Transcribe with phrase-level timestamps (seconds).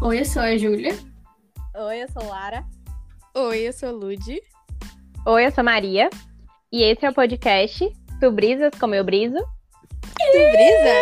[0.00, 0.96] Oi, eu sou a Júlia.
[1.74, 2.64] Oi, eu sou Lara.
[3.34, 4.40] Oi, eu sou Lud.
[5.26, 6.08] Oi, eu sou Maria.
[6.70, 9.38] E esse é o podcast Tu Brisas Como Eu Briso.
[9.38, 10.94] Tu brisa?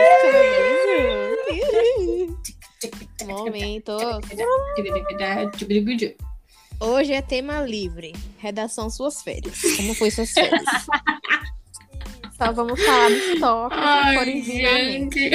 [3.26, 3.92] Momento.
[6.80, 8.14] Hoje é tema livre.
[8.38, 9.60] Redação suas férias.
[9.76, 10.62] Como foi suas férias?
[12.38, 15.30] Só vamos falar dos tópicos Ai, gente.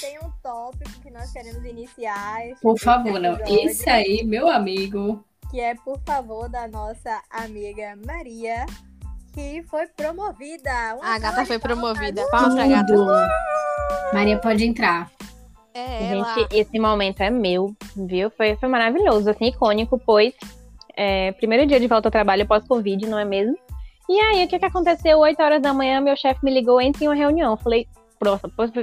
[0.00, 2.44] Tem um tópico nós queremos iniciar.
[2.48, 3.38] esse Por favor, não.
[3.46, 5.24] Esse aí, meu amigo.
[5.50, 8.66] Que é, por favor, da nossa amiga Maria,
[9.32, 10.70] que foi promovida.
[10.96, 12.26] Uma A gata foi promovida.
[12.30, 12.94] Palmas pra gata.
[14.12, 15.08] Maria pode entrar.
[15.72, 16.34] É ela.
[16.34, 18.30] Gente, esse momento é meu, viu?
[18.30, 20.34] Foi, foi maravilhoso, assim, icônico, pois
[20.96, 23.56] é, primeiro dia de volta ao trabalho pós-Covid, não é mesmo?
[24.08, 25.18] E aí, o que, que aconteceu?
[25.18, 27.52] 8 horas da manhã, meu chefe me ligou, entre em uma reunião.
[27.52, 28.03] Eu Falei, "Nossa, poss-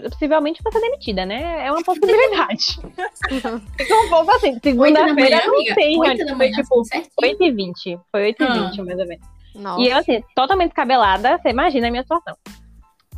[0.09, 1.65] possivelmente vou ser demitida, né?
[1.65, 2.79] É uma possibilidade.
[4.09, 6.27] Pouco assim, segunda-feira não tem Oito reunião.
[6.27, 7.11] da Foi tipo certinho?
[7.21, 7.99] 8h20.
[8.11, 8.83] Foi 8h20, Ah.
[8.83, 9.27] mais ou menos.
[9.55, 9.81] Nossa.
[9.81, 12.35] E eu, assim, totalmente descabelada, você imagina a minha situação.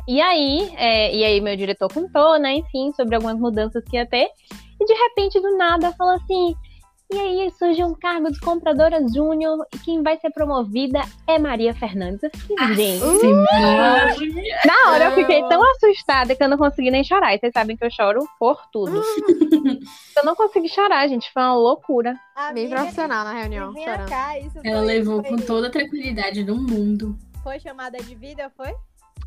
[0.06, 4.04] E aí, é, e aí meu diretor contou, né, enfim, sobre algumas mudanças que ia
[4.06, 4.28] ter.
[4.80, 6.54] E de repente, do nada, falou assim:
[7.12, 11.74] e aí surge um cargo de compradora júnior e quem vai ser promovida é Maria
[11.74, 12.30] Fernandes.
[12.34, 13.26] Fiquei, gente.
[13.26, 14.56] Maria.
[14.64, 17.34] Na hora eu fiquei tão assustada que eu não consegui nem chorar.
[17.34, 19.00] E vocês sabem que eu choro por tudo.
[20.16, 21.32] eu não consegui chorar, gente.
[21.32, 22.18] Foi uma loucura.
[22.34, 23.72] Bem Amiga, profissional na reunião,
[24.08, 27.16] cá, Ela levou com toda a tranquilidade do mundo.
[27.42, 28.74] Foi chamada de vida, foi?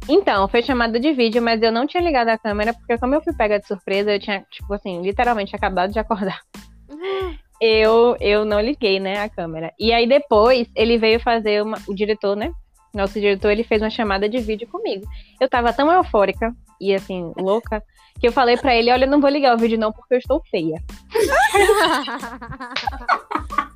[0.09, 3.22] Então, foi chamada de vídeo, mas eu não tinha ligado a câmera, porque como eu
[3.22, 6.41] fui pega de surpresa, eu tinha, tipo assim, literalmente acabado de acordar.
[7.61, 9.73] Eu, eu não liguei, né, a câmera.
[9.80, 12.52] E aí depois ele veio fazer uma, o diretor, né?
[12.94, 15.05] Nosso diretor, ele fez uma chamada de vídeo comigo.
[15.39, 17.83] Eu tava tão eufórica e assim, louca,
[18.19, 20.19] que eu falei pra ele, olha, eu não vou ligar o vídeo não, porque eu
[20.19, 20.81] estou feia.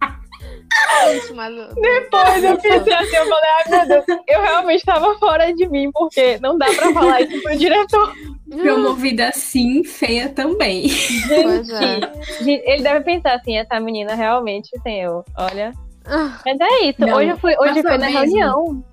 [1.01, 1.33] Gente.
[1.81, 5.91] Depois eu pensei assim, eu falei, ai meu Deus, eu realmente tava fora de mim,
[5.91, 8.13] porque não dá pra falar isso pro diretor.
[8.49, 10.89] Promovida assim, feia também.
[11.27, 11.99] Pois é.
[12.43, 15.23] Gente, Ele deve pensar assim, essa menina realmente tem eu.
[15.37, 15.71] Olha.
[16.05, 17.01] Ah, Mas é isso.
[17.01, 18.19] Não, hoje eu fui, hoje foi na mesmo.
[18.19, 18.83] reunião.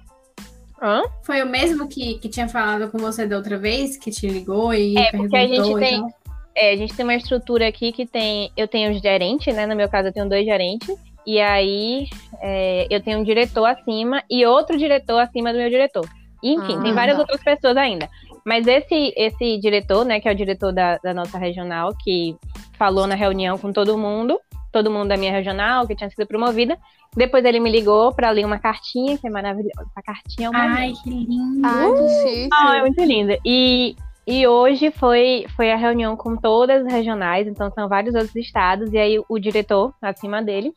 [0.80, 1.02] Hã?
[1.22, 4.72] Foi o mesmo que, que tinha falado com você da outra vez, que te ligou
[4.72, 6.06] e É, porque a gente perguntou tem-?
[6.54, 8.50] É, a gente tem uma estrutura aqui que tem.
[8.56, 9.66] Eu tenho os gerentes, né?
[9.66, 10.88] No meu caso, eu tenho dois gerentes.
[11.28, 12.06] E aí
[12.40, 16.08] é, eu tenho um diretor acima e outro diretor acima do meu diretor.
[16.42, 17.20] E, enfim, Ah, tem várias tá.
[17.20, 18.08] outras pessoas ainda.
[18.46, 22.34] Mas esse, esse diretor, né, que é o diretor da, da nossa regional, que
[22.78, 24.40] falou na reunião com todo mundo,
[24.72, 26.78] todo mundo da minha regional, que tinha sido promovida.
[27.14, 29.86] Depois ele me ligou para ler uma cartinha, que é maravilhosa.
[29.90, 31.60] Essa cartinha é uma Ai, que lindo.
[31.62, 32.48] Ai, que chique.
[32.54, 33.38] ah, é muito linda.
[33.44, 33.94] E,
[34.26, 38.94] e hoje foi, foi a reunião com todas as regionais, então são vários outros estados,
[38.94, 40.72] e aí o diretor, acima dele,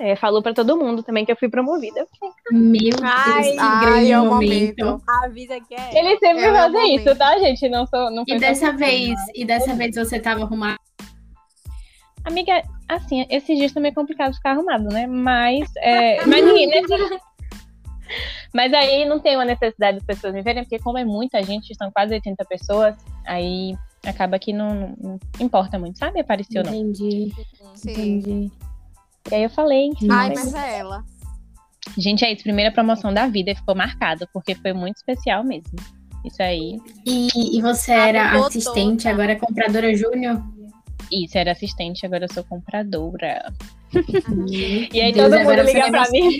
[0.00, 2.06] é, falou pra todo mundo também que eu fui promovida.
[2.50, 4.84] Meu Deus, Ai, que ai, é o momento.
[4.84, 5.02] momento.
[5.24, 5.98] Avisa que é.
[5.98, 7.68] Ele sempre É faz isso, tá, gente?
[7.68, 10.78] Não, sou, não foi E dessa vez, e dessa vez você tava arrumada?
[12.24, 15.06] Amiga, assim, esses dias também é complicado ficar arrumado, né?
[15.06, 16.80] Mas, é, mas ninguém, né?
[18.54, 21.74] Mas aí não tem uma necessidade das pessoas me verem, porque como é muita gente,
[21.74, 22.94] são quase 80 pessoas,
[23.26, 23.74] aí
[24.04, 26.20] acaba que não, não- não importa muito, sabe?
[26.20, 26.74] Apareceu ou não.
[26.74, 27.32] Entendi,
[27.74, 27.90] Sim.
[27.90, 28.52] entendi.
[29.30, 31.04] E aí eu falei, enfim, Ai, mas- mas é ela.
[31.98, 35.70] Gente, é isso, primeira promoção da vida e ficou marcado, porque foi muito especial mesmo.
[36.24, 39.10] Isso aí, E, e você era assistente, toda.
[39.14, 40.40] agora é compradora júnior?
[41.10, 43.52] isso, era assistente, agora eu sou compradora.
[44.92, 46.38] E aí todo mundo liga pra mim.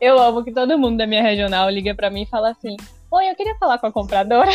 [0.00, 2.76] Eu amo que todo mundo da minha regional liga pra mim e fala assim:
[3.10, 4.50] Oi, eu queria falar com a compradora.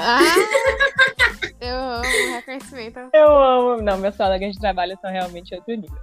[0.00, 0.20] Ah,
[1.60, 3.00] eu amo reconhecimento.
[3.12, 3.82] Eu amo.
[3.82, 5.96] Não, meus colegas de trabalho são realmente outro nível.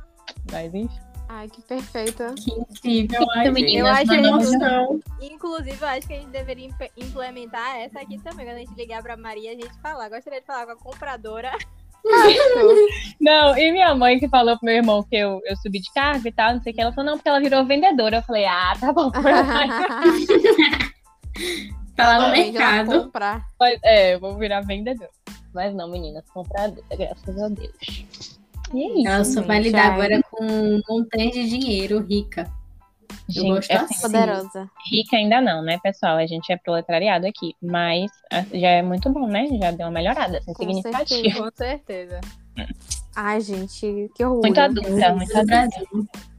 [0.51, 0.99] Mas enfim.
[1.27, 2.35] Ai, que perfeita.
[2.35, 4.99] Que incrível, ai, Eu meninas, acho uma que- noção.
[5.19, 8.45] Inclusive, eu acho que a gente deveria imp- implementar essa aqui também.
[8.45, 10.07] Quando a gente ligar pra Maria, a gente falar.
[10.09, 11.51] Gostaria de falar com a compradora.
[13.19, 16.27] Não, e minha mãe que falou pro meu irmão que eu, eu subi de cargo
[16.27, 18.17] e tal, não sei o que, ela falou, não, porque ela virou vendedora.
[18.17, 19.11] Eu falei, ah, tá bom.
[21.95, 23.03] Tá lá no ela mercado.
[23.05, 23.45] comprar.
[23.59, 25.09] Mas, é, eu vou virar vendedora.
[25.53, 28.37] Mas não, meninas, compradora, graças a Deus.
[28.73, 29.07] E é isso.
[29.07, 29.91] Ela só vai gente, lidar ai.
[29.91, 32.51] agora com um montante de dinheiro rica.
[33.27, 34.01] Eu Gente, gosto assim, assim.
[34.01, 34.69] Poderosa.
[34.91, 36.17] rica ainda não, né, pessoal?
[36.17, 37.55] A gente é proletariado aqui.
[37.61, 39.47] Mas ah, já é muito bom, né?
[39.59, 41.07] Já deu uma melhorada, assim, Com significativa.
[41.07, 41.41] certeza.
[41.41, 42.21] Com certeza.
[43.15, 44.41] Ai, gente, que orgulho.
[44.41, 46.35] Muito adulta, muito adulta.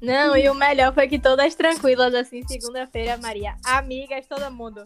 [0.00, 3.54] Não, e o melhor foi que todas tranquilas, assim, segunda-feira, Maria.
[3.64, 4.84] Amigas, todo mundo.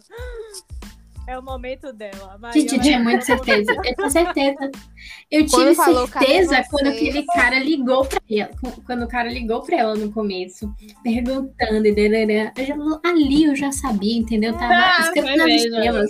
[1.31, 2.37] É o momento dela.
[2.37, 3.71] Maria Gente, eu tinha muita certeza.
[3.71, 4.71] Eu tinha certeza.
[5.31, 5.75] Eu Quando tive
[6.09, 8.51] certeza quando aquele cara ligou pra ela.
[8.85, 10.69] Quando o cara ligou pra ela no começo,
[11.01, 11.87] perguntando.
[11.87, 12.51] e darará.
[12.57, 12.75] Eu já,
[13.09, 14.51] ali eu já sabia, entendeu?
[14.57, 16.09] Tava Ah, escrito foi nas mesmo, estrelas.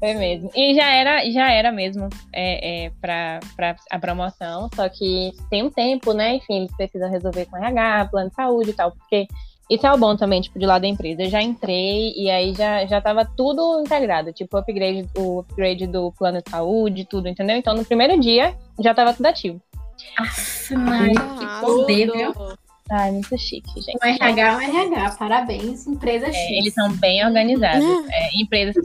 [0.00, 0.50] Foi mesmo.
[0.52, 5.62] E já era, já era mesmo é, é, pra, pra a promoção, só que tem
[5.62, 6.34] um tempo, né?
[6.34, 9.28] Enfim, eles precisam resolver com RH, plano de saúde e tal, porque
[9.68, 11.22] isso é o bom também, tipo, de lá da empresa.
[11.22, 15.86] Eu já entrei e aí já, já tava tudo integrado, tipo, o upgrade, o upgrade
[15.86, 17.56] do plano de saúde, tudo, entendeu?
[17.56, 19.60] Então, no primeiro dia, já tava tudo ativo.
[20.18, 22.34] Aff, Maria, que poder, viu?
[22.90, 23.96] Ai, muito chique, gente.
[24.02, 25.16] Um RH é um RH.
[25.18, 26.26] Parabéns, empresa.
[26.26, 27.84] É, eles são bem organizados.
[28.10, 28.74] É, empresas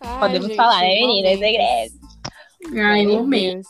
[0.00, 1.38] Ai, podemos gente, falar, né, meninas?
[1.38, 1.94] Segredo.
[2.78, 3.26] Ai, eu.
[3.26, 3.66] Deus.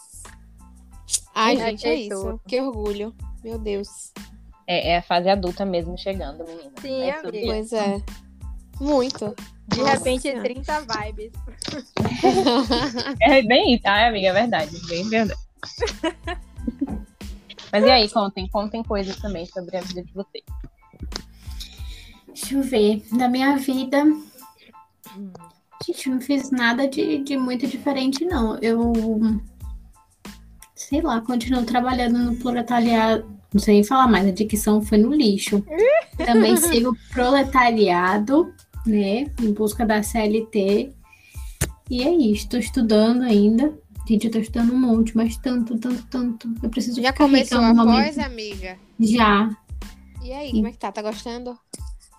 [1.35, 2.41] Ai, gente, é isso.
[2.49, 3.15] Que orgulho.
[3.47, 4.13] Meu Deus.
[4.67, 6.73] É, é a fase adulta mesmo chegando, menina.
[6.81, 7.53] Sim, é sobre amiga.
[7.53, 8.03] Pois é.
[8.81, 9.37] Muito.
[9.69, 10.43] De Nossa repente, Senhora.
[10.43, 11.33] 30 vibes.
[13.23, 15.41] É bem isso, ai, amiga, é verdade, bem verdade.
[17.71, 20.45] Mas e aí, contem, contem coisas também sobre a vida de vocês.
[22.27, 23.05] Deixa eu ver.
[23.13, 24.03] Da minha vida.
[25.87, 28.59] Gente, eu não fiz nada de, de muito diferente, não.
[28.59, 28.93] Eu.
[30.75, 33.36] Sei lá, continuo trabalhando no proletariado.
[33.53, 35.65] Não sei nem falar mais, a dicção foi no lixo.
[36.25, 38.53] Também sigo proletariado,
[38.87, 39.27] né?
[39.41, 40.93] Em busca da CLT.
[41.91, 43.73] E é isso, tô estudando ainda.
[44.09, 46.49] Gente, eu tô estudando um monte, mas tanto, tanto, tanto.
[46.63, 48.05] Eu preciso Já começou rica no a momento.
[48.05, 48.77] pós, amiga?
[49.01, 49.51] Já.
[50.23, 50.93] E aí, como é que tá?
[50.93, 51.57] Tá gostando?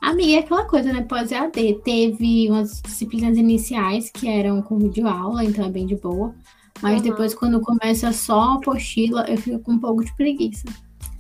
[0.02, 1.02] Amiga, é aquela coisa, né?
[1.02, 1.82] Pós-EAD.
[1.84, 6.34] Teve umas disciplinas iniciais que eram com videoaula, então é bem de boa.
[6.82, 7.10] Mas Uhum.
[7.10, 10.64] depois, quando começa só a apostila, eu fico com um pouco de preguiça.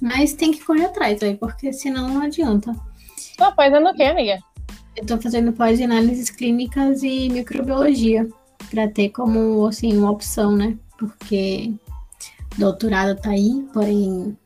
[0.01, 2.73] Mas tem que correr atrás, aí, porque senão não adianta.
[3.37, 4.39] Tua pós é no quê, amiga?
[4.95, 8.27] Eu tô fazendo pós em análises clínicas e microbiologia,
[8.69, 10.77] pra ter como, assim, uma opção, né?
[10.97, 11.73] Porque
[12.57, 14.37] doutorado tá aí, porém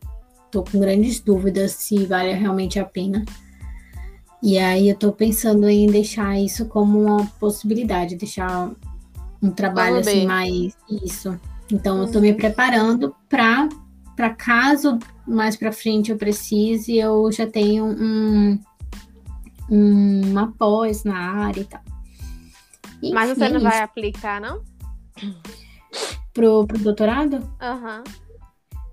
[0.52, 3.24] tô com grandes dúvidas se vale realmente a pena.
[4.44, 8.72] E aí eu tô pensando em deixar isso como uma possibilidade, deixar
[9.42, 11.40] um trabalho assim mais isso.
[11.72, 13.70] Então eu tô me preparando para
[14.16, 14.98] para caso
[15.28, 18.60] mais para frente eu precise, eu já tenho um
[19.70, 21.82] um- uma pós na área e tal.
[23.14, 23.84] Mas você não vai isso.
[23.84, 24.62] aplicar, não?
[26.34, 27.50] pro, pro doutorado?
[27.62, 28.04] Aham.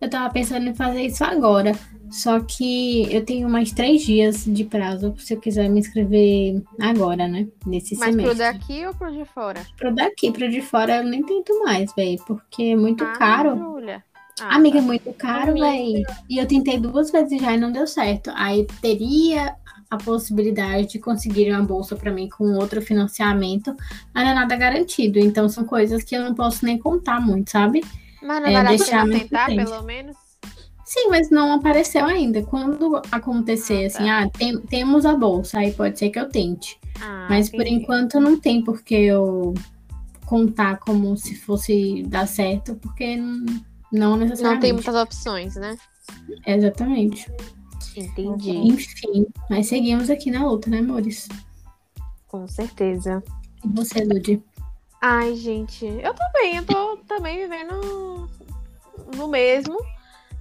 [0.01, 1.73] Eu tava pensando em fazer isso agora.
[2.11, 7.27] Só que eu tenho mais três dias de prazo se eu quiser me inscrever agora,
[7.29, 7.49] né?
[7.67, 8.39] Nesse Mas pro semestre.
[8.39, 9.67] daqui ou pro de fora?
[9.77, 12.17] Pro daqui, pro de fora, eu nem tento mais, velho.
[12.27, 13.57] Porque é muito Ah, caro.
[13.59, 14.03] Júlia.
[14.41, 14.87] Ah, Amiga, é tá.
[14.87, 16.03] muito caro, velho.
[16.29, 18.31] E eu tentei duas vezes já e não deu certo.
[18.35, 19.55] Aí teria
[19.91, 23.75] a possibilidade de conseguir uma bolsa pra mim com outro financiamento,
[24.15, 25.19] mas não é nada garantido.
[25.19, 27.83] Então são coisas que eu não posso nem contar muito, sabe?
[28.23, 30.17] Mas não é, vale a deixar pena muito tentar, pelo menos?
[30.85, 32.43] Sim, mas não apareceu ainda.
[32.43, 33.87] Quando acontecer, Ah, tá.
[33.99, 36.79] assim, ah, tem- temos a bolsa, aí pode ser que eu tente.
[37.01, 37.83] Ah, Mas por entendi.
[37.83, 39.55] enquanto não tem porque eu
[40.27, 43.45] contar como se fosse dar certo, porque não,
[43.93, 44.61] não Não necessariamente.
[44.63, 45.77] tem muitas opções, né?
[46.47, 47.31] Exatamente.
[47.97, 48.51] Entendi.
[48.53, 51.29] Enfim, mas seguimos aqui na luta, né, amores?
[52.29, 53.23] Com certeza.
[53.65, 54.43] E você, Ludi?
[55.01, 58.29] Ai, gente, eu tô bem, eu tô também vivendo
[59.17, 59.79] no mesmo,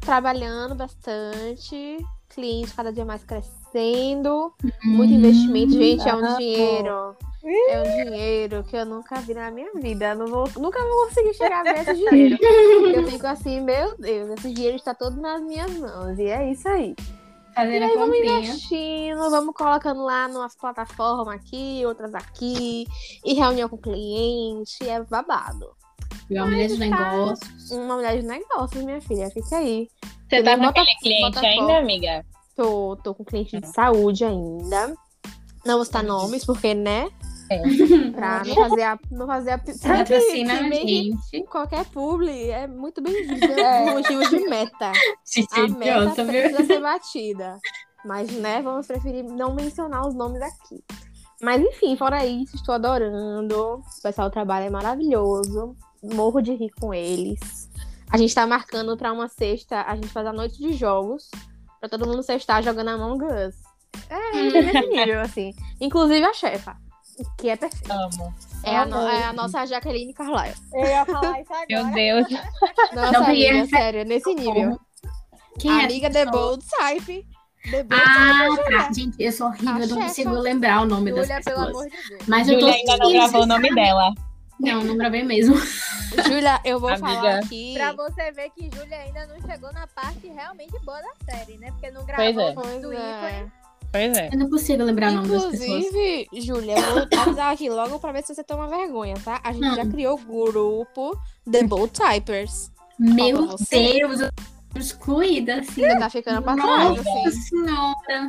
[0.01, 1.97] trabalhando bastante,
[2.29, 4.51] cliente cada dia mais crescendo,
[4.83, 6.37] muito investimento, gente, é um amo.
[6.37, 7.15] dinheiro.
[7.49, 10.09] É um dinheiro que eu nunca vi na minha vida.
[10.09, 12.37] Eu Não vou, nunca vou conseguir chegar a ver esse dinheiro.
[12.93, 16.17] Eu fico assim, meu Deus, esse dinheiro está todo nas minhas mãos.
[16.19, 16.95] E é isso aí.
[17.55, 18.39] Fazendo E aí vamos comprinha.
[18.39, 22.85] investindo, vamos colocando lá nas plataformas aqui, outras aqui,
[23.25, 25.69] e reunião com cliente, é babado.
[26.29, 26.85] Viu a mulher de tá.
[26.85, 27.71] negócios.
[27.71, 29.87] Uma mulher de negócios, minha filha, fica aí.
[30.29, 32.25] Você tá com Bota- aquele cliente bota ainda, amiga?
[32.55, 34.93] Tô, tô com cliente de saúde ainda.
[35.65, 37.09] Não vou citar nomes, porque, né?
[37.49, 37.61] É.
[38.11, 38.99] Pra não fazer a.
[39.11, 41.43] Não fazer a Patrocina a gente.
[41.49, 43.37] Qualquer publi é muito bem-vindo.
[43.57, 44.91] É um motivo de meta.
[45.25, 46.41] Gente, A idiota, meta viu?
[46.41, 47.59] precisa ser batida.
[48.05, 50.83] Mas, né, vamos preferir não mencionar os nomes aqui.
[51.41, 53.55] Mas, enfim, fora isso, estou adorando.
[53.75, 55.75] O pessoal do trabalho é maravilhoso.
[56.03, 57.69] Morro de rir com eles.
[58.09, 61.29] A gente tá marcando pra uma sexta, a gente faz a noite de jogos.
[61.79, 63.55] Pra todo mundo sextar jogando Among Us.
[64.09, 64.31] É,
[64.63, 65.53] nesse nível, assim.
[65.81, 66.75] Inclusive a chefa,
[67.37, 67.93] que é perfeita.
[67.93, 68.33] Amo.
[68.63, 70.55] É a, no- é a nossa Jaqueline Carlyle.
[70.73, 71.65] Eu ia falar isso agora.
[71.69, 72.27] Meu Deus.
[72.93, 74.79] Nossa Não, amiga, é- sério, nesse nível.
[75.59, 76.25] Quem é Amiga The?
[76.27, 77.27] Bold Type.
[77.71, 78.93] The Bold Ah, Typers, tá.
[78.93, 81.75] Gente, eu sou horrível, eu não A consigo lembrar o nome das Júlia, pelo pessoas.
[81.75, 82.23] amor de Deus.
[82.27, 84.13] Mas eu tô Júlia ainda não gravou o nome dela.
[84.59, 85.55] Não, não gravei mesmo.
[86.27, 87.07] Júlia, eu vou Amiga.
[87.07, 87.73] falar aqui.
[87.75, 91.71] Pra você ver que Júlia ainda não chegou na parte realmente boa da série, né?
[91.71, 92.51] Porque não Pois gravou é.
[92.51, 92.97] o nome Pois do é.
[93.39, 93.51] ícone.
[93.97, 94.29] Pois é.
[94.31, 95.69] Eu não consigo lembrar o nome das pessoas.
[95.69, 99.39] Inclusive, Júlia, eu vou avisar aqui logo pra ver se você toma vergonha, tá?
[99.43, 99.75] A gente Hum.
[99.75, 101.17] já criou o grupo
[101.49, 102.71] The Bold Typers.
[102.99, 103.47] Meu.
[103.69, 104.29] Deus, eu
[104.73, 105.81] tô excluída, assim.
[105.81, 107.31] Você tá ficando pra trás, Nossa assim.
[107.31, 108.27] senhora.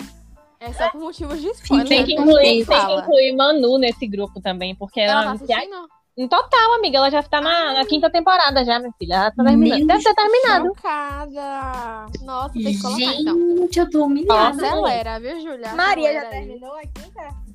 [0.60, 1.86] É só por motivos de spoiler.
[1.88, 2.20] Tem que né?
[2.22, 5.88] incluir, tem que incluir Manu nesse grupo também, porque Ela ela, tá é assistindo?
[6.18, 9.14] Em total, amiga, ela já tá na, na quinta temporada já, minha filha.
[9.14, 9.86] Ela tá terminando.
[9.86, 10.66] Deve ter terminado.
[10.66, 12.06] Chocada.
[12.22, 13.56] Nossa, tem que colocar então.
[13.56, 14.66] Gente, eu tô humilhada.
[14.66, 15.74] Acelera, viu, Júlia?
[15.74, 17.48] Maria já terminou a quinta?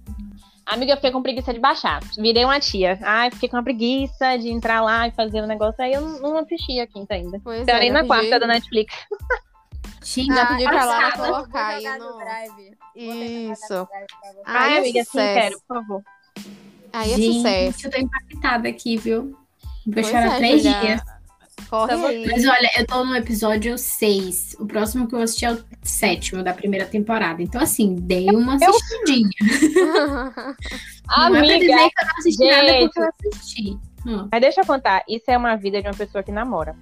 [0.65, 1.99] Amiga, eu fiquei com preguiça de baixar.
[2.17, 2.97] Virei uma tia.
[3.03, 5.83] Ai, fiquei com uma preguiça de entrar lá e fazer o negócio.
[5.83, 7.41] Aí eu não, não assisti a quinta ainda.
[7.43, 8.95] Pois Parei é, na quarta da Netflix.
[10.01, 11.33] Gente, Já pedi pra Lara passada.
[11.33, 12.17] colocar aí no...
[12.17, 12.77] Drive.
[12.95, 13.87] Isso.
[14.45, 16.03] Ai, é amiga, sim, quero, por favor.
[16.93, 17.87] Aí é Gente, sucesso.
[17.87, 19.35] eu tô impactada aqui, viu?
[19.85, 20.79] Vou é, três Julia.
[20.79, 21.01] dias.
[21.69, 22.25] Corre Então, aí.
[22.27, 24.57] Mas olha, eu tô no episódio 6.
[24.59, 27.41] O próximo que eu vou assistir é o sétimo da primeira temporada.
[27.41, 29.29] Então, assim, dei uma assistidinha.
[31.29, 32.83] Não é dizer Amiga, que eu não assisti nada gente.
[32.93, 33.79] porque eu assisti.
[34.05, 34.27] Hum.
[34.31, 35.03] mas deixa eu contar.
[35.07, 36.75] Isso é uma vida de uma pessoa que namora.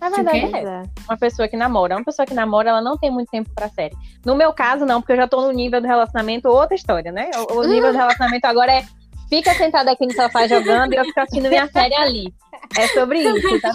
[0.00, 0.82] Na De verdade, é.
[1.08, 1.96] Uma pessoa que namora.
[1.96, 3.96] Uma pessoa que namora, ela não tem muito tempo pra série.
[4.24, 7.30] No meu caso, não, porque eu já tô no nível do relacionamento, outra história, né?
[7.50, 8.84] O, o nível do relacionamento agora é
[9.28, 12.34] fica sentado aqui no sofá jogando e eu fico assistindo minha série ali.
[12.76, 13.72] É sobre isso, tá?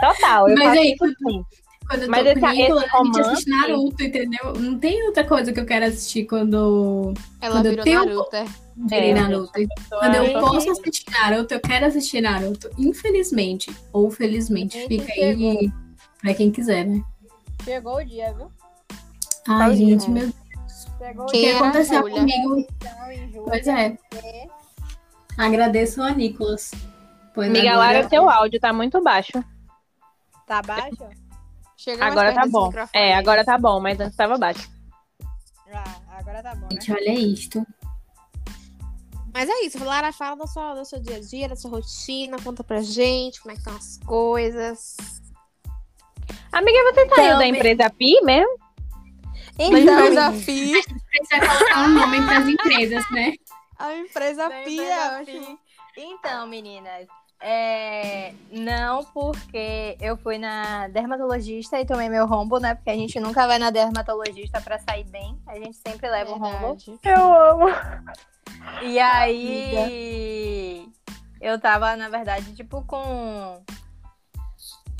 [0.00, 0.48] Total.
[0.48, 1.44] Eu Mas faço aí, isso sim.
[1.88, 4.52] Quando eu Mas tô esse- com esse a gente assiste romance- Naruto, entendeu?
[4.58, 8.36] Não tem outra coisa que eu quero assistir quando Ela Quando eu virou tenho- Naruto.
[8.36, 8.44] é.
[8.90, 9.52] virei É, Naruto.
[9.88, 12.70] Quando eu posso assistir Naruto, eu quero assistir Naruto.
[12.78, 13.70] Infelizmente.
[13.92, 14.78] Ou felizmente.
[14.86, 15.72] Fica aí chegou.
[16.20, 17.02] pra quem quiser, né?
[17.64, 18.50] Chegou o dia, viu?
[19.48, 20.34] Ai, Tá gente, meu Deus.
[20.98, 22.66] Chegou que aconteceu comigo?
[23.44, 23.96] Pois é.
[25.36, 26.72] Agradeço a Nicolas.
[27.34, 29.32] Pois Amiga, agora- Lara, seu áudio tá muito baixo.
[30.46, 30.96] Tá baixo?
[31.76, 32.70] Chega mais Agora perto tá bom.
[32.92, 34.68] É, agora tá bom, mas antes tava baixo.
[35.72, 35.84] Ah,
[36.18, 36.68] agora tá bom, né?
[36.72, 37.64] Gente, olha isto.
[39.32, 42.36] Mas é isso, Lara, fala do seu, do seu dia a dia, da sua rotina,
[42.42, 44.96] conta pra gente como é que estão as coisas.
[46.50, 48.58] Amiga, você saiu Então, da me- empresa Pi mesmo?
[49.58, 50.72] Da Então, empresa FI.
[51.10, 53.32] Precisa colocar um nome para as empresas, né?
[53.78, 55.36] A empresa Da FI empresa Fi.
[55.36, 55.58] ótimo.
[55.96, 57.08] Então, meninas,
[57.40, 58.32] é...
[58.52, 62.76] não porque eu fui na dermatologista e tomei meu rombo, né?
[62.76, 65.36] Porque a gente nunca vai na dermatologista pra sair bem.
[65.46, 66.76] A gente sempre leva um rombo.
[67.04, 67.66] Eu amo.
[68.82, 70.88] E aí,
[71.40, 73.60] eu tava, na verdade, tipo, com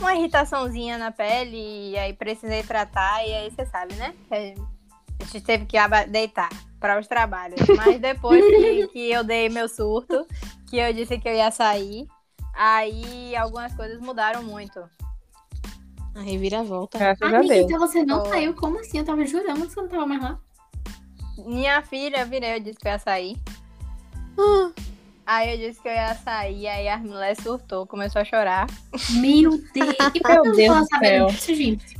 [0.01, 4.15] uma irritaçãozinha na pele, e aí precisei tratar, e aí você sabe, né?
[4.31, 5.77] A gente teve que
[6.09, 6.51] deitar
[6.81, 7.61] para os trabalhos.
[7.77, 10.27] Mas depois que, que eu dei meu surto,
[10.69, 12.07] que eu disse que eu ia sair,
[12.55, 14.79] aí algumas coisas mudaram muito.
[16.15, 16.99] A reviravolta.
[16.99, 17.51] Graças a Deus.
[17.51, 18.31] então você não Tô.
[18.31, 18.55] saiu?
[18.55, 18.99] Como assim?
[18.99, 20.39] Eu tava jurando que você não tava mais lá.
[21.47, 23.37] Minha filha virei, eu disse que eu ia sair.
[24.37, 24.73] Ah,
[25.31, 28.67] Aí eu disse que eu ia sair, aí a mulher surtou, começou a chorar.
[29.21, 29.97] Meu Deus.
[30.01, 31.27] Meu que eu Deus do céu.
[31.27, 31.97] disso, gente?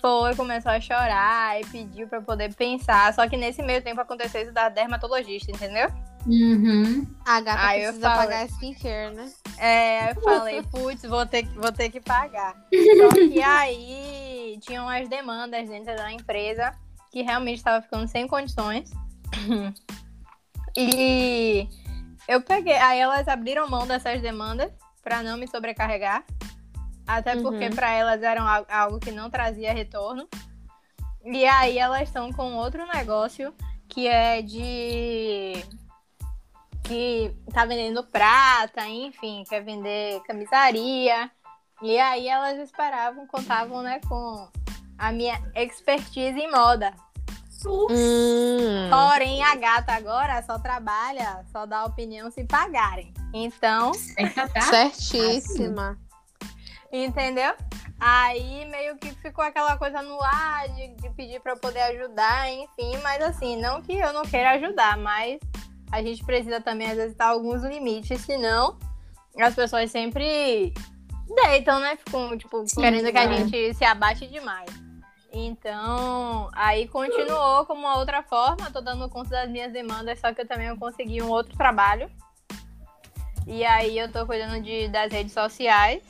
[0.00, 3.14] Foi, começou a chorar e pediu pra eu poder pensar.
[3.14, 5.88] Só que nesse meio tempo aconteceu isso da dermatologista, entendeu?
[6.26, 7.06] Uhum.
[7.24, 8.26] A gata Aí eu precisa falei.
[8.26, 9.32] pagar skincare, né?
[9.58, 12.54] É, eu falei, putz, vou ter, que- vou ter que pagar.
[12.72, 16.72] Só que aí tinham as demandas dentro da empresa
[17.12, 18.90] que realmente estava ficando sem condições.
[20.76, 21.68] E
[22.28, 24.70] eu peguei, aí elas abriram mão dessas demandas
[25.02, 26.24] pra não me sobrecarregar.
[27.06, 27.74] Até porque Uhum.
[27.74, 30.28] pra elas eram al- algo que não trazia retorno.
[31.24, 33.52] E aí elas estão com outro negócio
[33.88, 35.54] que é de
[36.84, 41.30] que tá vendendo prata, enfim, quer vender camisaria.
[41.82, 44.48] E aí elas esperavam, contavam, né, com
[44.98, 46.92] a minha expertise em moda.
[47.68, 48.88] Hum.
[48.90, 53.12] Porém, a gata agora só trabalha, só dá opinião se pagarem.
[53.34, 53.92] Então?
[54.70, 55.98] Certíssima.
[56.92, 57.52] entendeu?
[57.98, 62.50] Aí meio que ficou aquela coisa no ar de, de pedir pra eu poder ajudar,
[62.50, 65.38] enfim, mas assim, não que eu não queira ajudar, mas
[65.92, 68.78] a gente precisa também às vezes dar alguns limites, senão
[69.38, 70.72] as pessoas sempre
[71.44, 71.96] deitam, né?
[71.96, 73.36] Ficam, tipo, Sim, querendo que a é.
[73.36, 74.70] gente se abaixe demais.
[75.32, 80.40] Então, aí continuou como uma outra forma, tô dando conta das minhas demandas, só que
[80.40, 82.10] eu também consegui um outro trabalho.
[83.46, 86.02] E aí eu tô cuidando de, das redes sociais.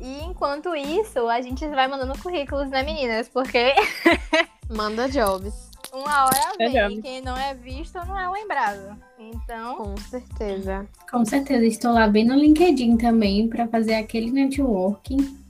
[0.00, 3.28] E enquanto isso, a gente vai mandando currículos, né, meninas?
[3.28, 3.74] Porque
[4.68, 5.70] Manda jobs.
[5.92, 8.96] uma hora vem, quem não é visto não é lembrado.
[9.18, 10.86] Então, Com certeza.
[11.10, 15.41] Com certeza, estou lá bem no LinkedIn também para fazer aquele networking.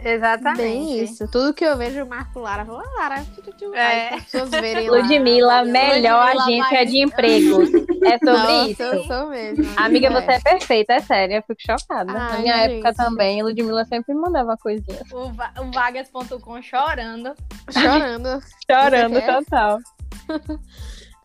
[0.00, 0.62] Exatamente.
[0.62, 1.26] Bem isso.
[1.28, 2.64] Tudo que eu vejo, eu marco Lara.
[2.64, 3.24] Falo, ah, Lara.
[3.24, 3.74] tchu, tchu, tchu.
[3.74, 4.08] É.
[4.10, 4.96] Aí as pessoas verem lá.
[4.98, 7.68] Ludmilla, melhor Ludmilla agência mais- de empregos.
[8.04, 8.82] É sobre Nossa, isso.
[8.82, 9.66] eu sou mesmo.
[9.76, 11.36] Amiga, você é perfeita, é sério.
[11.36, 12.12] Eu fico chocada.
[12.12, 12.72] Na Ai, minha gente.
[12.74, 15.00] época também, Ludmilla sempre me mandava coisinha.
[15.12, 17.34] O, va o vagas.com chorando.
[17.70, 18.40] Chorando.
[18.70, 19.78] Chorando total.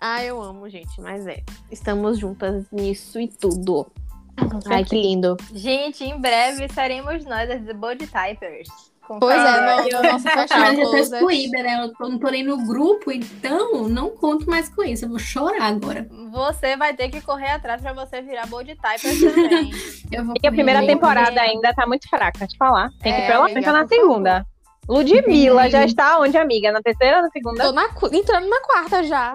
[0.06, 1.00] Ah, eu amo, gente.
[1.00, 1.42] Mas é.
[1.72, 3.90] Estamos juntas nisso e tudo.
[4.70, 5.38] Ai, que lindo.
[5.54, 8.68] Gente, em breve seremos nós, as The Bold Typers.
[9.20, 9.84] Pois é, Carol.
[9.84, 10.26] no, no nosso
[10.58, 11.84] Mas eu tô excluída, né?
[11.84, 15.04] Eu tô- não tô nem no grupo, então não conto mais com isso.
[15.04, 16.08] Eu vou chorar agora.
[16.32, 19.72] Você vai ter que correr atrás pra você virar Bold Typers também.
[20.10, 20.94] Eu vou E a primeira correr.
[20.94, 22.90] temporada ainda tá muito fraca, te falar.
[23.02, 24.46] Tem que É, pelo menos na segunda.
[24.88, 26.72] Ludmilla já está onde, amiga?
[26.72, 27.64] Na terceira ou na segunda?
[27.64, 29.34] Tô na, entrando na quarta já.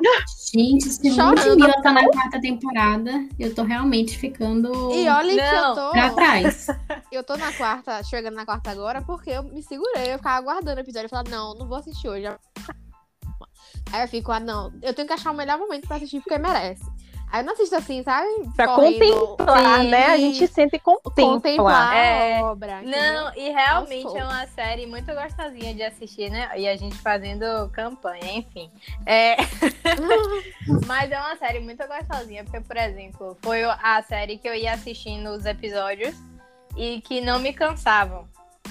[0.54, 1.10] Gente, se.
[1.10, 5.90] Ludmilla tá na quarta temporada, eu tô realmente ficando E olha que eu tô.
[5.90, 6.66] pra trás.
[7.10, 10.12] Eu tô na quarta, chegando na quarta agora, porque eu me segurei.
[10.12, 11.06] Eu ficava aguardando o episódio.
[11.06, 12.26] Eu falava, não, não vou assistir hoje.
[13.90, 16.38] Aí eu fico, ah, não, eu tenho que achar o melhor momento pra assistir, porque
[16.38, 16.84] merece.
[17.30, 18.26] Aí eu não assisto assim, sabe?
[18.56, 18.98] Pra Correndo.
[19.36, 19.88] contemplar, Sim.
[19.88, 20.06] né?
[20.06, 21.12] A gente sempre contempla.
[21.24, 22.38] contemplar É.
[22.38, 22.80] a obra.
[22.82, 23.00] entendeu?
[23.00, 26.50] Não, e realmente Aos é uma série muito gostosinha de assistir, né?
[26.56, 28.70] E a gente fazendo campanha, enfim.
[29.04, 29.36] É...
[30.86, 34.72] Mas é uma série muito gostosinha, porque, por exemplo, foi a série que eu ia
[34.72, 36.14] assistindo os episódios
[36.76, 38.26] e que não me cansavam.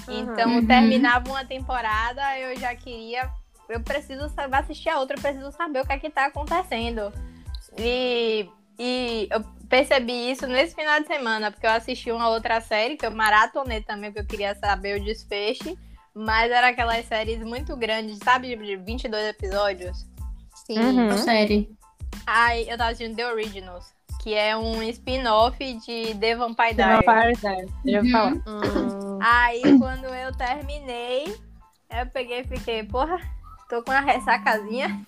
[0.08, 0.66] Então, Uhum.
[0.66, 3.28] terminava uma temporada, eu já queria.
[3.68, 7.12] Eu preciso saber assistir a outra, eu preciso saber o que é que tá acontecendo.
[7.76, 8.48] E,
[8.78, 13.04] e eu percebi isso nesse final de semana, porque eu assisti uma outra série que
[13.04, 15.76] eu maratonei também, porque eu queria saber o desfeche.
[16.14, 18.56] Mas era aquelas séries muito grandes, sabe?
[18.56, 20.06] De 22 episódios.
[20.66, 20.78] Sim.
[20.78, 21.16] Uhum.
[21.18, 21.70] Série.
[22.26, 23.86] Aí eu tava assistindo The Originals,
[24.22, 27.40] que é um spin-off de The Vampire The Diaries.
[27.40, 28.32] Vampire Diaries, falar.
[28.32, 29.18] Hum.
[29.22, 31.24] Aí quando eu terminei,
[31.90, 33.18] eu peguei e fiquei, porra,
[33.68, 35.06] tô com uma ressacazinha.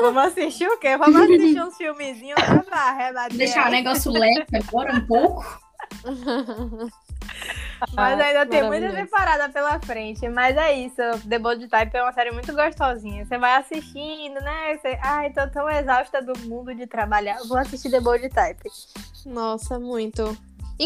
[0.00, 0.96] Vamos assistir o quê?
[0.96, 3.36] Vamos assistir uns filmezinhos né, pra rebater.
[3.36, 5.60] Deixar o negócio leve agora um pouco.
[7.94, 10.28] Mas ainda tem muita temporada pela frente.
[10.28, 10.96] Mas é isso.
[11.28, 13.24] The Bold Type é uma série muito gostosinha.
[13.24, 14.76] Você vai assistindo, né?
[14.76, 14.98] Você...
[15.02, 17.38] Ai, tô tão exausta do mundo de trabalhar.
[17.48, 18.68] Vou assistir The Bold Type.
[19.26, 20.36] Nossa, muito.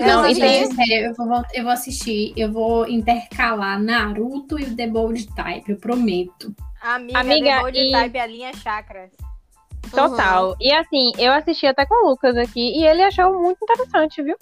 [0.01, 4.65] Não, Inclusive, e tem, sério, eu vou, eu vou assistir, eu vou intercalar Naruto e
[4.65, 6.53] o The Bold Type, eu prometo.
[6.85, 9.11] Amiga, Amiga, Bold e- Type é a linha chakras.
[9.91, 10.55] Total.
[10.61, 14.37] E assim, eu assisti até com o Lucas aqui e ele achou muito interessante, viu?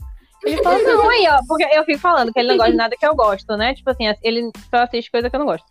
[0.44, 2.76] Ele falou assim, não, aí, ó, porque eu fico falando que ele não gosta de
[2.76, 3.74] nada que eu gosto, né?
[3.74, 5.66] Tipo assim, ele só assiste coisa que eu não gosto.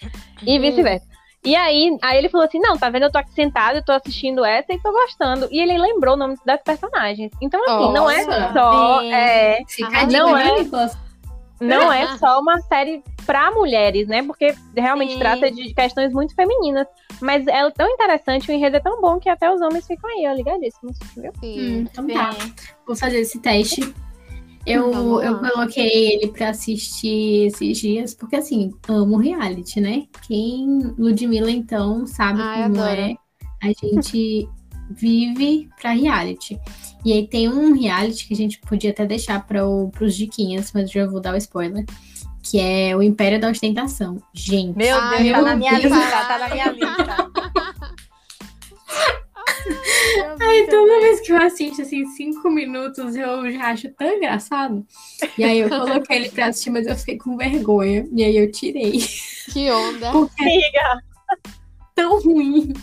[0.46, 1.06] E vice-versa.
[1.44, 3.04] E aí, aí ele falou assim: não, tá vendo?
[3.04, 5.50] Eu tô aqui sentado, eu tô assistindo essa e tô gostando.
[5.52, 7.32] E ele lembrou o nome das personagens.
[7.42, 8.54] Então, assim, não é Nossa.
[8.54, 9.00] só.
[9.00, 9.14] Sim.
[9.14, 10.64] é, Fica não né, é.
[10.64, 10.98] Nicolas?
[11.62, 14.24] Não é só uma série pra mulheres, né?
[14.24, 15.20] Porque realmente Sim.
[15.20, 16.88] trata de questões muito femininas.
[17.22, 20.28] Mas é tão interessante, o enredo é tão bom que até os homens ficam aí,
[20.28, 21.32] ó, ligadíssimos, viu?
[21.40, 21.78] Sim.
[21.78, 22.54] Hum, então tá, Sim.
[22.86, 23.94] vou fazer esse teste.
[24.66, 30.06] Eu, eu coloquei ele pra assistir esses dias, porque assim, amo reality, né?
[30.28, 33.02] Quem Ludmilla, então, sabe Ai, como adoro.
[33.02, 33.16] é.
[33.64, 34.48] A gente
[34.92, 36.60] vive pra reality.
[37.04, 40.92] E aí tem um reality que a gente podia até deixar para os diquinhas, mas
[40.92, 41.86] já vou dar o spoiler.
[42.44, 44.22] Que é o Império da Ostentação.
[44.34, 44.76] Gente.
[44.76, 45.94] Meu Deus, tá meu na minha Deus.
[45.94, 47.32] lista, tá na minha lista.
[50.40, 54.86] Ai, toda vez que eu assisto, assim, cinco minutos, eu já acho tão engraçado.
[55.38, 58.08] E aí eu coloquei ele pra assistir, mas eu fiquei com vergonha.
[58.12, 59.00] E aí eu tirei.
[59.52, 60.12] Que onda.
[60.12, 61.04] Porque é Amiga,
[61.96, 62.74] tão ruim.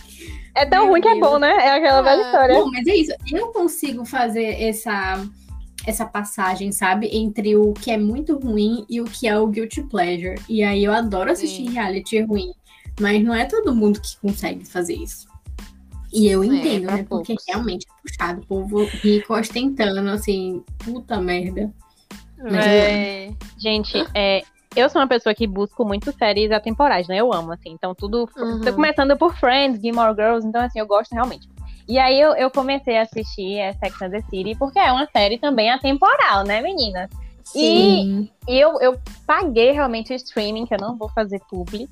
[0.61, 1.49] É tão Meu ruim que é bom, né?
[1.51, 2.25] É aquela velha É.
[2.25, 2.59] história.
[2.59, 3.11] Não, mas é isso.
[3.31, 5.25] Eu consigo fazer essa,
[5.85, 7.07] essa passagem, sabe?
[7.11, 10.39] Entre o que é muito ruim e o que é o guilty pleasure.
[10.47, 11.71] E aí eu adoro assistir Sim.
[11.73, 12.51] reality ruim.
[12.99, 15.27] Mas não é todo mundo que consegue fazer isso.
[16.11, 17.05] E eu É, entendo, pra né?
[17.07, 17.45] Porque poucos.
[17.47, 18.41] realmente é puxado.
[18.41, 21.71] O povo rico ostentando, assim, puta merda.
[22.41, 23.29] Mas É.
[23.57, 24.41] Gente, é,
[24.75, 27.17] eu sou uma pessoa que busco muito séries atemporais, né?
[27.17, 27.69] Eu amo, assim.
[27.71, 28.29] Então, tudo.
[28.37, 28.61] Uhum.
[28.61, 31.47] Tô começando por Friends, Gilmore Girls, então, assim, eu gosto realmente.
[31.87, 35.07] E aí, eu, eu comecei a assistir é, Sex and the City, porque é uma
[35.07, 37.09] série também atemporal, né, meninas?
[37.43, 38.29] Sim.
[38.47, 41.89] E eu, eu paguei realmente o streaming, que eu não vou fazer publi,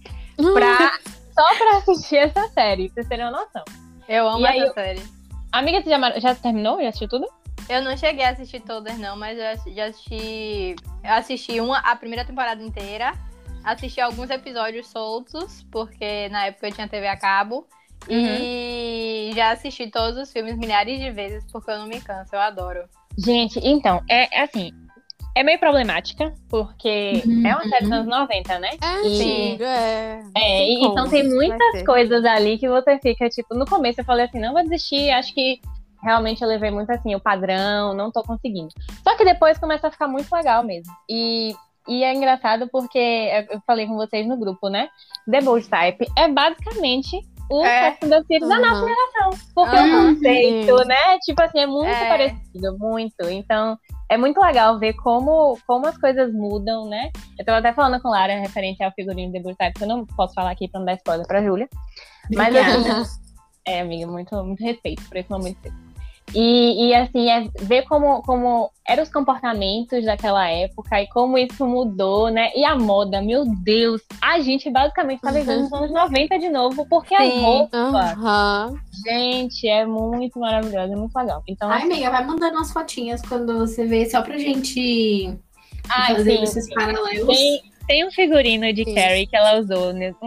[0.54, 0.92] pra,
[1.34, 3.64] só pra assistir essa série, pra vocês terem uma noção.
[4.08, 5.17] Eu amo E aí essa eu- série.
[5.52, 6.82] Amiga, você já, já terminou?
[6.82, 7.28] Já assistiu tudo?
[7.70, 10.76] Eu não cheguei a assistir todas, não, mas eu já assisti.
[11.04, 13.14] Eu assisti uma, a primeira temporada inteira.
[13.64, 17.68] Assisti alguns episódios soltos, porque na época eu tinha TV a cabo.
[18.10, 22.40] E já assisti todos os filmes milhares de vezes, porque eu não me canso, eu
[22.40, 22.88] adoro.
[23.18, 24.72] Gente, então, é é assim.
[25.38, 27.96] É meio problemática, porque Uhum, é uma série dos uhum.
[27.98, 28.70] anos 90, né?
[28.82, 30.20] É E- é.
[30.36, 34.26] É, e- então tem muitas coisas ali que você fica, tipo, no começo eu falei
[34.26, 35.60] assim, não vou desistir, acho que
[36.04, 38.70] realmente eu levei muito assim, o padrão, não tô conseguindo.
[39.04, 40.92] Só que depois começa a ficar muito legal mesmo.
[41.10, 41.54] E,
[41.88, 42.98] e é engraçado porque
[43.52, 44.90] eu falei com vocês no grupo, né?
[45.30, 47.20] The Bold Type é basicamente
[47.50, 47.92] o É.
[47.92, 48.88] Sex and the City da nossa Uhum.
[48.88, 49.30] geração.
[49.56, 49.86] Porque Uhum.
[49.86, 51.18] o conceito, né?
[51.24, 52.08] Tipo assim, é muito É.
[52.10, 53.30] parecido, muito.
[53.30, 53.78] Então,
[54.10, 57.12] é muito legal ver como, como as coisas mudam, né?
[57.38, 60.34] Eu tava até falando com Lara referente ao figurino de Type, que eu não posso
[60.34, 61.68] falar aqui pra não dar spoiler pra Júlia.
[62.34, 63.20] Mas assim,
[63.68, 65.87] é, amiga, muito, muito respeito por esse momento.
[66.36, 71.66] E, e assim, é ver como, como eram os comportamentos daquela época e como isso
[71.66, 72.52] mudou, né?
[72.56, 76.86] E a moda, meu Deus, a gente basicamente tá vivendo nos anos 90 de novo,
[76.88, 77.42] porque a Sim.
[77.42, 78.74] roupa, Aham.
[79.06, 81.42] gente, é muito maravilhosa, é muito legal.
[81.48, 85.34] Então, Ai, amiga, vai mandando as fotinhas quando você vê, só pra gente
[85.90, 86.74] ai, fazer sim, esses sim.
[86.74, 87.38] paralelos.
[87.88, 88.94] Tem um figurino de Sim.
[88.96, 90.20] Carrie que ela usou nesses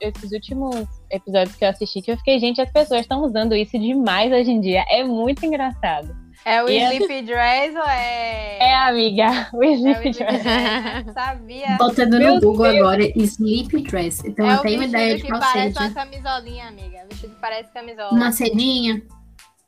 [0.00, 3.78] desses últimos episódios que eu assisti, que eu fiquei, gente, as pessoas estão usando isso
[3.78, 4.84] demais hoje em dia.
[4.88, 6.14] É muito engraçado.
[6.44, 8.58] É o E é- Sleep Dress ou é.
[8.60, 10.42] É, amiga, o É o Sleep Sleep Dress.
[10.44, 11.12] Dress?
[11.12, 11.76] Sabia.
[11.78, 14.22] Botando Meu no Google agora, sleep dress.
[14.26, 15.80] Então é eu tenho ideia de qual parece seja.
[15.80, 17.04] uma camisolinha, amiga.
[17.04, 18.10] O vestido parece camisola.
[18.12, 19.02] Uma cedinha.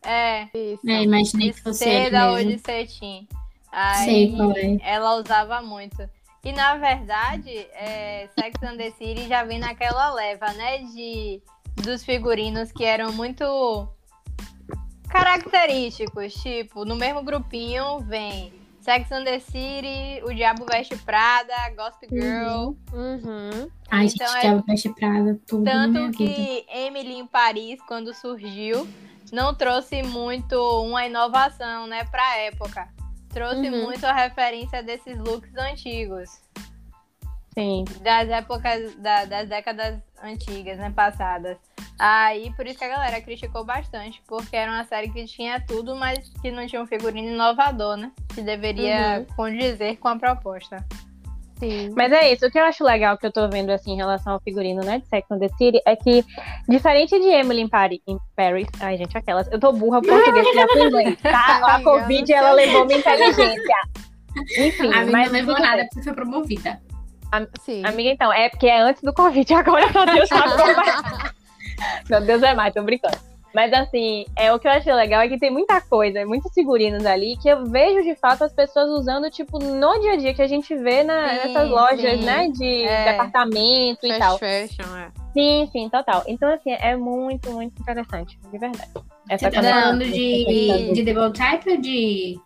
[0.05, 0.45] É.
[0.55, 0.89] Isso.
[0.89, 3.27] É, imaginei De que fosse seda ou de cetim.
[4.05, 4.79] Sei qual é.
[4.83, 5.97] ela usava muito.
[6.49, 10.79] E na verdade, é, Sex and the City já vem naquela leva, né?
[10.79, 11.43] De,
[11.83, 13.87] dos figurinos que eram muito
[15.11, 16.33] característicos.
[16.33, 22.73] Tipo, no mesmo grupinho vem Sex and the City, O Diabo Veste Prada, Gossip Girl.
[22.95, 23.69] Uhum.
[23.91, 26.17] Ai, Então gente, é- Diabo Veste Prada, tudo Tanto vida.
[26.17, 28.89] que Emily em Paris, quando surgiu,
[29.31, 32.89] não trouxe muito uma inovação, né, pra época.
[33.31, 33.85] Trouxe Uhum.
[33.85, 36.31] muito a referência desses looks antigos.
[37.55, 37.85] Sim.
[38.03, 41.57] Das épocas, da- das décadas antigas, né, passadas.
[41.99, 45.97] Aí, por isso que a galera criticou bastante, porque era uma série que tinha tudo,
[45.97, 48.13] mas que não tinha um figurino inovador, né?
[48.33, 50.77] Que deveria condizer com a proposta.
[51.59, 51.93] Sim.
[51.97, 54.35] Mas é isso, o que eu acho legal que eu tô vendo assim em relação
[54.35, 56.25] ao figurino, né, de Sex and the City, é que,
[56.69, 60.79] diferente de Emily em Paris, em Paris ai gente, aquelas, eu tô burra português que
[60.79, 61.61] inglês, tá?
[61.65, 63.77] A Covid, ela levou minha inteligência.
[64.59, 66.81] Enfim, A mas não levou nada porque foi promovida.
[67.61, 67.85] Sim.
[67.85, 71.33] Amiga, então, é porque é antes do Covid, agora só Deus sabe como vai.
[72.09, 73.19] Meu Deus é mais, tô brincando.
[73.59, 77.05] Mas assim, é, o que eu achei legal é que tem muita coisa, muitos figurinos
[77.05, 80.41] ali, que eu vejo de fato as pessoas usando, tipo, no dia a dia, que
[80.41, 82.25] a gente vê na, Sim, nessas lojas, sim.
[82.25, 83.11] né, de É.
[83.11, 84.39] departamento e Fast tal.
[84.39, 85.11] fashion, é.
[85.33, 86.23] Sim, sim, total.
[86.29, 88.93] Então, assim, é muito, muito interessante, de verdade.
[89.29, 92.41] Você tá falando essa de, de The Bold Type ou de,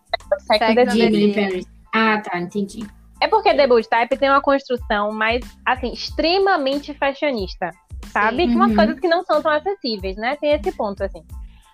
[0.47, 1.33] Sex and the de.
[1.35, 1.65] Paris?
[1.93, 2.87] Ah, tá, entendi.
[3.21, 7.69] É porque The Bold Type tem uma construção mais, assim, extremamente fashionista,
[8.07, 8.47] sabe?
[8.47, 8.55] Sim.
[8.55, 8.75] Umas Uhum.
[8.75, 10.35] coisas que não são tão acessíveis, né?
[10.37, 11.23] Tem esse ponto, assim.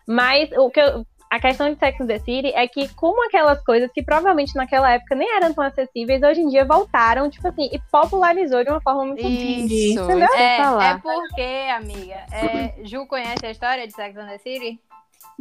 [0.08, 3.64] Mas o que eu- a questão de Sex and the City é que, como aquelas
[3.64, 7.70] coisas que provavelmente naquela época nem eram tão acessíveis, hoje em dia voltaram, tipo assim,
[7.72, 9.92] e popularizou de uma forma muito Entendi.
[9.94, 10.28] Isso, Entendeu?
[10.36, 11.42] É, é porque,
[11.76, 14.80] amiga, é, Ju conhece a história de Sex and the City?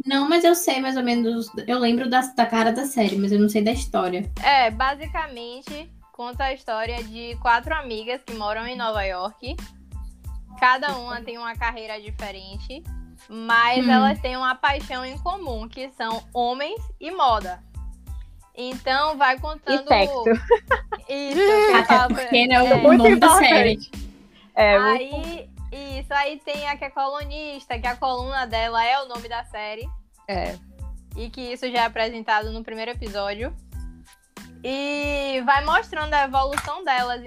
[0.05, 1.51] Não, mas eu sei mais ou menos.
[1.67, 4.31] Eu lembro da, da cara da série, mas eu não sei da história.
[4.43, 9.55] É, basicamente conta a história de quatro amigas que moram em Nova York.
[10.59, 12.83] Cada uma tem uma carreira diferente,
[13.29, 13.91] mas Hum.
[13.91, 17.63] elas têm uma paixão em comum, que são homens e moda.
[18.55, 19.87] Então vai E contando.
[19.87, 20.23] sexo.
[21.07, 22.75] Isso, que Até porque, né, o é.
[22.75, 23.79] Muito nome da série.
[24.53, 25.49] É, muito- Aí,
[25.99, 29.43] isso, aí tem a que é colunista, que a coluna dela é o nome da
[29.45, 29.87] série.
[30.27, 30.57] É.
[31.15, 33.55] E que isso já é apresentado no primeiro episódio.
[34.63, 37.21] E vai mostrando a evolução delas,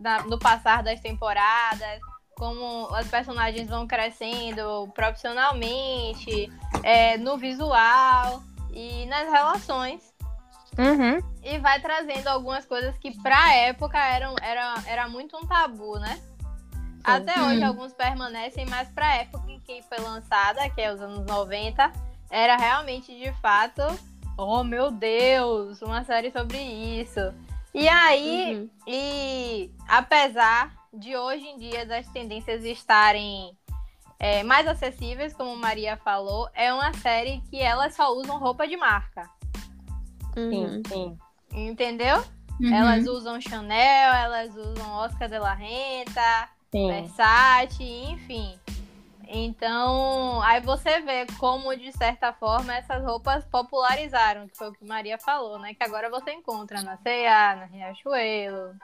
[0.00, 2.00] na- no passar das temporadas,
[2.36, 6.50] como as personagens vão crescendo profissionalmente,
[6.82, 8.42] é, no visual
[8.72, 10.12] e nas relações.
[10.78, 11.18] Uhum.
[11.42, 16.20] E vai trazendo algumas coisas que pra época eram, era, era muito um tabu, né?
[17.04, 17.46] Até Hum.
[17.48, 21.92] hoje alguns permanecem, mas pra época em que foi lançada, que é os anos 90,
[22.30, 23.82] era realmente de fato,
[24.38, 27.20] oh meu Deus, uma série sobre isso.
[27.74, 28.70] E aí, Uhum.
[28.86, 33.56] e apesar de hoje em dia as tendências estarem
[34.18, 38.76] é, mais acessíveis, como Maria falou, é uma série que elas só usam roupa de
[38.76, 39.28] marca.
[40.34, 40.82] Sim, Uhum.
[40.86, 41.18] sim.
[41.52, 42.18] Entendeu?
[42.60, 42.72] Uhum.
[42.72, 46.86] Elas usam Chanel, elas usam Oscar de la Renta, sim.
[46.88, 48.58] Versace, enfim.
[49.26, 54.84] Então, aí você vê como, de certa forma, essas roupas popularizaram, que foi o que
[54.84, 55.72] Maria falou, né?
[55.74, 58.74] Que agora você encontra na C&A, na Riachuelo.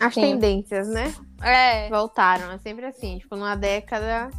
[0.00, 0.20] As Sim.
[0.20, 1.12] tendências, né?
[1.42, 2.52] É, Voltaram.
[2.52, 3.18] É sempre assim.
[3.18, 4.30] Tipo, numa década.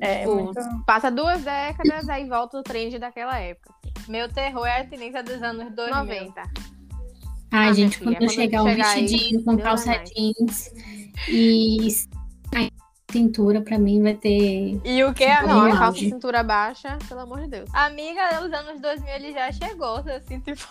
[0.00, 0.60] É, tipo, muito...
[0.86, 3.72] Passa duas décadas, aí volta o trend daquela época.
[4.08, 5.94] meu terror é a tendência dos anos 2000.
[5.96, 6.42] 90.
[7.52, 10.10] Ai, Ah, gente, quando chegar quando um chegar aí, vestidinho com é calça mais.
[10.10, 10.70] jeans
[11.28, 11.88] e
[12.52, 14.80] a cintura, pra mim, vai ter.
[14.84, 17.70] E o que, Sim, Não, a calça cintura baixa, pelo amor de Deus.
[17.72, 20.66] Amiga, os anos 2000 ele já chegou, assim, tipo...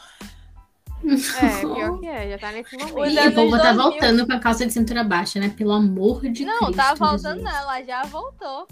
[1.06, 3.10] É, pior que é, já tá nesse momento.
[3.10, 3.84] E o povo tá 2000.
[3.84, 5.50] voltando com a calça de cintura baixa, né?
[5.50, 6.76] Pelo amor de Não, Cristo.
[6.76, 7.44] tá voltando Jesus.
[7.44, 8.68] não, ela já voltou.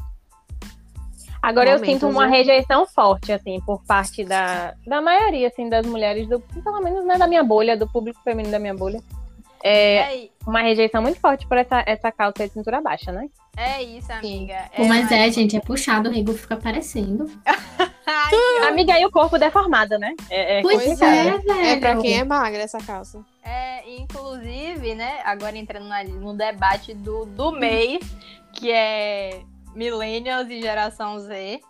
[1.42, 2.38] Agora eu sinto uma né?
[2.38, 7.18] rejeição forte, assim, por parte da, da maioria, assim, das mulheres, do, pelo menos né,
[7.18, 9.02] da minha bolha, do público feminino da minha bolha.
[9.64, 13.28] É É, uma rejeição muito forte por essa, essa calça de cintura baixa, né?
[13.58, 14.70] é isso, amiga.
[14.76, 17.30] Pô, mas é, gente, é puxado, o rego fica aparecendo.
[18.06, 20.14] Ai, Amiga, e o corpo deformado, né?
[20.30, 21.66] É, é Pois é, velho.
[21.66, 23.24] É pra quem é magra essa calça.
[23.44, 28.00] É, inclusive, né, agora entrando na- no debate do, do mês,
[28.54, 29.42] que é
[29.76, 31.62] Millennials e Geração Z.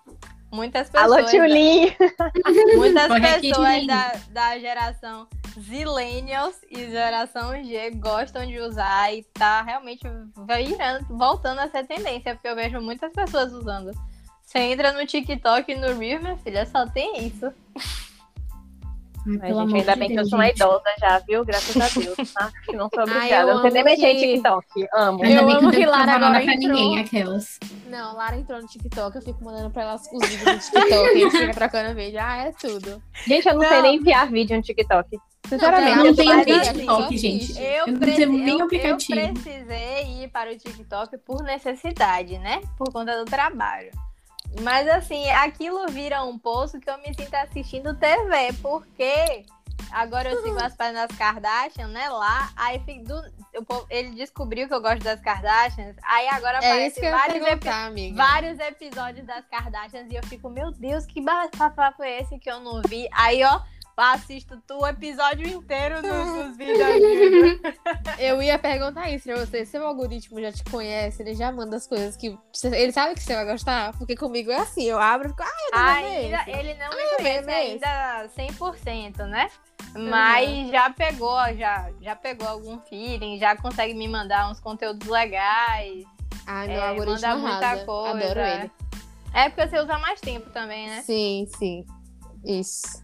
[0.51, 1.95] Muitas pessoas, Alô, Tchulin!
[2.75, 5.27] muitas Corre pessoas da, da geração
[5.59, 12.35] Zillennials e geração G gostam de usar e tá realmente virando, voltando a ser tendência,
[12.35, 13.91] porque eu vejo muitas pessoas usando.
[14.43, 17.51] Você entra no TikTok e no Reel, minha filha, só tem isso.
[19.41, 21.45] Ai, gente, ainda de bem que eu Deus, sou uma idosa já, viu?
[21.45, 22.33] Graças a Deus.
[22.33, 22.51] tá?
[22.65, 23.49] Que não sou obrigada.
[23.49, 24.87] eu não sei nem mexer em que- TikTok.
[24.93, 25.23] Amo.
[25.23, 26.57] Ainda Eu bem que amo não que tem Lara agora pra entrou.
[26.73, 27.59] ninguém, aquelas.
[27.87, 31.13] Não, Lara entrou no TikTok, eu fico mandando pra ela os vídeos do TikTok, a
[31.13, 32.19] gente fica trocando vídeo.
[32.21, 33.01] Ah, é tudo.
[33.27, 33.81] Gente, eu não, sei Não.
[33.83, 35.17] nem enviar vídeo no TikTok.
[35.47, 37.59] Sinceramente, Eu não nem assim, TikTok, gente.
[37.61, 39.19] Eu, Eu não tenho nem aplicativo.
[39.19, 42.61] eu precisei ir para o TikTok por necessidade, né?
[42.77, 43.91] Por conta do trabalho.
[44.61, 49.45] Mas assim, aquilo vira um poço que eu me sinto assistindo TV, porque
[49.91, 52.09] agora eu sigo as páginas Kardashian, né?
[52.09, 53.41] Lá, aí do-
[53.89, 58.15] ele descobriu que eu gosto das Kardashians, aí agora É aparece vários, epi- amiga.
[58.17, 62.59] vários episódios das Kardashians e eu fico, meu Deus, que bafafá foi esse que eu
[62.59, 63.07] não vi?
[63.13, 63.61] Aí, ó,
[63.97, 67.59] assisto tu o episódio inteiro dos, dos vídeos.
[68.17, 69.65] Eu ia perguntar isso pra você.
[69.65, 72.37] Seu algoritmo já te conhece, ele já manda as coisas que.
[72.63, 73.93] Ele sabe que você vai gostar?
[73.97, 77.15] Porque comigo é assim, eu abro e fico, ah, eu Ainda, ele não me Ah,
[77.17, 79.49] conhece ainda 100%, né?
[79.93, 86.05] Mas já pegou, já, já pegou algum feeling, já consegue me mandar uns conteúdos legais.
[86.47, 87.85] Ai, meu É, algoritmo manda muita arrasa.
[87.85, 88.09] coisa.
[88.25, 88.71] Adoro ele.
[89.33, 91.01] É porque você usa mais tempo também, né?
[91.03, 91.85] Sim, sim.
[92.43, 93.03] Isso.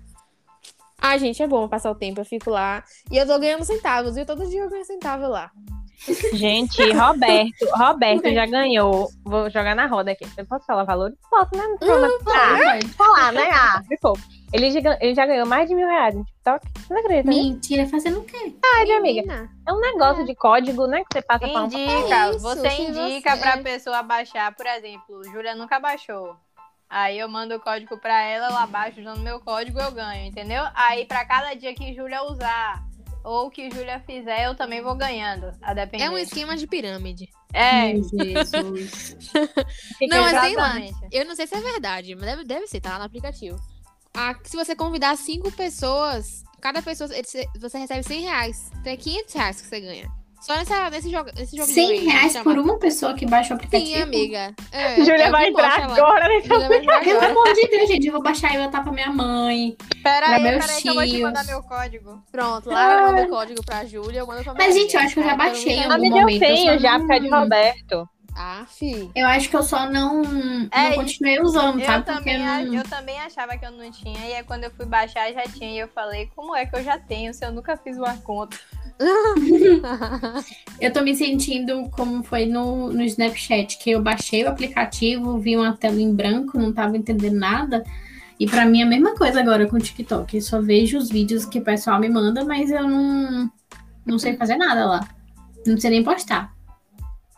[1.02, 2.22] Ai, gente, é bom passar o tempo.
[2.22, 2.84] Eu fico lá.
[3.12, 4.26] E eu tô ganhando centavos, viu?
[4.26, 5.52] Todo dia eu ganho centavo lá.
[6.34, 9.10] Gente, Roberto, Roberto já ganhou.
[9.24, 10.26] Vou jogar na roda aqui.
[10.38, 11.12] Eu posso falar valor?
[11.30, 11.64] Posso, né?
[11.68, 12.08] Não problema.
[12.28, 12.88] Ah, Pode.
[12.94, 13.50] falar, né?
[13.52, 14.18] Ah, ficou.
[14.54, 16.66] Ele já, ele já ganhou mais de mil reais no TikTok.
[16.80, 17.36] Você não acredita, né?
[17.36, 18.38] Mentira, fazendo o quê?
[18.38, 19.22] Verdade, amiga.
[19.22, 19.50] Menina.
[19.68, 21.00] É um negócio de código, né?
[21.00, 21.82] Que você passa pra um Indica,
[22.16, 26.36] É isso, você indica você- pra pessoa baixar, por exemplo, Júlia nunca baixou.
[26.90, 30.64] Aí eu mando o código pra ela, ela baixa usando meu código, eu ganho, entendeu?
[30.74, 32.86] Aí pra cada dia que Júlia usar
[33.24, 36.06] ou que Júlia fizer, eu também vou ganhando, a depender.
[36.06, 37.28] É um esquema de pirâmide.
[37.54, 39.18] É, Jesus.
[40.10, 40.76] Não, mas tem lá.
[41.12, 43.60] Eu não sei se é verdade, mas deve, deve ser, tá lá no aplicativo.
[44.14, 47.10] Ah, se você convidar cinco pessoas, cada pessoa
[47.60, 48.72] você recebe 100 reais.
[48.80, 50.12] Então é 500 reais que você ganha.
[50.42, 51.30] Só nessa, nesse jogo.
[51.36, 53.92] Nesse joguinho 100 aí, reais chama- por uma pessoa que baixa o aplicativo?
[53.96, 54.56] Sim, amiga.
[54.72, 55.96] É, Júlia é o vai entrar lá.
[55.96, 58.92] agora nesse Júlia entrar Pelo amor de Deus, gente, eu vou baixar e botar pra
[58.92, 59.76] minha mãe.
[60.04, 62.24] Pera aí, meus pera aí que eu vou te mandar meu código.
[62.32, 65.20] Pronto, Lara manda o código pra Júlia, eu mando pra Mas, gente, eu acho que
[65.20, 67.30] eu já baixei tá- algum Amiga, eu momento, eu tenho só já, porque é de
[67.30, 68.10] Roberto.
[68.40, 69.10] Ah, fi.
[69.16, 70.22] Eu acho que eu só não,
[70.72, 72.06] É, não continuei usando, Eu sabe?
[72.06, 72.76] Porque também, a- não...
[72.76, 75.72] eu também achava que eu não tinha, e aí quando eu fui baixar já tinha,
[75.72, 78.56] e eu falei, como é que eu já tenho se eu nunca fiz uma conta?
[80.82, 85.56] Eu tô me sentindo como foi no, no Snapchat, que eu baixei o aplicativo, vi
[85.56, 87.84] uma tela em branco, não tava entendendo nada.
[88.40, 90.36] E pra mim é a mesma coisa agora com o TikTok.
[90.36, 93.52] Eu só vejo os vídeos que o pessoal me manda, mas eu não,
[94.06, 95.08] não sei fazer nada lá.
[95.66, 96.56] Não sei nem postar.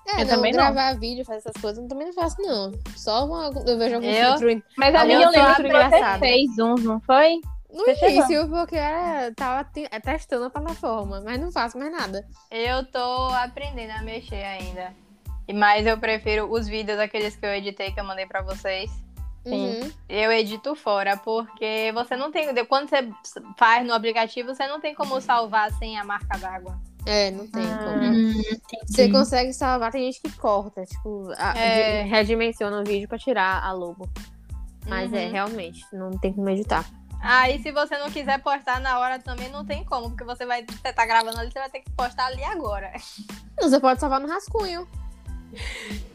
[0.05, 0.59] É, Eu não, também não.
[0.59, 2.73] gravar vídeo, fazer essas coisas, eu também não faço, não.
[2.95, 4.37] Só uma, eu vejo algum Eu?
[4.37, 7.39] filtro Mas Eu amiga, eu lembro que você fez uns, não foi?
[7.69, 8.15] No Você chegou.
[8.23, 12.25] início, porque era, tava é, testando a plataforma, mas não faço mais nada.
[12.49, 14.93] Eu tô aprendendo a mexer ainda.
[15.47, 18.91] E Mas eu prefiro os vídeos, aqueles que eu editei, que eu mandei pra vocês.
[19.43, 19.79] Sim.
[19.81, 19.91] Uhum.
[20.07, 22.53] Eu edito fora, porque você não tem.
[22.65, 23.09] Quando você
[23.57, 26.77] faz no aplicativo, você não tem como salvar sem a marca d'água.
[27.05, 27.77] É, não tem Ah.
[27.77, 28.03] como.
[28.03, 28.33] Hum,
[28.85, 29.11] Você entendi.
[29.11, 32.03] consegue salvar, tem gente que corta, tipo, a- É.
[32.03, 34.07] redimensiona o vídeo pra tirar a logo.
[34.87, 35.31] Mas é, Uhum.
[35.31, 36.85] realmente, não tem como editar.
[37.21, 40.65] Aí, se você não quiser postar na hora também, não tem como, porque você vai.
[40.65, 42.93] Você tá gravando ali, você vai ter que postar ali agora.
[43.59, 44.87] Você pode salvar no rascunho.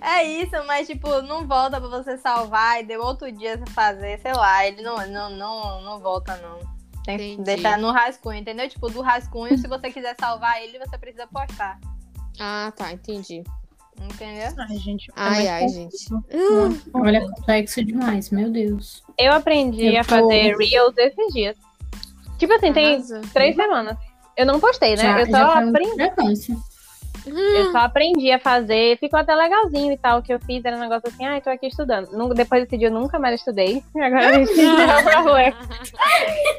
[0.01, 4.19] É isso, mas tipo, não volta pra você salvar e deu outro dia você fazer,
[4.21, 6.59] sei lá, ele não, não, não, não volta, não.
[7.05, 7.43] Tem que Entendi.
[7.43, 8.69] deixar no rascunho, entendeu?
[8.69, 11.79] Tipo, do rascunho, se você quiser salvar ele, você precisa postar.
[12.41, 13.45] Ah, tá, entendi.
[14.01, 14.49] Entendeu?
[14.59, 15.11] Ai, gente.
[15.17, 16.07] Ai, ai, gente.
[16.93, 19.03] Olha, é complexo demais, meu Deus.
[19.19, 21.57] Eu aprendi Eu a tô- fazer Reels esses dias.
[22.39, 23.21] Tipo assim, tem Arrasa.
[23.33, 23.97] três semanas.
[24.37, 24.97] Eu não postei, né?
[24.97, 26.03] Já, eu só aprendi.
[27.27, 30.19] Eu só aprendi a fazer, ficou até legalzinho e tal.
[30.19, 32.09] O que eu fiz era um negócio assim, ai, tô aqui estudando.
[32.35, 33.83] Depois desse dia eu nunca mais estudei.
[33.97, 35.57] Agora a gente tem problema.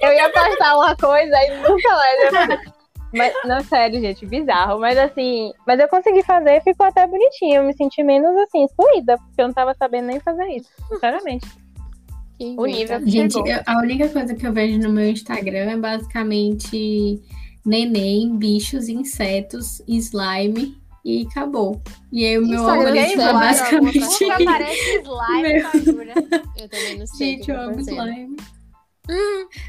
[0.01, 2.74] Eu ia postar uma coisa e nunca mais.
[3.15, 4.80] Mas, não, sério, gente, bizarro.
[4.80, 7.56] Mas assim, mas eu consegui fazer, ficou até bonitinho.
[7.58, 11.47] Eu me senti menos assim, excluída, porque eu não tava sabendo nem fazer isso, sinceramente.
[12.38, 13.10] Que O nível inventa.
[13.10, 17.21] Gente, eu- a única coisa que eu vejo no meu Instagram é basicamente
[17.65, 21.82] neném, bichos, insetos, slime e acabou.
[22.12, 26.41] E aí o meu Instagram é slime, basicamente aparece slime, Meu- tá?
[26.58, 27.28] Eu também não sei.
[27.28, 28.36] Gente, que eu tá amo acontecendo.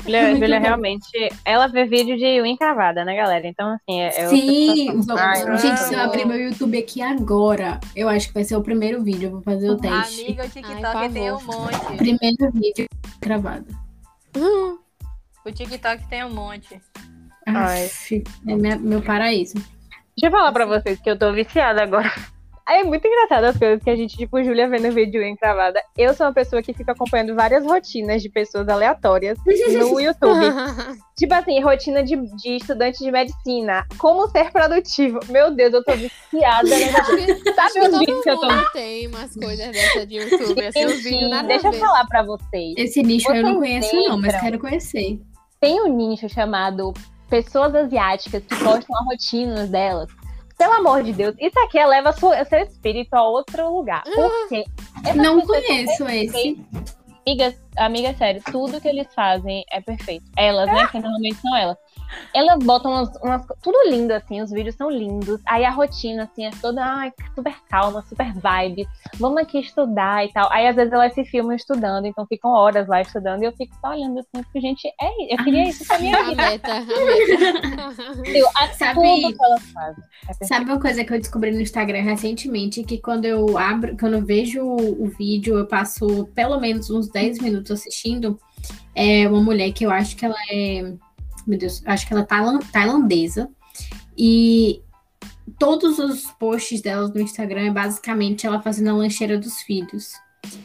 [0.01, 0.38] Slime.
[0.40, 3.46] Julia, realmente, ela vê vídeo de unha cravada, né, galera?
[3.46, 7.03] Então, assim, é, é outra Sim, vamos- Ai, gente, se eu abrir meu YouTube aqui
[7.03, 10.25] agora, eu acho que vai ser o primeiro vídeo, eu vou fazer o teste.
[10.25, 11.96] Amiga, o Ai, TikTok tem um monte.
[11.96, 12.87] Primeiro vídeo
[13.20, 13.66] gravado.
[14.37, 14.79] Hum,
[15.44, 16.81] O TikTok tem um monte.
[17.46, 17.85] Ai.
[17.87, 19.55] Aff, é minha- meu paraíso.
[19.55, 22.11] Deixa eu falar pra vocês que eu tô viciada agora.
[22.68, 25.81] Aí é muito engraçado as coisas que a gente, tipo, Júlia vendo vídeo encravada.
[25.96, 29.52] Eu sou uma pessoa que fica acompanhando várias rotinas de pessoas aleatórias no
[30.02, 30.46] YouTube.
[31.16, 33.87] tipo assim, rotina de, de estudante de medicina.
[33.98, 35.20] Como ser produtivo.
[35.29, 36.68] Meu Deus, eu tô viciada
[37.55, 41.20] Sabe os vídeos que eu tô tem umas coisas dessas de YouTube, assim, os vídeos
[41.20, 41.79] Gente, nada deixa eu ver.
[41.79, 42.74] falar pra vocês.
[42.76, 44.40] Esse nicho eu não Vocês conheço, não, mas lembram?
[44.40, 45.20] quero conhecer.
[45.61, 46.92] Tem um nicho chamado
[47.31, 50.09] Pessoas Asiáticas que postam a rotina delas.
[50.59, 54.03] Pelo amor de Deus, isso aqui eleva sua- seu espírito a outro lugar.
[54.05, 54.64] Porque
[55.05, 56.59] essas Não conheço esse.
[57.27, 60.25] Amiga, amiga, sério, tudo que eles fazem é perfeito.
[60.37, 60.87] Elas, né?
[60.87, 61.77] Que normalmente são elas.
[62.35, 65.40] Elas botam umas, umas Tudo lindo, assim, os vídeos são lindos.
[65.47, 68.87] Aí a rotina, assim, é toda ai, super calma, super vibe.
[69.19, 70.51] Vamos aqui estudar e tal.
[70.53, 73.42] Aí às vezes elas se filmam estudando, então ficam horas lá estudando.
[73.42, 76.23] E eu fico só olhando assim, porque, gente, é, eu queria isso pra minha A
[76.25, 76.42] vida.
[76.42, 78.31] meta, a meta.
[78.31, 80.05] Eu, a, Sabe- tudo que elas fazem.
[80.40, 80.45] É.
[80.47, 82.83] Sabe uma coisa que eu descobri no Instagram recentemente?
[82.85, 87.09] Que quando eu abro, quando eu vejo o o vídeo, eu passo pelo menos uns
[87.09, 88.38] 10 minutos assistindo.
[88.95, 90.95] É uma mulher que eu acho que ela é.
[91.47, 93.49] Meu Deus, eu acho que ela é tailan- tailandesa.
[94.17, 94.83] E
[95.59, 100.13] todos os posts dela no Instagram é basicamente ela fazendo a lancheira dos filhos.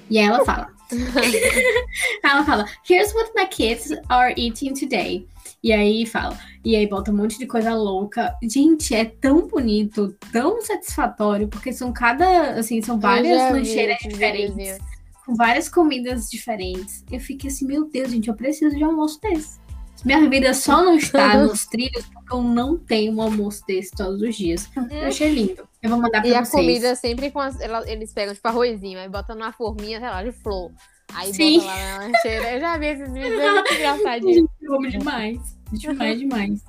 [0.10, 0.68] E aí ela fala.
[2.24, 5.28] ela fala, here's what my kids are eating today.
[5.64, 6.38] E aí fala.
[6.66, 8.36] E aí bota um monte de coisa louca.
[8.44, 14.14] Gente, é tão bonito, tão satisfatório, porque são cada, assim, são várias vi lancheiras esses
[14.14, 14.78] diferentes,
[15.26, 17.06] com várias comidas diferentes.
[17.12, 19.60] Eu fiquei assim, meu Deus, gente, eu preciso de um almoço desse.
[20.04, 24.22] Minha vida só não está nos trilhos porque eu não tenho um almoço desse todos
[24.22, 24.70] os dias.
[24.90, 25.68] Eu achei lindo.
[25.82, 26.50] Eu vou mandar pra E a vocês.
[26.66, 30.24] comida sempre com as, ela- eles pegam tipo arrozinho, aí botam numa forminha, sei lá,
[30.24, 30.72] de flor.
[31.14, 31.60] Aí Sim.
[31.60, 32.52] botam lá na lancheira.
[32.54, 34.50] Eu já vi esses vídeos, é muito engraçadinho.
[34.62, 35.40] Eu amo demais.
[35.72, 36.64] Demais, demais.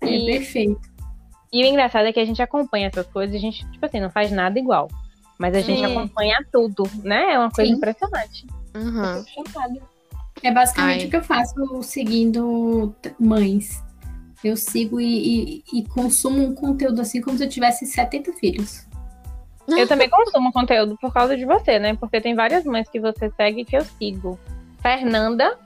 [0.00, 0.80] É E- perfeito.
[1.52, 4.00] E o engraçado é que a gente acompanha essas coisas e a gente, tipo assim,
[4.00, 4.88] não faz nada igual.
[5.38, 5.84] Mas a gente Sim.
[5.96, 7.34] acompanha tudo, né?
[7.34, 7.76] É uma coisa Sim.
[7.76, 8.46] impressionante.
[8.74, 9.24] Uhum.
[9.26, 9.91] Chocada.
[10.42, 11.06] É basicamente Ai.
[11.06, 13.82] o que eu faço seguindo mães.
[14.42, 18.86] Eu sigo e, e- e consumo um conteúdo assim como se eu tivesse 70 filhos.
[19.68, 21.94] Eu também consumo conteúdo por causa de você, né?
[21.94, 24.38] Porque tem várias mães que você segue que eu sigo.
[24.82, 25.56] Fernanda,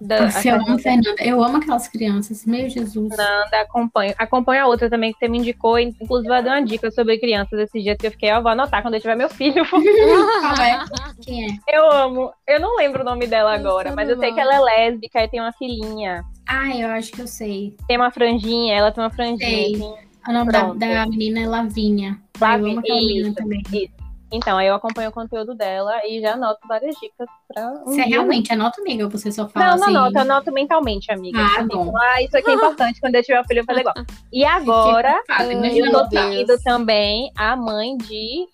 [0.00, 1.22] da, a Nossa, eu amo Fernanda.
[1.24, 2.44] Eu amo aquelas crianças.
[2.46, 3.08] Meu Jesus.
[3.08, 4.14] Fernanda acompanha.
[4.16, 5.78] Acompanha a outra também que você me indicou.
[5.78, 8.82] Inclusive, ela deu uma dica sobre crianças esses dias que eu fiquei, ó, vou anotar
[8.82, 9.64] quando eu tiver meu filho.
[9.70, 10.84] Qual é?
[11.20, 11.48] Quem é?
[11.68, 12.32] Eu amo.
[12.46, 15.22] Eu não lembro o nome dela Nossa, agora, mas eu sei que ela é lésbica
[15.24, 16.22] e tem uma filhinha.
[16.46, 17.74] Ah, eu acho que eu sei.
[17.86, 19.38] Tem uma franjinha, ela tem uma franjinha.
[19.38, 19.74] Sei.
[19.74, 19.94] assim.
[20.28, 22.18] O nome da, da menina é Lavinha.
[22.34, 23.62] Eu Lavi- amo aquela menina isso, também.
[23.72, 23.97] isso.
[24.30, 27.70] Então, aí eu acompanho o conteúdo dela e já anoto várias dicas pra.
[27.70, 29.04] um Você dia, realmente anota, amiga?
[29.04, 29.96] Ou você só fala Não, não assim?
[29.96, 31.38] anoto, eu anoto mentalmente, amiga.
[31.40, 31.92] Ah, assim, bom.
[31.96, 33.94] Ah, isso aqui é importante quando eu tiver um filho, eu fazer igual.
[34.32, 38.46] E agora, eu tô seguindo também a mãe de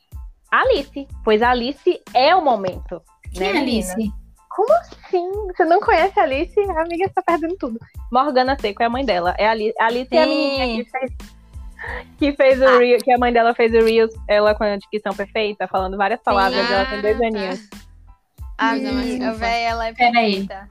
[0.51, 1.09] Alice.
[1.25, 3.03] Pois Alice é o momento.
[3.33, 3.93] Quem né, é menina?
[3.93, 4.25] Alice?
[4.55, 5.31] como assim?
[5.49, 6.59] Você não conhece a Alice?
[6.61, 7.79] A amiga está perdendo tudo.
[8.11, 9.35] Morgana Seco é a mãe dela.
[9.37, 11.11] É a Alice, a Alice é a menina que fez,
[12.18, 12.78] que fez o Ah.
[12.78, 16.20] Reels, que a mãe dela fez o Reels, ela com a dicção perfeita, falando várias
[16.22, 17.26] palavras, ela tem dois Ah, tá.
[17.26, 17.68] aninhos.
[18.57, 19.39] A Coisa mais minha, fofa.
[19.45, 20.68] véi, ela é perfeita.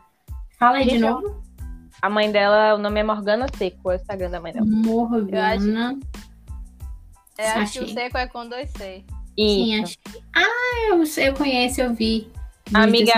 [0.59, 1.43] Fala aí de Gente, novo.
[2.01, 4.65] A mãe dela, o nome é Morgana Seco, é o Instagram da mãe dela.
[4.67, 5.97] Morgana.
[7.37, 9.03] É, acho que o seco é com dois C.
[9.37, 9.97] Sim, achei.
[10.35, 12.31] Ah, eu, eu conheço, eu vi.
[12.73, 13.11] Amiga.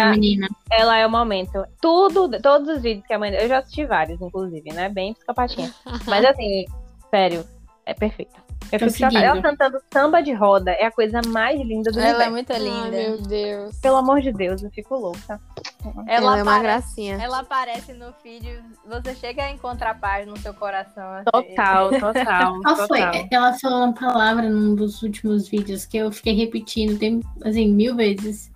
[0.72, 1.64] Ela é o momento.
[1.82, 3.44] Tudo, todos os vídeos que a mãe dela.
[3.44, 4.90] Eu já assisti vários, inclusive, né?
[4.90, 5.72] Bem psicopatinha.
[6.08, 6.66] Mas assim,
[7.12, 7.46] sério,
[7.86, 8.44] é perfeita.
[8.72, 9.20] Eu fico chocada.
[9.24, 12.32] Ela cantando samba de roda é a coisa mais linda do Ela é universo.
[12.32, 12.90] muito Ai, linda.
[12.92, 13.78] meu Deus.
[13.78, 15.40] Pelo amor de Deus, eu fico louca.
[15.84, 17.16] Ela, Ela é uma gracinha.
[17.22, 21.08] ela aparece no feed, você chega a encontrar paz no seu coração.
[21.14, 21.26] assim.
[21.32, 22.62] Total, total.
[22.62, 23.00] Qual foi?
[23.02, 23.28] total.
[23.32, 27.96] Ela falou uma palavra num dos últimos vídeos que eu fiquei repetindo, tem, assim, mil
[27.96, 28.52] vezes.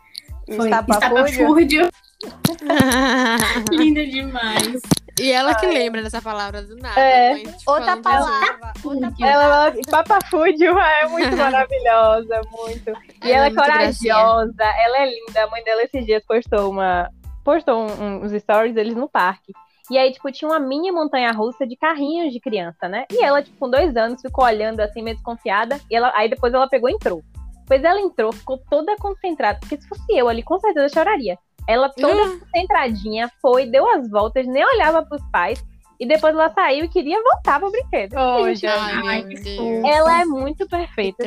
[0.56, 1.26] Foi Estapafúrdio?
[1.28, 1.90] estapafúrdio.
[3.72, 4.82] Linda demais.
[5.22, 7.00] E ela que lembra dessa palavra do nada.
[7.00, 7.34] É.
[7.34, 8.50] mãe, tipo, Outra palavra.
[8.52, 9.26] Outra Fúrdio.
[9.26, 12.90] Ela, Papafúdio é muito maravilhosa, muito.
[13.24, 14.14] E ela, Ela é é muito gracinha.
[14.16, 15.44] corajosa, ela é linda.
[15.44, 17.10] A mãe dela esses dias postou uma.
[17.44, 19.52] Postou um- um- uns stories deles no parque.
[19.92, 23.06] E aí, tipo, tinha uma mini montanha russa de carrinhos de criança, né?
[23.12, 25.80] E ela, tipo, com dois anos, ficou olhando assim, meio desconfiada.
[25.90, 27.24] E ela, aí depois ela pegou e entrou.
[27.62, 29.58] Depois ela entrou, ficou toda concentrada.
[29.60, 31.38] Porque se fosse eu ali, com certeza eu choraria.
[31.68, 35.64] Ela toda concentradinha, foi, deu as voltas, nem olhava pros pais.
[36.00, 38.16] E depois ela saiu e queria voltar pro brinquedo.
[38.16, 39.84] Ô, Gente, Ai, Ai, meu que Deus.
[39.84, 41.26] ela é muito perfeita.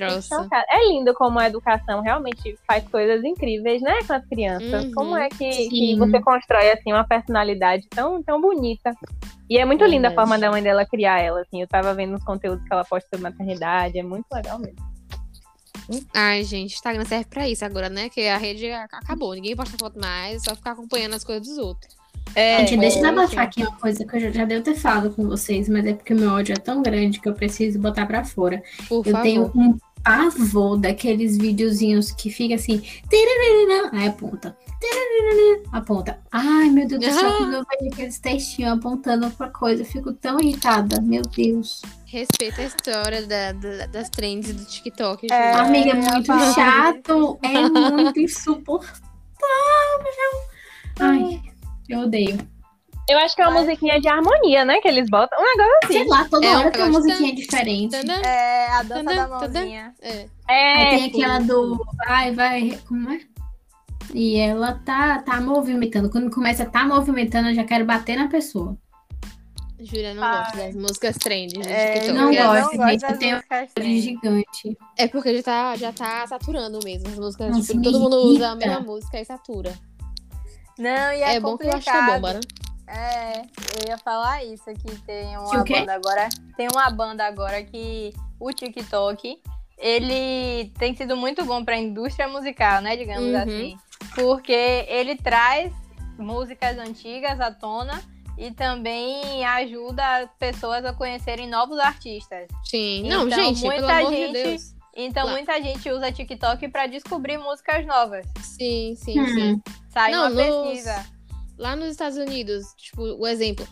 [0.70, 4.84] É lindo como a educação realmente faz coisas incríveis, né, com as crianças.
[4.84, 4.92] Uhum.
[4.92, 8.94] Como é que, que você constrói assim uma personalidade tão, tão bonita.
[9.50, 11.60] E é muito linda a forma da mãe dela criar ela, assim.
[11.60, 14.91] Eu tava vendo os conteúdos que ela posta sobre maternidade, é muito legal mesmo.
[16.14, 18.08] Ai, gente, Instagram serve pra isso agora, né?
[18.08, 19.34] Que a rede acabou.
[19.34, 21.96] Ninguém posta foto mais, é só ficar acompanhando as coisas dos outros.
[22.34, 24.74] É, Gente, deixa eu é, abafar aqui uma coisa que eu já, já devo ter
[24.74, 27.78] falado com vocês, mas é porque o meu ódio é tão grande que eu preciso
[27.78, 28.62] botar pra fora.
[28.88, 29.22] Por Eu favor.
[29.22, 32.82] tenho um pavor daqueles videozinhos que fica assim,
[33.92, 34.56] aí aponta,
[35.70, 36.18] aponta.
[36.30, 40.12] Ai, meu Deus do céu, quando eu vejo aqueles textinhos apontando pra coisa, eu fico
[40.12, 41.82] tão irritada, meu Deus.
[42.12, 45.26] Respeita a história da- da- das trends do TikTok.
[45.32, 45.52] É.
[45.54, 47.48] Amiga, é muito chato, é
[47.90, 49.00] muito insuportável.
[51.00, 51.40] Ai,
[51.88, 52.38] eu odeio.
[53.08, 54.78] Eu acho que é uma musiquinha de harmonia, né?
[54.80, 55.38] Que eles botam.
[55.40, 57.90] Um negócio Sei lá, toda É hora tem uma musiquinha diferente.
[57.92, 59.94] Tadã, É a dança da mãozinha.
[60.02, 60.26] é.
[60.48, 60.76] É.
[60.76, 61.82] Aí tem aquela do.
[62.06, 62.78] Ai, vai.
[62.86, 63.20] Como é?
[64.14, 66.10] E ela tá, tá movimentando.
[66.10, 68.76] Quando começa a tá movimentando, eu já quero bater na pessoa.
[69.84, 70.38] Júlia não Ai.
[70.38, 72.12] gosta das músicas trends do É, TikTok.
[72.18, 74.02] não eu gosto, não gente, Olho trends.
[74.04, 74.78] gigante.
[74.96, 77.08] É porque já tá, já tá saturando mesmo.
[77.08, 79.72] As músicas, Nossa, tipo, todo mundo usa a mesma música e satura.
[80.78, 82.40] Não, e é, É, bom que eu acho que é bomba, né?
[82.88, 85.80] É, eu ia falar isso, que tem Que uma o quê?
[85.80, 86.28] banda agora.
[86.56, 89.40] Tem uma banda agora que o TikTok,
[89.78, 92.96] ele tem sido muito bom pra indústria musical, né?
[92.96, 93.42] Digamos Uhum.
[93.42, 93.76] assim.
[94.14, 94.52] Porque
[94.88, 95.72] ele traz
[96.18, 98.02] músicas antigas à tona
[98.38, 102.46] e também ajuda pessoas a conhecerem novos artistas.
[102.64, 103.08] Sim.
[103.08, 104.74] Não, Então, gente, pelo muita de gente- Deus.
[104.94, 105.32] Então Lá.
[105.32, 108.26] muita gente usa TikTok pra descobrir músicas novas.
[108.42, 109.26] Sim, sim, Hum.
[109.28, 109.62] sim.
[109.88, 111.06] Sai Não, uma nos- pesquisa.
[111.58, 113.66] Lá nos Estados Unidos, tipo, o exemplo.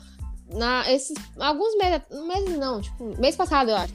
[0.53, 3.93] Na, esses, alguns meses, meses não, tipo, mês passado, eu acho.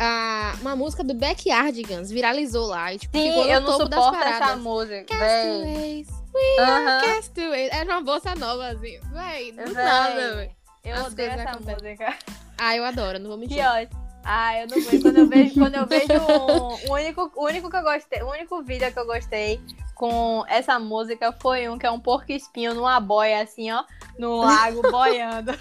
[0.00, 3.94] A, uma música do Backyardigans viralizou lá e, tipo, Sim, ficou no eu não suporto
[3.94, 4.62] essa paradas.
[6.36, 6.56] Véi.
[6.56, 7.00] Castaways, Aham.
[7.14, 7.68] Castaways.
[7.72, 9.00] Era uma bolsa nova, assim.
[9.12, 10.50] Véi, do Véi, nada, véi.
[10.84, 11.74] Eu As odeio essa acontecem.
[11.74, 12.14] música.
[12.58, 13.56] Ah, eu adoro, não vou mentir.
[13.58, 14.06] Que ótimo.
[14.28, 15.02] Ah, eu não vejo.
[15.02, 18.30] Quando eu vejo, quando eu vejo um, o único, o único que eu gostei, o
[18.30, 19.60] único vídeo que eu gostei
[19.94, 23.84] com essa música foi um que é um porco espinho numa boia, assim, ó,
[24.18, 25.52] no lago, boiando.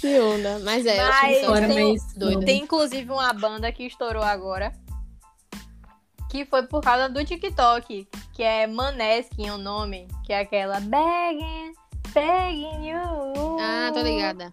[0.00, 0.58] Que onda.
[0.60, 2.14] Mas é, eu Mas acho que tem, mas.
[2.14, 2.46] doida.
[2.46, 4.72] tem inclusive uma banda que estourou agora.
[6.34, 8.08] Que foi por causa do TikTok.
[8.32, 10.08] Que é Maneskin o nome.
[10.24, 11.72] Que é aquela Begging,
[12.12, 13.56] Begging You.
[13.60, 14.50] Ah, tô ligada.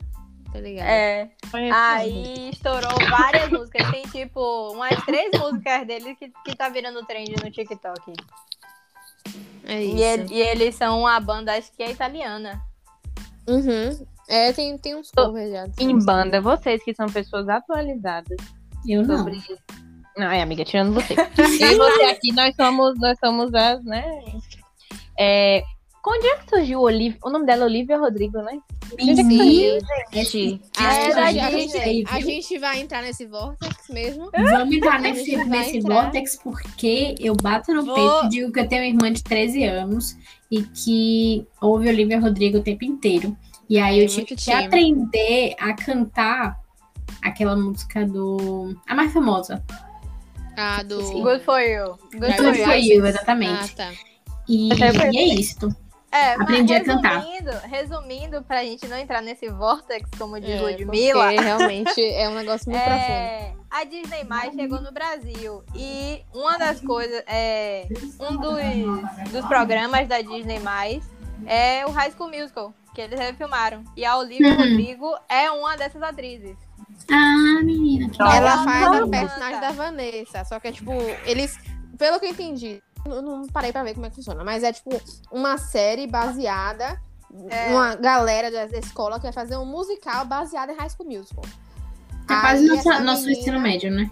[0.53, 0.88] Tô ligada.
[0.88, 1.32] É.
[1.73, 3.89] Aí estourou várias músicas.
[3.89, 4.39] Tem tipo
[4.73, 8.13] umas três músicas dele que, que tá virando trend no TikTok.
[9.65, 9.95] É isso.
[9.97, 12.61] E, ele- e eles são uma banda, acho que é italiana.
[13.49, 14.05] Uhum.
[14.29, 15.65] É, tem, tem uns covers já.
[15.79, 18.38] Em banda, vocês que são pessoas atualizadas
[18.88, 19.17] Eu não.
[19.17, 19.38] sobre.
[19.49, 21.14] Não, é, amiga, tirando você.
[21.14, 21.18] Eu
[21.72, 24.03] e você aqui, nós somos, nós somos as, né?
[25.18, 25.64] É,
[26.05, 27.20] Onde é que surgiu o Olivia?
[27.24, 28.57] O nome dela é Olivia Rodrigo, né?
[28.93, 29.80] Onde é?
[30.78, 34.32] A, a gente, vai entrar nesse vortex mesmo.
[34.34, 36.03] Vamos entrar nesse, nesse entrar.
[36.03, 39.24] vortex porque eu bato no Vou- peito e digo que eu tenho uma irmã de
[39.24, 40.18] 13 anos
[40.49, 43.38] e que ouve Olivia Rodrigo o tempo inteiro.
[43.70, 44.66] E aí eu É, tive que time.
[44.66, 46.59] aprender a cantar
[47.22, 48.76] aquela música do.
[48.88, 49.64] A mais famosa.
[50.62, 51.01] A do.
[51.22, 51.97] Good for you.
[52.14, 52.95] Good Good for you.
[52.97, 53.76] You, Ah, exatamente.
[53.76, 53.91] tá.
[54.47, 55.68] E, e é isso.
[56.14, 57.20] É, mas Aprendi a cantar.
[57.22, 62.28] resumindo, resumindo, pra gente não entrar nesse vortex, como diz É, Ludmilla, porque realmente é
[62.28, 63.01] um negócio muito profundo.
[63.12, 65.64] é, a Disney Mais chegou no Brasil.
[65.74, 67.88] E uma das coisas, é,
[68.20, 71.01] um dos, dos programas da Disney Mais
[71.45, 73.82] é o High School Musical, que eles refilmaram.
[73.95, 74.57] E a Olivia Uhum.
[74.57, 76.57] Rodrigo é uma dessas atrizes.
[77.10, 78.66] Ah, menina, que Ela Ela legal.
[78.66, 80.45] faz a personagem da Vanessa.
[80.45, 80.91] Só que é tipo,
[81.26, 81.58] eles.
[81.97, 84.74] Pelo que eu entendi, eu não parei pra ver como é que funciona, mas é
[84.74, 84.89] tipo
[85.32, 86.99] uma série baseada.
[87.49, 87.68] É.
[87.70, 91.43] Uma galera da escola que vai fazer um musical baseado em High School Musical.
[92.30, 94.12] É quase nosso, essa nosso menina- ensino médio, né?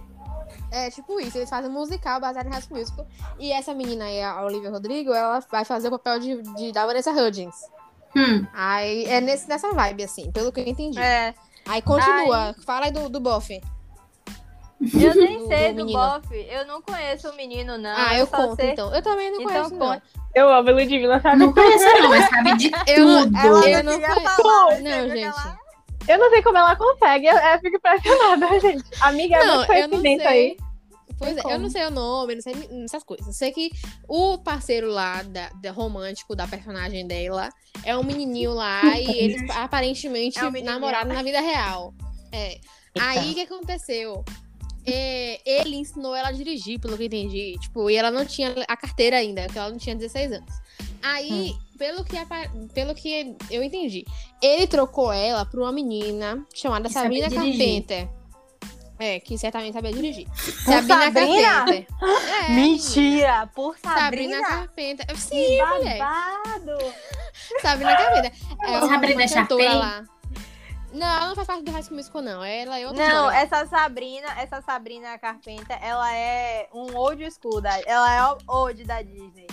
[0.72, 3.08] É tipo isso, eles fazem um musical baseado em High School Musical.
[3.40, 6.86] E essa menina aí, a Olivia Rodrigo, ela vai fazer o papel de, de da
[6.86, 7.56] Vanessa Hudgens.
[8.16, 8.46] Hum.
[8.54, 11.00] Aí é nesse, nessa vibe, assim, pelo que eu entendi.
[11.00, 11.34] É,
[11.70, 13.50] Aí continua, fala aí do, do Boff.
[13.54, 15.94] eu nem Do- sei do do.
[15.94, 17.94] Boff, eu não conheço o menino, não.
[17.96, 18.94] Ah, eu só conto sei- então.
[18.94, 19.88] Eu também não Então conheço, não.
[19.88, 20.04] conta.
[20.36, 21.38] Eu amo a Ludmilla, sabe?
[21.38, 22.96] Não conheço, não, mas sabe de Eu-
[23.26, 23.38] tudo.
[23.38, 24.36] Ela Eu não não conheço.
[24.42, 25.20] falar, Não, gente.
[25.24, 25.60] ela-
[26.08, 28.84] Eu não sei como ela consegue, eu, eu fico impressionada, gente.
[29.02, 30.38] Amiga, é Não, muito eu não coincidência sei.
[30.52, 30.58] aí.
[31.20, 31.64] Pois é, Tem eu como.
[31.64, 32.54] não sei o nome, não sei
[32.86, 33.28] essas coisas.
[33.28, 33.72] Eu sei que
[34.08, 37.50] o parceiro lá, da, da romântico da personagem dela,
[37.84, 41.94] é um menininho lá e eles aparentemente É um namoraram na vida real.
[42.32, 42.58] É.
[42.98, 44.24] Aí o que aconteceu?
[44.86, 47.58] É, ele ensinou ela a dirigir, pelo que eu entendi.
[47.60, 50.54] Tipo, e ela não tinha a carteira ainda, porque ela não tinha 16 anos.
[51.02, 52.16] Aí, pelo, que,
[52.74, 54.06] pelo que eu entendi,
[54.42, 57.30] ele trocou ela pra uma menina chamada Sabrina.
[57.30, 58.10] Carpenter.
[59.00, 60.28] É, que certamente sabia dirigir.
[60.66, 61.12] Sabrina?
[61.12, 61.88] Carpenter.
[62.48, 64.42] É, Mentira, por Sabrina Sabrina.
[64.48, 65.18] Carpenter.
[65.18, 65.98] Sim, Que mulher.
[66.00, 66.78] babado.
[67.62, 68.32] Sabrina Carpenter.
[68.62, 69.68] É uma, Sabrina Sharpay?
[69.70, 70.04] lá.
[70.92, 72.44] Não, ela não faz parte do High School Musical, não.
[72.44, 73.38] Ela é outra Não, história.
[73.38, 78.84] essa Sabrina, essa Sabrina Carpenter, ela é um old school da, ela é o old
[78.86, 79.46] da Disney.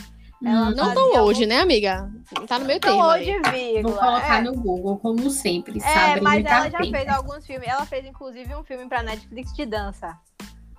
[0.45, 2.11] Ela Hum, Não tão um- hoje, né, amiga?
[2.47, 3.09] Tá no meio Tão termo.
[3.09, 3.73] old, aí.
[3.73, 3.95] vírgula.
[3.95, 4.43] Vou colocar é.
[4.43, 5.79] no Google, como sempre.
[5.83, 7.69] É, mas ela já fez alguns filmes.
[7.69, 10.19] Ela fez, inclusive, um filme pra Netflix de dança.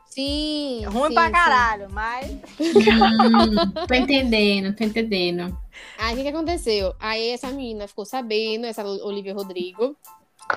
[0.05, 0.83] Sim.
[0.85, 1.31] Ruim sim, pra sim.
[1.31, 2.31] caralho, mas.
[2.31, 5.57] Hum, tô entendendo, tô entendendo.
[5.97, 6.95] Aí o que, que aconteceu?
[6.99, 9.95] Aí essa menina ficou sabendo, essa Olivia Rodrigo,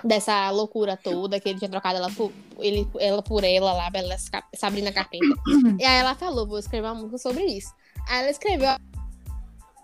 [0.05, 3.91] dessa loucura toda, que ele tinha trocado ela por, ele, ela por ela lá,
[4.55, 5.29] Sabrina Carpenter.
[5.79, 7.75] e aí ela falou, vou escrever uma música sobre isso.
[8.09, 8.79] Aí ela escreveu a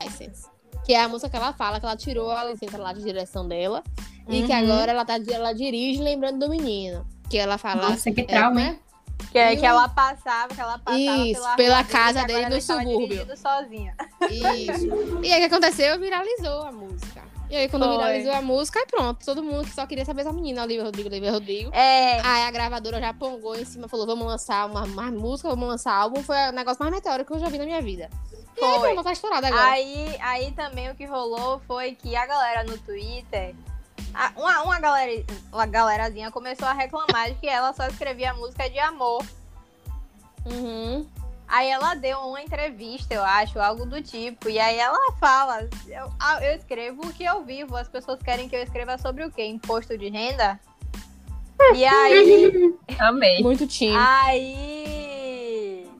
[0.02, 0.46] License,
[0.84, 3.46] que é a música que ela fala, que ela tirou a licença lá de direção
[3.48, 3.82] dela,
[4.28, 4.58] e que Uhum.
[4.58, 7.06] agora ela, tá, ela dirige lembrando do menino.
[7.30, 7.90] Que ela fala...
[7.90, 8.80] Nossa, que é, trauma, hein?
[8.82, 8.86] é?
[9.32, 12.26] Que, é E que o- ela passava, que ela passava Isso, pela, pela casa que
[12.26, 13.36] dele no subúrbio.
[13.36, 13.96] sozinha.
[14.30, 14.86] Isso.
[15.24, 15.98] E aí o que aconteceu?
[15.98, 17.22] Viralizou a música.
[17.48, 17.96] E aí, quando Foi.
[17.96, 19.24] viralizou a música, aí pronto.
[19.24, 21.70] Todo mundo que só queria saber essa menina, Olivia Rodrigo, Olivia Rodrigo.
[21.72, 25.68] É, Aí a gravadora já pongou em cima, falou: vamos lançar uma mais música, vamos
[25.68, 26.22] lançar álbum.
[26.22, 28.10] Foi o negócio mais meteórico que eu já vi na minha vida.
[28.56, 29.70] E aí, pronto, tá estourada agora.
[29.70, 33.54] Aí, aí também o que rolou foi que a galera no Twitter,
[34.34, 38.78] uma, uma, galera, uma galerazinha começou a reclamar de que ela só escrevia música de
[38.78, 39.22] amor.
[40.46, 41.06] Uhum.
[41.48, 44.48] Aí ela deu uma entrevista, eu acho, algo do tipo.
[44.48, 47.76] E aí ela fala: eu, ah, eu escrevo o que eu vivo.
[47.76, 49.44] As pessoas querem que eu escreva sobre o quê?
[49.46, 50.58] Imposto de renda?
[51.74, 53.42] E aí, Amei.
[53.42, 53.96] Muito time.
[53.96, 55.90] aí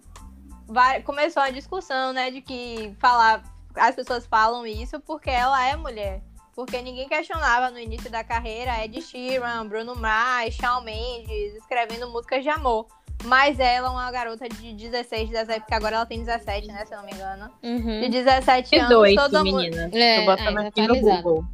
[0.67, 2.31] vai- começou a discussão, né?
[2.31, 3.43] De que falar,
[3.75, 6.23] as pessoas falam isso porque ela é mulher.
[6.55, 12.43] Porque ninguém questionava no início da carreira Ed Sheeran, Bruno Mars, Shawn Mendes, escrevendo músicas
[12.43, 12.87] de amor.
[13.25, 16.85] Mas ela é uma garota de 16, 17, porque agora ela tem 17, né?
[16.87, 17.51] Se eu não me engano.
[17.61, 18.11] De Uhum.
[18.11, 19.57] 17 anos, 18, todo mundo.
[19.57, 19.91] menina.
[19.93, 21.01] É, Tô botando é, aqui no.
[21.01, 21.45] Google.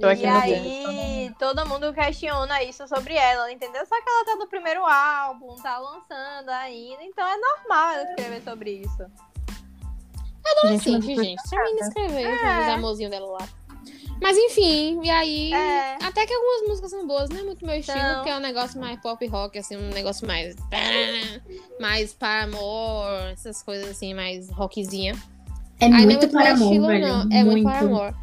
[0.00, 3.84] Tô aqui E no aí, todo mundo questiona isso sobre ela, entendeu?
[3.84, 8.42] Só que ela tá no primeiro álbum, tá lançando ainda, então é normal ela escrever
[8.42, 9.06] sobre isso.
[10.58, 11.42] Adolescente, mas- gente.
[11.42, 12.60] Deixa a menina escrever É.
[12.62, 13.48] os amorzinhos dela lá.
[14.20, 15.52] Mas enfim, e aí.
[15.54, 15.98] É.
[16.02, 18.80] Até que algumas músicas são boas, não é muito meu estilo, porque é um negócio
[18.80, 20.56] mais pop rock, assim, um negócio mais.
[21.80, 25.14] Mais Paramore, essas coisas assim, mais rockzinha.
[25.80, 27.06] É Aí é muito muito meu para amor, estilo, velho.
[27.06, 27.20] não.
[27.20, 27.64] É muito muito.
[27.64, 28.16] Paramore.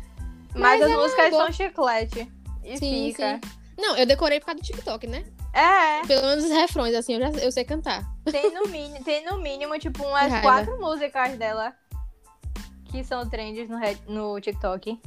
[0.54, 1.44] Mas, Mas as músicas é boa.
[1.44, 2.32] são chiclete.
[2.64, 3.40] E Sim, fica.
[3.78, 5.24] Não, eu decorei por causa do TikTok, né?
[5.54, 8.04] É, Pelo menos os refrões, assim, eu já eu sei cantar.
[8.30, 11.74] tem no, mínimo, tem no mínimo, tipo, umas quatro músicas dela.
[12.92, 13.80] que são trends no,
[14.34, 15.00] no TikTok.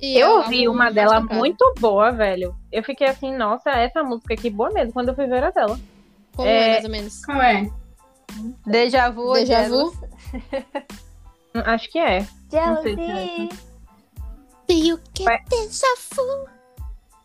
[0.00, 1.34] E Eu ouvi uma dela tocada.
[1.38, 2.54] muito boa, velho.
[2.70, 5.78] Eu fiquei assim, nossa, essa música aqui boa mesmo, quando eu fui ver a dela.
[6.36, 7.24] Como É, é, mais ou menos?
[7.24, 7.70] Qual é?
[8.66, 9.32] Deja vu.
[9.34, 9.94] Deja vu?
[11.64, 12.26] Acho que é.
[12.52, 13.48] Não sei se é Jealousy.
[14.70, 15.44] You get Vai.
[15.50, 16.48] this fool,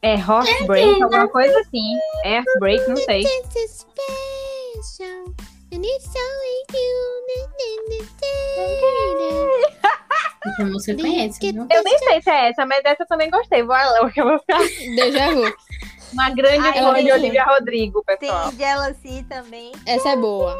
[0.01, 1.97] É Heartbreak, alguma coisa assim.
[2.23, 3.23] Heartbreak, não sei.
[5.71, 7.09] And it's only you.
[10.45, 11.67] Essa música eu conheço, viu?
[11.69, 13.61] Eu nem sei se é essa, mas essa eu também gostei.
[13.61, 15.53] Vou lá, que eu vou ficar Deja vu.
[16.13, 17.11] uma grande Ai, fã de.
[17.11, 18.49] Olivia Rodrigo, pessoal.
[18.49, 19.71] Tem Jealousy também.
[19.85, 20.57] Essa é boa.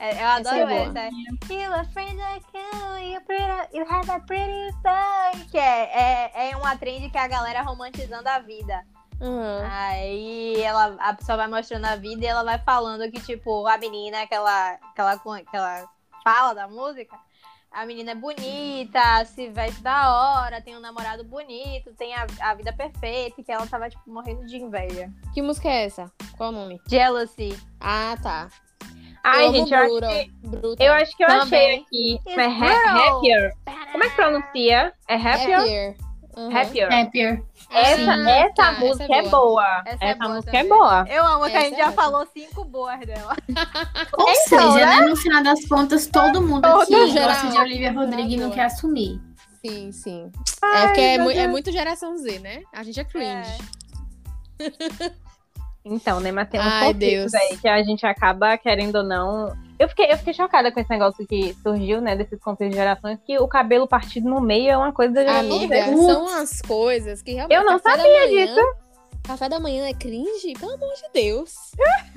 [0.00, 1.08] É, eu Essa adoro é essa.
[1.52, 5.48] You are afraid I can, you, pretty, you have a pretty face.
[5.50, 8.82] Que é, é, é uma trend que é a galera romantizando a vida.
[9.20, 9.60] Uhum.
[9.70, 13.78] Aí ela, a pessoa vai mostrando a vida e ela vai falando que, tipo, a
[13.78, 15.88] menina, que ela, que ela, que ela
[16.22, 17.16] fala da música,
[17.72, 22.54] a menina é bonita, se veste da hora, tem um namorado bonito, tem a, a
[22.54, 25.10] vida perfeita, e que ela tava, tipo, morrendo de inveja.
[25.34, 26.10] Que música é essa?
[26.36, 26.80] Qual o nome?
[26.88, 27.58] Jealousy.
[27.80, 28.48] Ah, tá.
[29.24, 30.86] Ai, gente, eu acho que, Brutal.
[30.86, 31.40] eu acho que eu Também.
[31.42, 32.14] achei aqui.
[32.26, 33.16] It's É ha- brutal.
[33.16, 33.52] Happier.
[33.92, 34.92] Como é que pronuncia?
[35.08, 35.58] É Happier?
[35.58, 35.96] Happier.
[36.36, 36.56] Uhum.
[36.56, 36.92] Happier.
[36.92, 37.42] Happier.
[37.70, 39.82] Essa, essa tá, música essa é é boa.
[39.84, 40.60] Essa Essa, é boa música também.
[40.60, 41.04] é boa.
[41.08, 42.02] Eu amo que a Essa gente é já ótima.
[42.02, 43.36] falou cinco boas dela.
[44.16, 45.00] Ou Então, seja, né?
[45.00, 45.06] né?
[45.06, 47.28] no final das contas, todo mundo Todo aqui geral.
[47.28, 48.54] gosta de Olivia Rodrigo e não Boa.
[48.54, 49.20] quer assumir.
[49.64, 50.30] Sim, sim.
[50.62, 52.62] Ai, é porque é, mu- é muito geração Z, né?
[52.72, 53.58] A gente é cringe.
[55.88, 57.32] Então, né, mas tem uns Ai, Deus.
[57.32, 59.56] aí que a gente acaba, querendo ou não.
[59.78, 63.18] Eu fiquei, eu fiquei chocada com esse negócio que surgiu, né, desses conflitos de gerações,
[63.24, 67.22] que o cabelo partido no meio é uma coisa da geração Amiga, são as coisas
[67.22, 67.56] que realmente.
[67.56, 68.60] Eu não sabia manhã- disso.
[69.22, 70.52] Café da manhã é cringe?
[70.58, 71.52] Pelo amor de Deus.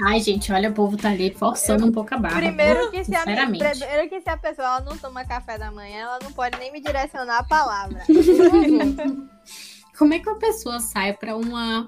[0.05, 2.35] Ai, gente, olha, o povo tá ali forçando um pouco a barra.
[2.35, 6.01] Primeiro que, se a, primeiro que se a pessoa ela não toma café da manhã,
[6.01, 8.03] ela não pode nem me direcionar a palavra.
[9.97, 11.87] Como é que uma pessoa sai para uma,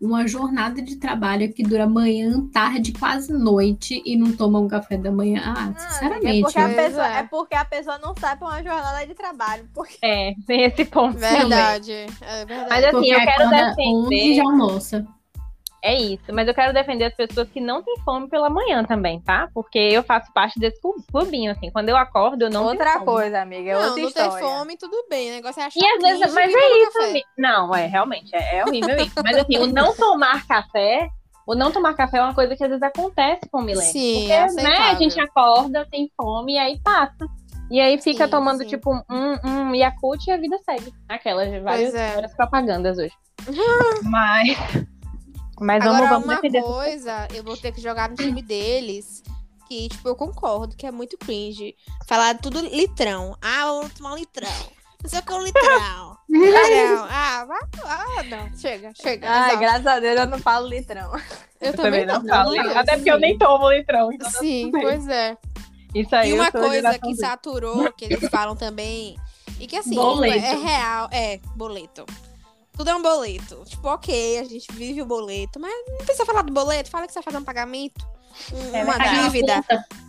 [0.00, 4.96] uma jornada de trabalho que dura manhã, tarde, quase noite e não toma um café
[4.96, 5.42] da manhã?
[5.44, 6.38] Ah, Ah, sinceramente.
[6.38, 7.18] é, porque a pessoa, é.
[7.18, 9.68] é porque a pessoa não sai pra uma jornada de trabalho.
[9.74, 11.18] Porque É, tem esse ponto.
[11.18, 11.92] Verdade.
[11.92, 12.70] É verdade.
[12.70, 13.90] Mas assim, Porque eu quero acorda defender.
[13.92, 15.06] 11 já almoça.
[15.82, 19.20] É isso, mas eu quero defender as pessoas que não têm fome pela manhã também,
[19.22, 19.48] tá?
[19.54, 21.70] Porque eu faço parte desse clu- clubinho, assim.
[21.70, 23.06] Quando eu acordo, eu não outra tenho fome.
[23.06, 23.70] coisa, amiga.
[23.70, 24.46] É não, outra não ter história.
[24.46, 25.30] fome, tudo bem.
[25.30, 28.64] O negócio é achar E às vezes, mas é isso, não, é realmente, é, é
[28.64, 29.14] horrível isso.
[29.24, 31.08] Mas assim, o não tomar café,
[31.46, 33.90] o não tomar café é uma coisa que às vezes acontece com o milênio.
[33.90, 37.26] Sim, Porque, é né, a gente acorda, tem fome e aí passa.
[37.70, 38.66] E aí fica Sim, tomando, sim.
[38.66, 40.92] tipo, um, um Yakult e a vida segue.
[41.08, 42.14] Aquelas várias, é.
[42.14, 43.14] várias propagandas hoje.
[44.04, 44.58] Mas.
[45.60, 49.22] Mas Agora, vamos, vamos uma coisa, eu vou ter que jogar no time deles,
[49.68, 51.76] que, tipo, eu concordo que é muito cringe.
[52.08, 53.36] Falar tudo litrão.
[53.42, 54.48] Ah, vamos tomar um litrão.
[55.02, 56.16] Não sei o que é um litrão.
[56.28, 57.06] litrão.
[57.08, 58.58] Ah, vai, ah, não.
[58.58, 59.30] Chega, chega.
[59.30, 59.60] Ai, exato.
[59.60, 61.12] graças a Deus eu não falo litrão.
[61.60, 62.26] eu, também não.
[62.26, 62.54] falo.
[62.54, 64.10] não, Até porque eu nem tomo litrão.
[64.12, 65.36] Então Sim, pois é.
[65.94, 69.16] isso aí E eu uma coisa que saturou, que eles falam também,
[69.60, 70.44] e que assim, Boleto.
[70.44, 72.06] é real, é, boleto.
[72.80, 73.62] Tudo é um boleto.
[73.66, 77.12] Tipo, ok, a gente vive o boleto, mas não precisa falar do boleto, fala que
[77.12, 78.06] você vai fazer um pagamento,
[78.54, 79.22] um- É uma verdade.
[79.24, 79.64] dívida.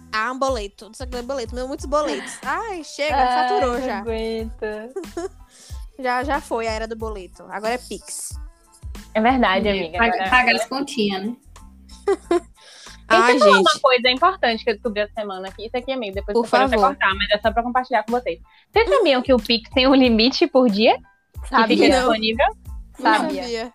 [0.10, 0.86] Ah, um boleto.
[0.86, 2.38] Não sei o que é boleto, meu, muitos boletos.
[2.42, 3.98] Ai, chega, saturou Ai, não já.
[3.98, 4.90] aguenta.
[6.00, 6.24] já.
[6.24, 7.44] Já foi a era do boleto.
[7.50, 8.40] Agora é Pix.
[9.14, 9.98] É verdade, amiga.
[9.98, 11.36] Paga, Agora- paga as continhas, né?
[13.10, 13.70] Ai, Deixa eu falar gente.
[13.74, 15.66] uma coisa importante que eu descobri essa semana aqui.
[15.66, 16.88] Isso aqui, amigo, depois Por você pode até favor.
[16.96, 18.40] cortar, mas é só pra compartilhar com vocês.
[18.72, 20.98] Vocês sabiam que o Pix tem um limite por dia
[21.42, 21.90] que fica Sabia?
[21.90, 21.98] Não.
[21.98, 22.46] disponível?
[22.98, 23.44] Sabia.
[23.44, 23.74] sabia.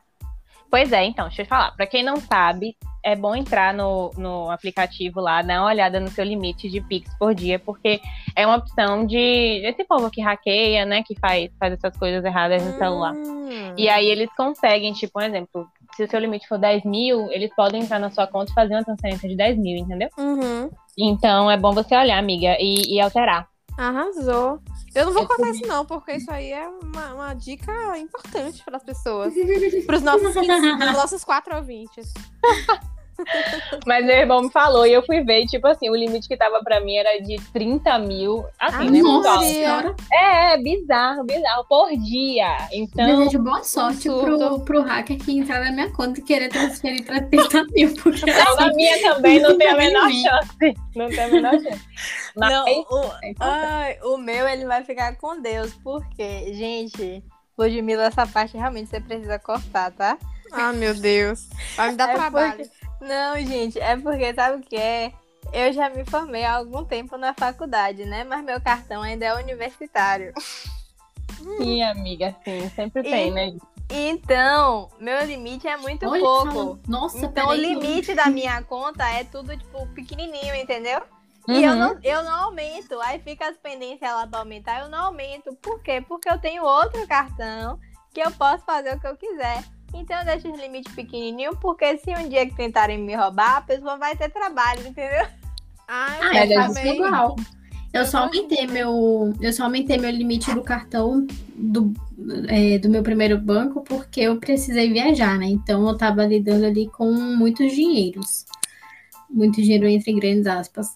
[0.71, 1.71] Pois é, então, deixa eu falar.
[1.73, 6.09] Pra quem não sabe, é bom entrar no, no aplicativo lá, dar uma olhada no
[6.09, 8.01] seu limite de Pix por dia, porque
[8.35, 12.64] é uma opção de esse povo que hackeia, né, que faz, faz essas coisas erradas
[12.64, 13.14] no celular.
[13.14, 13.75] Hum.
[13.77, 17.55] E aí eles conseguem, tipo, por exemplo, se o seu limite for 10 mil, eles
[17.55, 20.09] podem entrar na sua conta e fazer uma transferência de 10 mil, entendeu?
[20.19, 20.69] Uhum.
[20.99, 23.49] Então é bom você olhar, amiga, e, e alterar.
[23.79, 24.59] Arrasou.
[24.97, 28.64] Eu não vou Eu contar isso, não, porque isso aí é uma, uma dica importante
[28.64, 29.34] para as pessoas.
[29.84, 32.14] Para os nossos, 15 pros nossos quatro ouvintes.
[33.87, 36.61] Mas meu irmão me falou e eu fui ver, tipo assim, o limite que tava
[36.62, 38.45] pra mim era de 30 mil.
[38.59, 39.01] Assim, Ah, né?
[39.03, 39.95] Nossa.
[40.12, 41.64] É, é, bizarro, bizarro.
[41.69, 42.57] Por dia.
[42.73, 46.49] Então, Desejo boa sorte um pro, pro hacker que entrar na minha conta e querer
[46.49, 47.95] transferir pra 30 mil.
[48.03, 50.75] Porque não, na minha também não tem a menor chance.
[50.95, 51.85] Não tem a menor chance.
[52.37, 57.23] Mas, Não, o, é ai, o meu ele vai ficar com Deus, porque, gente,
[57.59, 60.19] Ludmilla, essa parte realmente você precisa cortar, tá?
[60.53, 61.49] Ah, meu Deus.
[61.75, 62.53] Vai me dar É trabalho.
[62.59, 65.12] porque- Não, gente, é porque sabe o que é?
[65.53, 68.24] Eu já me formei há algum tempo na faculdade, né?
[68.24, 70.32] Mas meu cartão ainda é universitário.
[71.59, 73.53] Sim, amiga, sim, sempre E- tem, né?
[73.88, 76.78] Então, meu limite é muito Olha, pouco.
[76.88, 81.01] Nossa, Então, o limite da minha conta é tudo, tipo, pequenininho, entendeu?
[81.49, 81.78] E eu Uhum.
[81.78, 83.01] não, eu não aumento.
[83.01, 85.55] Aí fica as pendências lá pra aumentar, eu não aumento.
[85.62, 86.01] Por quê?
[86.01, 87.78] Porque eu tenho outro cartão
[88.12, 89.62] que eu posso fazer o que eu quiser.
[90.01, 93.61] Então eu deixo os limites pequenininhos, porque se um dia que tentarem me roubar, a
[93.62, 95.26] pessoa vai ter trabalho, entendeu?
[95.88, 97.36] Ai, Ah, é faço igual.
[97.92, 101.94] Eu só aumentei meu, eu só aumentei meu limite do cartão do,
[102.49, 105.47] é, do meu primeiro banco porque eu precisei viajar, né?
[105.47, 108.44] Então eu tava lidando ali com muitos dinheiros.
[109.30, 110.88] Muito dinheiro entre grandes aspas.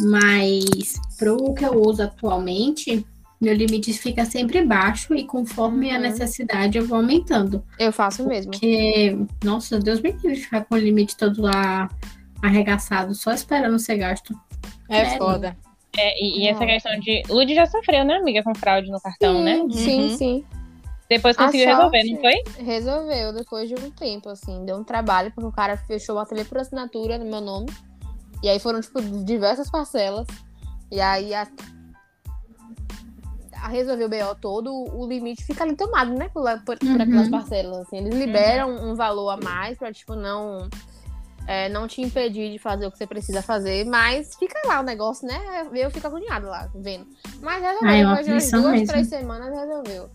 [0.00, 3.06] Mas pro que eu uso atualmente,
[3.42, 6.00] meu limite fica sempre baixo e conforme a Uhum.
[6.02, 7.64] necessidade eu vou aumentando.
[7.78, 8.52] Eu faço mesmo.
[8.52, 11.88] Porque, nossa, Deus me livre de ficar com o limite todo lá
[12.42, 14.34] arregaçado, só esperando ser gasto.
[14.88, 15.18] É Sério?
[15.18, 15.56] foda.
[15.96, 17.22] É, e, e essa questão de.
[17.28, 19.56] Lud já sofreu, né, amiga, com fraude no cartão, né?
[19.70, 20.08] Sim, Uhum.
[20.16, 20.44] sim.
[21.08, 22.42] Depois A conseguiu resolver, não foi?
[22.64, 24.64] Resolveu depois de um tempo, assim.
[24.64, 27.66] Deu um trabalho, porque o cara fechou a TV por assinatura no meu nome.
[28.42, 30.26] E aí foram, tipo, diversas parcelas.
[30.90, 31.46] E aí a.
[33.62, 36.28] A resolver o BO todo, o limite fica ali tomado, né?
[36.34, 37.00] Por, por, por Uhum.
[37.02, 37.78] aquelas parcelas.
[37.86, 37.98] Assim.
[37.98, 40.68] Eles liberam um valor a mais pra, tipo, não.
[41.46, 44.82] é, não te impedir de fazer o que você precisa fazer, mas fica lá o
[44.82, 45.38] negócio, né?
[45.74, 47.06] Eu fico agoniado lá, vendo.
[47.40, 48.86] Mas resolveu, Ah, é depois de umas duas, mesmo.
[48.86, 50.10] três semanas resolveu.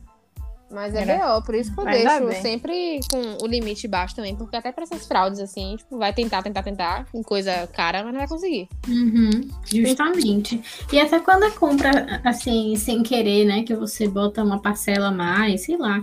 [0.69, 4.55] Mas é BO, por isso que eu deixo sempre com o limite baixo também, porque
[4.55, 8.19] até pra essas fraudes, assim, tipo, vai tentar, tentar, tentar, com coisa cara, mas não
[8.19, 8.67] vai conseguir.
[8.87, 10.61] Uhum, justamente.
[10.91, 13.63] E até quando é compra, assim, sem querer, né?
[13.63, 16.01] Que você bota uma parcela a mais, sei lá,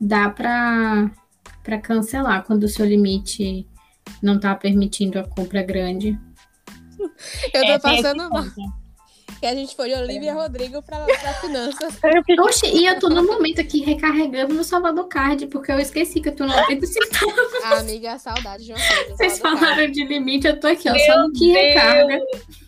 [0.00, 1.10] dá pra,
[1.62, 3.68] pra cancelar quando o seu limite
[4.22, 6.18] não tá permitindo a compra grande.
[7.52, 8.44] Eu tô É, passando mal.
[9.40, 11.98] Que a gente foi de Olivia Rodrigo pra, pra finanças.
[12.40, 16.30] Oxe, e eu tô no momento aqui recarregando no Salvador Card, porque eu esqueci que
[16.30, 17.34] eu tô no 90 centavos.
[17.64, 19.16] A amiga, saudade de uma coisa.
[19.16, 21.56] Vocês falaram de limite, eu tô aqui, ó, só no que Deus.
[21.66, 22.18] recarga.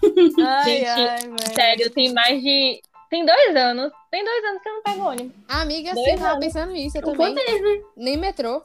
[0.47, 1.19] Ai, Gente, ai.
[1.55, 2.81] Sério, tem mais de.
[3.11, 3.91] Tem dois anos.
[4.11, 5.33] Tem dois anos que eu não pego ônibus.
[5.49, 6.45] amiga, Dois sim, tava anos.
[6.45, 7.35] pensando nisso, eu O também.
[7.35, 7.81] poder, né?
[7.97, 8.63] Nem metrô.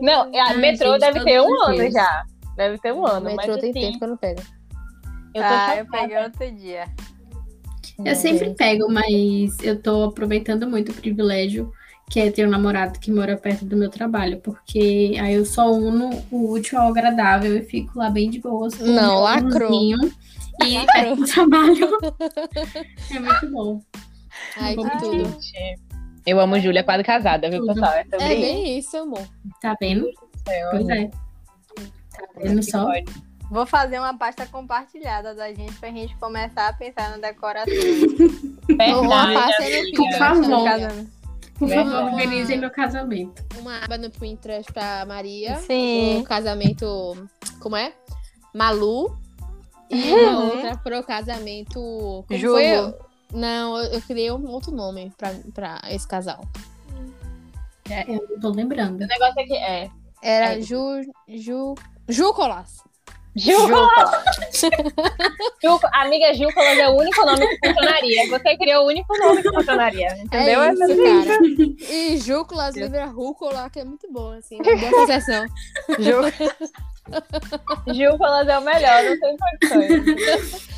[0.00, 1.92] Não, a Ai, metrô gente, deve ter um ano dias.
[1.92, 2.24] já.
[2.56, 3.20] Deve ter um ano.
[3.26, 4.42] metrô mas tem assim, tempo que eu não pego.
[5.36, 6.84] Eu tô Ah, eu peguei outro dia.
[8.04, 11.72] Eu sempre pego, mas eu tô aproveitando muito o privilégio
[12.10, 15.70] que é ter um namorado que mora perto do meu trabalho, porque aí eu só
[15.72, 19.72] uno o útil ao agradável e fico lá bem de o Não, lacrou.
[20.62, 21.98] E perto do trabalho.
[23.10, 23.82] é muito bom.
[24.56, 25.38] Ai, que Ai, tudo.
[26.24, 27.74] Eu amo Júlia quase casada, viu, Tudo.
[27.74, 27.92] pessoal?
[27.92, 29.22] É É bem isso, amor.
[29.60, 30.08] Tá vendo?
[30.44, 31.06] Pois é.
[31.06, 32.86] Tá vendo Que só?
[32.86, 33.25] pode.
[33.50, 37.72] Vou fazer uma pasta compartilhada da gente pra gente começar a pensar na decoração
[39.00, 39.94] Uma Verdade, pasta no.
[39.96, 40.42] Por favor.
[40.46, 40.70] do amiga.
[40.80, 41.16] casamento.
[41.58, 43.44] Por favor, organizem meu casamento.
[43.58, 45.56] Uma aba no Pinterest pra Maria.
[45.60, 46.18] Sim.
[46.20, 47.28] O casamento.
[47.60, 47.92] Como é?
[48.54, 49.16] Malu.
[49.88, 50.46] E uma Uhum.
[50.50, 51.74] outra pro casamento.
[52.26, 52.54] Como Jugo.
[52.54, 52.94] foi?
[53.32, 56.44] Não, eu, eu criei um outro nome pra, pra esse casal.
[58.08, 59.02] Eu não tô lembrando.
[59.02, 59.90] O negócio é que é.
[60.22, 60.60] Era É.
[60.60, 61.00] Ju.
[61.28, 61.74] Ju.
[62.08, 62.82] Jucolas.
[63.36, 63.88] Júcola.
[65.62, 65.90] Júcola.
[66.02, 68.28] Amiga Júcola é o único nome que funcionaria.
[68.30, 70.08] Você criou o único nome que funcionaria.
[70.18, 70.62] Entendeu?
[70.62, 71.38] É É isso, cara.
[71.92, 74.56] E Júcolas livra rúcula, que é muito bom, assim.
[74.56, 75.46] Uma boa associação.
[77.94, 80.68] Júcolas é o melhor, não tem condições.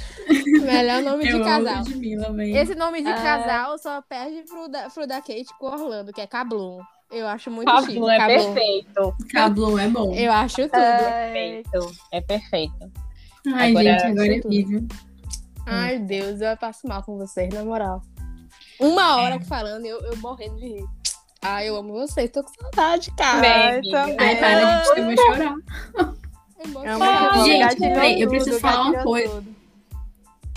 [0.62, 1.74] Melhor nome de Eu casal.
[1.76, 2.56] amo Ludmilla, velho.
[2.56, 3.14] Esse nome de Ah.
[3.22, 6.80] casal só perde pro da, pro da Kate com Orlando, que é Cablum.
[7.10, 8.10] Eu acho muito Pablo chique.
[8.10, 8.54] é Cablum.
[8.54, 9.14] perfeito.
[9.32, 10.14] Cablon é bom.
[10.14, 10.74] Eu acho tudo.
[10.74, 11.92] Ai, Perfeito.
[12.12, 12.92] É perfeito.
[13.54, 14.88] Ai, Agora- gente, agora é vídeo.
[15.66, 18.02] Ai, Deus, eu passo mal com vocês, na moral.
[18.80, 20.84] Uma hora que falando, eu, eu morrendo de rir.
[21.42, 23.40] Ai, eu amo vocês, tô com saudade, cara.
[23.40, 24.16] Bem, também.
[24.18, 25.54] Ai, para, gente, eu vou chorar.
[27.44, 29.34] Gente, peraí, eu preciso falar uma coisa.
[29.34, 29.56] tudo.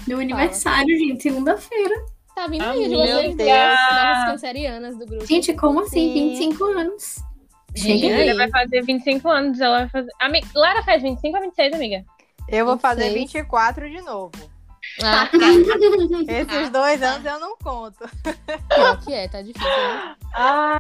[0.08, 2.06] Meu aniversário, gente, segunda-feira.
[2.36, 5.26] Tá vindo aí de vocês duas, novas cancerianas do grupo.
[5.26, 6.14] Gente, como assim?
[6.14, 6.30] Sim.
[6.30, 7.16] 25 anos.
[7.76, 8.34] Júlia aí.
[8.34, 9.60] vai fazer 25 anos.
[9.60, 10.12] Ela vai fazer.
[10.20, 12.06] Amiga, Lara faz 25 ou 26, amiga?
[12.48, 13.44] Eu vou fazer 26.
[13.44, 14.32] 24 de novo.
[15.04, 15.38] Ah, tá.
[16.34, 18.04] Esses dois anos eu não conto.
[18.70, 20.16] Pior que é, tá difícil, né?
[20.34, 20.80] Ai,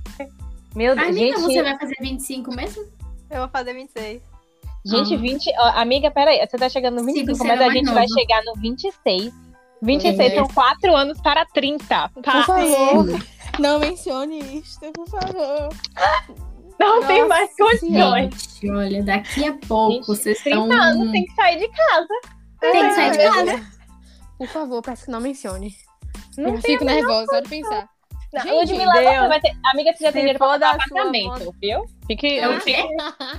[0.75, 1.07] meu Deus.
[1.07, 2.83] Amiga, gente, você vai fazer 25 mesmo?
[3.29, 4.21] Eu vou fazer 26.
[4.85, 5.17] gente, Ah.
[5.17, 5.49] 20.
[5.59, 6.45] ó, amiga, peraí.
[6.45, 8.19] Você tá chegando no 25, você mas a gente vai nova.
[8.19, 9.33] chegar no 26.
[9.81, 10.35] 26 É.
[10.35, 12.09] são 4 anos para 30.
[12.09, 12.43] Por Tá?
[12.43, 13.05] favor,
[13.59, 15.69] não mencione isto, por favor.
[16.79, 18.33] Não tem Nossa mais condições.
[18.59, 20.81] Gente, olha, daqui a pouco Gente, vocês 30 estão.
[20.81, 22.07] anos tem que sair de casa.
[22.59, 23.71] Tem que sair de casa.
[24.37, 25.75] Por favor, peço que não mencione.
[26.37, 27.87] Não eu fico nervosa só de pensar.
[28.33, 29.15] Não, Gente, Ludmilla, Deus.
[29.19, 29.51] você vai ter.
[29.65, 31.85] Amiga, você já tem dinheiro pra comprar um apartamento, viu?
[32.07, 32.39] Fique.
[32.45, 32.81] O fique...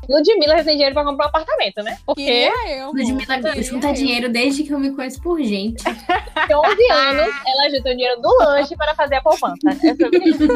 [0.09, 1.97] Ludmilla já tem dinheiro pra comprar um apartamento, né?
[2.05, 2.89] Porque eu.
[2.89, 3.95] Ludmilla junta eu.
[3.95, 5.83] dinheiro desde que eu me conheço por gente.
[5.83, 9.57] tem 11 anos, ela juntou o dinheiro do lanche para fazer a poupança.
[9.69, 10.47] É sobre isso.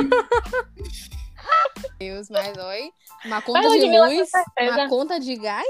[1.98, 2.90] Deus, mas oi.
[3.24, 4.30] Uma conta Mas, de luz,
[4.60, 5.66] uma conta de gás,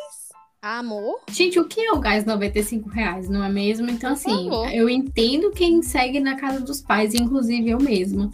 [0.60, 1.20] amor.
[1.30, 3.88] Gente, o que é o gás 95 reais, não é mesmo?
[3.88, 8.30] Então, assim, eu entendo quem segue na casa dos pais, inclusive eu mesma.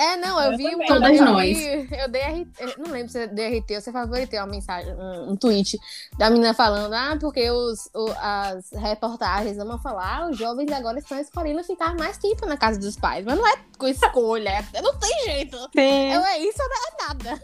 [0.00, 0.76] É, não, eu, Eu vi também.
[0.76, 0.86] uma.
[0.86, 1.56] Todas eu nós.
[1.58, 4.46] vi- eu dei RT, eu não lembro se eu dei RT ou se favoritei uma
[4.46, 5.78] mensagem, um, um tweet
[6.16, 10.98] da menina falando, ah, porque os, o- as reportagens vão falar, ah, os jovens agora
[10.98, 13.24] estão escolhendo ficar mais tempo na casa dos pais.
[13.26, 15.58] Mas não é com escolha, é- não tem jeito.
[15.58, 15.68] Sim.
[15.80, 17.42] É, é isso ou não é nada.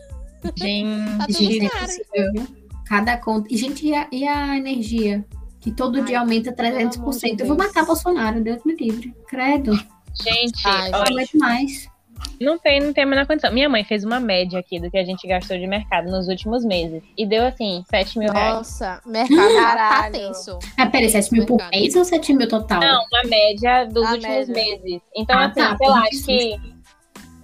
[0.56, 0.86] Gente,
[1.18, 2.56] Tá tudo é caro.
[2.86, 3.48] Cada conta.
[3.52, 5.24] E, gente, e a, e a energia?
[5.60, 7.40] Que todo Ai, dia aumenta pelo amor de 300%.
[7.40, 9.12] Eu vou matar Bolsonaro, Deus me livre.
[9.28, 9.74] Credo.
[10.14, 11.88] gente, Ai, olha, mais.
[12.40, 13.52] Não tem, não tem a menor condição.
[13.52, 16.64] Minha mãe fez uma média aqui do que a gente gastou de mercado nos últimos
[16.64, 17.02] meses.
[17.16, 18.54] E deu assim, 7 mil reais.
[18.54, 20.58] Nossa, mercado tá tenso.
[20.76, 22.80] Ah, peraí, 7 mil por mês ou 7 mil total?
[22.80, 24.54] Não, uma média dos A últimos média.
[24.54, 25.02] meses.
[25.16, 26.60] Então, Ah, assim, tá, sei lá, acho que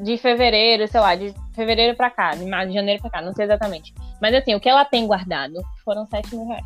[0.01, 3.33] de fevereiro, sei lá, de fevereiro pra cá, de março, de janeiro pra cá, não
[3.33, 3.95] sei exatamente.
[4.20, 5.55] Mas assim, o que ela tem guardado
[5.85, 6.64] foram 7 mil reais.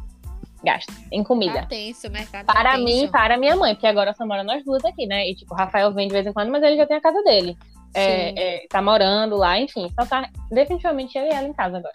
[0.64, 1.60] Gasto em comida.
[1.60, 2.84] Tá tenso, o mercado tá Para tenso.
[2.84, 5.28] mim e para minha mãe, porque agora só mora nós duas aqui, né?
[5.28, 7.22] E tipo, o Rafael vem de vez em quando, mas ele já tem a casa
[7.22, 7.56] dele.
[7.98, 8.32] É,
[8.64, 9.90] é, tá morando lá, enfim.
[9.98, 11.94] Só tá definitivamente eu e ela em casa agora.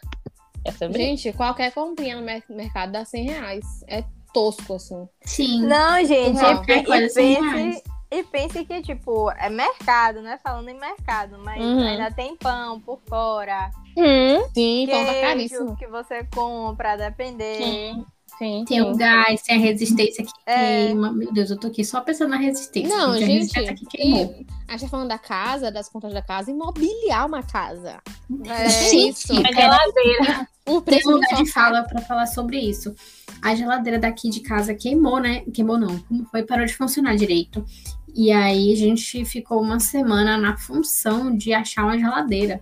[0.66, 1.24] É sobre isso.
[1.24, 3.66] Gente, qualquer comprinha no mer- mercado dá 100 reais.
[3.88, 5.08] É tosco, assim.
[5.24, 5.66] Sim.
[5.68, 10.40] Não, gente, Não, e, coisa, e 100 pense, e pense que, tipo, é mercado, né?
[10.44, 11.84] Falando em mercado, mas Uhum.
[11.88, 15.76] ainda tem pão por fora, Hum, Sim, pão tá queijo caríssimo.
[15.76, 17.58] que você compra, depender.
[17.58, 18.06] sim,
[18.42, 18.66] sim.
[18.68, 20.88] Tem o gás, tem a resistência que É.
[20.88, 21.12] queima.
[21.12, 22.90] Meu Deus, eu tô aqui só pensando na resistência.
[22.96, 24.36] Não, a gente, resistência que queimou.
[24.40, 28.00] e a gente tá falando da casa, das contas da casa, imobiliar uma casa.
[28.48, 29.28] É, Sim, isso.
[29.28, 29.44] sim.
[29.46, 30.48] A geladeira.
[30.68, 32.94] O Tem um lugar de fala pra falar sobre isso.
[33.42, 35.42] A geladeira daqui de casa queimou, né?
[35.54, 35.98] Queimou não.
[36.00, 36.44] Como foi?
[36.44, 37.66] Parou de funcionar direito.
[38.14, 42.62] E aí a gente ficou uma semana na função de achar uma geladeira.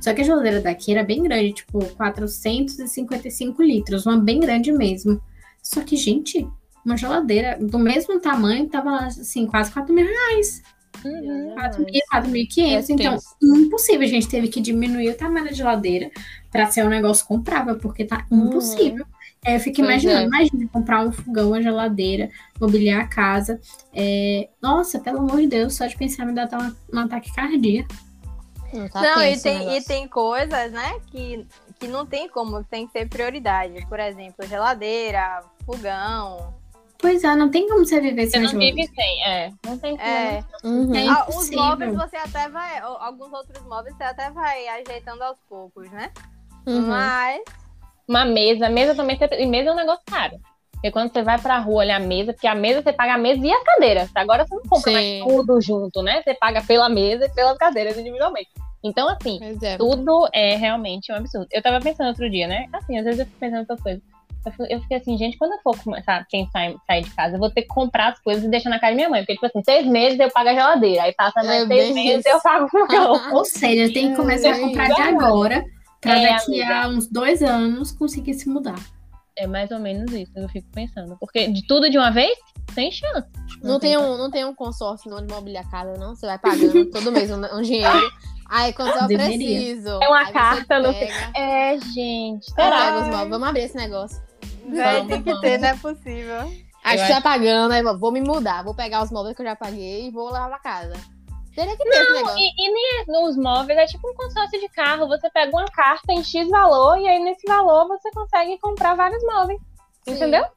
[0.00, 5.20] Só que a geladeira daqui era bem grande, tipo 455 litros, uma bem grande mesmo.
[5.62, 6.46] Só que, gente,
[6.84, 10.62] uma geladeira do mesmo tamanho tava assim, quase 4 mil reais.
[11.04, 11.54] Uhum.
[11.54, 12.90] 4 mil, 4.500.
[12.90, 14.02] É Então, impossível.
[14.02, 16.10] A gente teve que diminuir o tamanho da geladeira
[16.50, 19.06] pra ser um negócio comprável, porque tá impossível.
[19.44, 20.24] Aí eu fico imaginando, é.
[20.24, 22.28] imagina comprar um fogão, uma geladeira,
[22.60, 23.58] mobiliar a casa.
[23.94, 27.34] É, Nossa, pelo amor de Deus, só de pensar me dá até um, um ataque
[27.34, 27.94] cardíaco.
[28.72, 31.46] Não, tá Não, e tem, e tem coisas, né, que,
[31.78, 33.84] que não tem como, tem que ser prioridade.
[33.86, 36.54] Por exemplo, geladeira, fogão.
[36.98, 38.76] Pois é, não tem como você viver Você sem não geladeira.
[38.76, 39.52] vive sem, é.
[39.64, 40.08] Não tem como.
[40.08, 40.94] É, Uhum.
[40.94, 42.78] É Ah, os móveis você até vai.
[42.78, 46.12] Alguns outros móveis você até vai ajeitando aos poucos, né?
[46.66, 46.88] Uhum.
[46.88, 47.40] Mas.
[48.06, 50.38] Uma mesa, mesa também, você- e mesa é um negócio caro.
[50.80, 53.18] Porque quando você vai pra rua olhar a mesa, porque a mesa você paga a
[53.18, 54.08] mesa e a cadeira.
[54.14, 55.20] Agora você não compra Sim.
[55.20, 56.22] mais tudo junto, né?
[56.22, 58.48] Você paga pela mesa e pelas cadeiras individualmente.
[58.82, 59.76] Então, assim, é.
[59.76, 61.46] tudo é realmente um absurdo.
[61.52, 62.64] Eu tava pensando outro dia, né?
[62.72, 64.02] Assim, às vezes eu fico pensando essas coisas.
[64.70, 67.50] Eu fiquei assim, gente, quando eu for começar, pensar em sair de casa, eu vou
[67.50, 69.20] ter que comprar as coisas e deixar na casa da minha mãe.
[69.20, 71.02] Porque, tipo assim, seis meses eu pago a geladeira.
[71.02, 72.28] Aí passa mais É seis meses isso.
[72.30, 73.34] eu pago o fogão.
[73.34, 74.94] Ou seja, tem que É, começar a é comprar isso.
[74.96, 75.62] de agora,
[76.00, 78.76] pra É, daqui a uns dois anos conseguir se mudar.
[79.36, 81.16] É mais ou menos isso, eu fico pensando.
[81.18, 82.36] Porque de tudo de uma vez,
[82.74, 83.28] sem chance.
[83.62, 86.14] Não tem, um, não tem um consórcio não de mobiliar a casa, não?
[86.14, 88.10] Você vai pagando todo mês um, um dinheiro.
[88.48, 89.36] Aí quando eu Deveria.
[89.36, 89.88] preciso.
[90.02, 92.50] É uma carta pega, É, gente.
[92.52, 93.00] Será?
[93.24, 94.20] Vamos abrir esse negócio.
[94.64, 96.52] Vamos, tem que ter, não é possível.
[96.82, 98.64] Aí Eu você vai pagando, aí vou me mudar.
[98.64, 100.94] Vou pegar os móveis que eu já paguei e vou levar pra casa.
[101.60, 102.38] Teria que ter esse negócio.
[102.38, 105.06] E, e nem nos móveis, é tipo um consórcio de carro.
[105.08, 109.22] Você pega uma carta em X valor e aí nesse valor você consegue comprar vários
[109.24, 109.60] móveis.
[110.06, 110.44] Sim, Entendeu?
[110.44, 110.50] sim.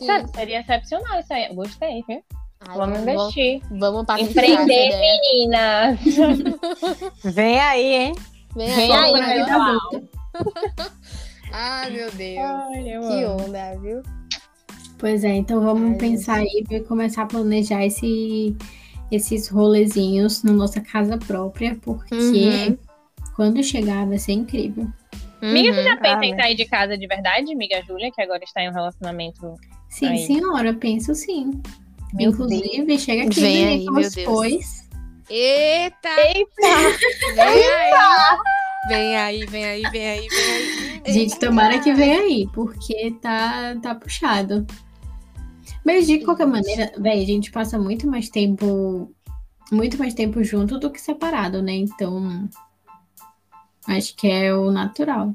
[0.00, 1.54] Isso é- seria excepcional isso aí.
[1.54, 2.22] Gostei, viu?
[2.68, 3.60] Ai, Vamos investir.
[3.70, 6.00] vamos patentear Empreender, meninas.
[7.22, 8.14] Vem aí, hein?
[8.54, 9.44] Vem, Vem aí, aí.
[11.52, 12.38] Ai, meu Deus.
[12.38, 13.42] Ai, eu Que amo.
[13.44, 14.02] onda, viu?
[14.98, 18.56] Pois é, então vamos Ai, pensar aí e começar a planejar esse,
[19.10, 22.78] esses rolezinhos na nossa casa própria, porque Uhum.
[23.34, 24.86] quando chegar vai ser incrível.
[25.42, 25.84] Amiga, você Uhum.
[25.84, 26.42] já pensa Ah, em né?
[26.42, 29.54] sair de casa de verdade, amiga Júlia, que agora está em um relacionamento.
[29.88, 30.18] Sim, Aí.
[30.18, 31.60] senhora, penso sim.
[32.14, 34.14] Meu Inclusive, chega aqui Vem aí, meu Deus.
[34.24, 34.58] foi.
[35.28, 36.08] Eita!
[36.08, 36.98] Eita!
[37.34, 37.90] Vem aí!
[38.88, 41.12] Vem aí, vem aí, vem aí, vem aí.
[41.12, 44.64] Gente, tomara que venha aí, porque tá, tá puxado.
[45.86, 49.14] Mas de qualquer maneira, velho, a gente passa muito mais tempo.
[49.70, 51.74] Muito mais tempo junto do que separado, né?
[51.74, 52.48] Então.
[53.86, 55.32] Acho que é o natural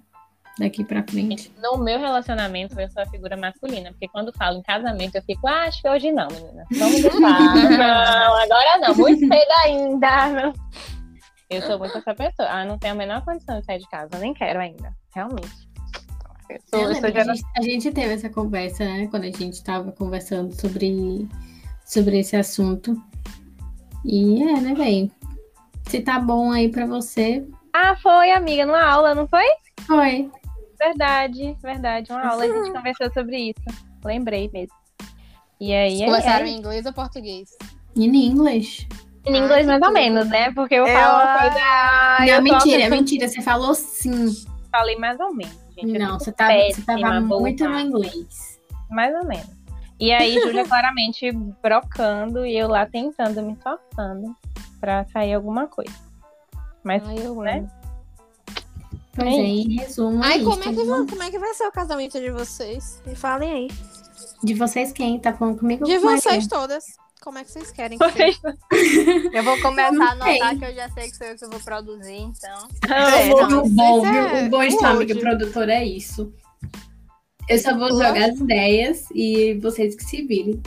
[0.60, 1.54] daqui pra frente.
[1.58, 5.48] No meu relacionamento, eu sou a figura masculina, porque quando falo em casamento, eu fico,
[5.48, 6.66] ah, acho que hoje não, menina.
[6.70, 7.20] Vamos deixar.
[7.20, 10.30] não, agora não, muito cedo ainda.
[10.34, 10.54] Não.
[11.50, 12.50] Eu sou muito essa pessoa.
[12.50, 15.71] Ah, não tenho a menor condição de sair de casa, nem quero ainda, realmente.
[16.70, 19.08] Sou, gera- a, gente, a gente teve essa conversa, né?
[19.08, 21.28] Quando a gente tava conversando sobre,
[21.86, 22.96] sobre esse assunto.
[24.06, 25.12] E é, né, velho?
[25.88, 29.46] Se tá bom aí pra você, Ah, foi, amiga, numa aula, não foi?
[29.86, 30.30] foi.
[30.80, 32.12] Verdade, verdade.
[32.12, 33.62] Uma aula a gente conversou sobre isso.
[34.04, 34.74] Lembrei mesmo.
[35.60, 37.50] E aí, é, Conversaram é, em inglês ou português?
[37.96, 38.88] In English.
[39.28, 40.52] em inglês Ai, mais ou menos, né?
[40.54, 41.56] Porque eu Eu- falo uma coisa.
[41.64, 43.28] ah, não, eu mentira, pessoa- mentira.
[43.28, 44.34] Você falou sim.
[44.72, 45.94] Falei mais ou menos, gente.
[45.94, 47.42] Eu Não, você tava, você tava boa.
[47.42, 48.60] muito no inglês.
[48.90, 49.50] Mais ou menos.
[50.00, 54.36] E aí, Júlia claramente brocando e eu lá tentando, me esforçando
[54.80, 55.94] pra sair alguma coisa.
[56.84, 57.60] Mas, Ai, eu né?
[57.60, 57.82] amo.
[59.14, 60.24] Pois É é, em resumo.
[60.24, 62.32] Ai, é como isso, é, que tá como é que vai ser o casamento de
[62.32, 63.02] vocês?
[63.06, 63.68] Me falem aí.
[64.44, 65.20] De vocês quem?
[65.20, 65.86] Tá falando comigo?
[65.86, 66.50] De vocês Maria?
[66.50, 66.86] todas.
[67.22, 68.40] Como é que vocês querem que seja?
[68.42, 71.60] vocês Eu vou começar a anotar que eu já sei que sou eu que vou
[71.60, 72.68] produzir, então.
[72.90, 76.34] É, O bom, é O bom de amiga produtora é isso.
[77.48, 78.04] Eu só vou Lógico.
[78.04, 80.62] jogar as ideias e vocês que se virem.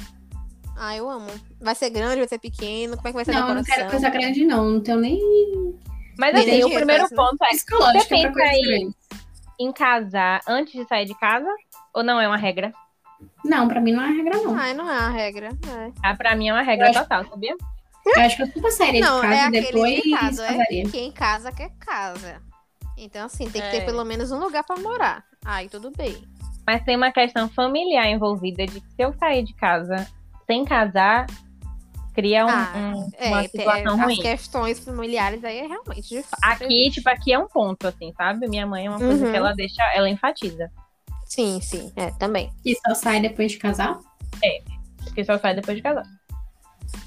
[0.77, 1.29] Ah, eu amo.
[1.61, 2.97] Vai ser grande, vai ser pequeno?
[2.97, 4.71] Como é que vai ser a Não, eu não quero coisa grande, não.
[4.71, 5.21] Não tenho nem
[6.19, 8.95] Mas assim, o primeiro ponto é psicológica Você pensa grandes.
[9.59, 11.49] em casar antes de sair de casa?
[11.93, 12.73] Ou não é uma regra?
[13.45, 14.55] Não, pra mim não é regra, não.
[14.57, 15.49] Ai, não é a regra.
[15.49, 15.93] É.
[16.03, 17.55] Ah, pra mim é uma regra Eu acho- total, sabia?
[18.07, 20.47] Eu acho que eu super sairia Não, de é casa e aquele depois ditado, é
[20.49, 20.85] casaria.
[20.91, 22.43] quem casa quer casa.
[22.97, 23.85] Então, assim, tem que ter É.
[23.85, 25.25] pelo menos um lugar pra morar.
[25.45, 26.17] Aí, tudo bem.
[26.67, 30.07] Mas tem uma questão familiar envolvida de que se eu sair de casa
[30.47, 31.27] sem casar,
[32.15, 34.17] cria um- Ah, um- É, uma tem- situação as ruim.
[34.21, 36.41] questões familiares aí é realmente de fato.
[36.45, 38.47] Aqui, tipo, aqui é um ponto, assim, sabe?
[38.49, 39.31] Minha mãe é uma coisa Uhum.
[39.31, 40.71] que ela deixa, ela enfatiza.
[41.27, 42.51] Sim, sim, é, também.
[42.65, 43.99] E só sai depois de casar?
[45.15, 46.05] Que só sai depois de casar.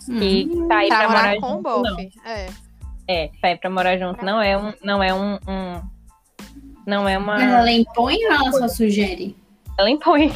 [0.09, 0.21] Hum.
[0.21, 1.99] E sair Pra pra morar morar com o junto, não.
[2.31, 2.47] É.
[3.09, 4.73] É, sair pra morar junto não é um.
[4.83, 5.35] Não é um.
[5.47, 5.81] um-
[6.85, 7.35] não é uma.
[7.35, 9.35] Mas ela impõe ou ela só sugere?
[9.77, 10.33] Ela impõe.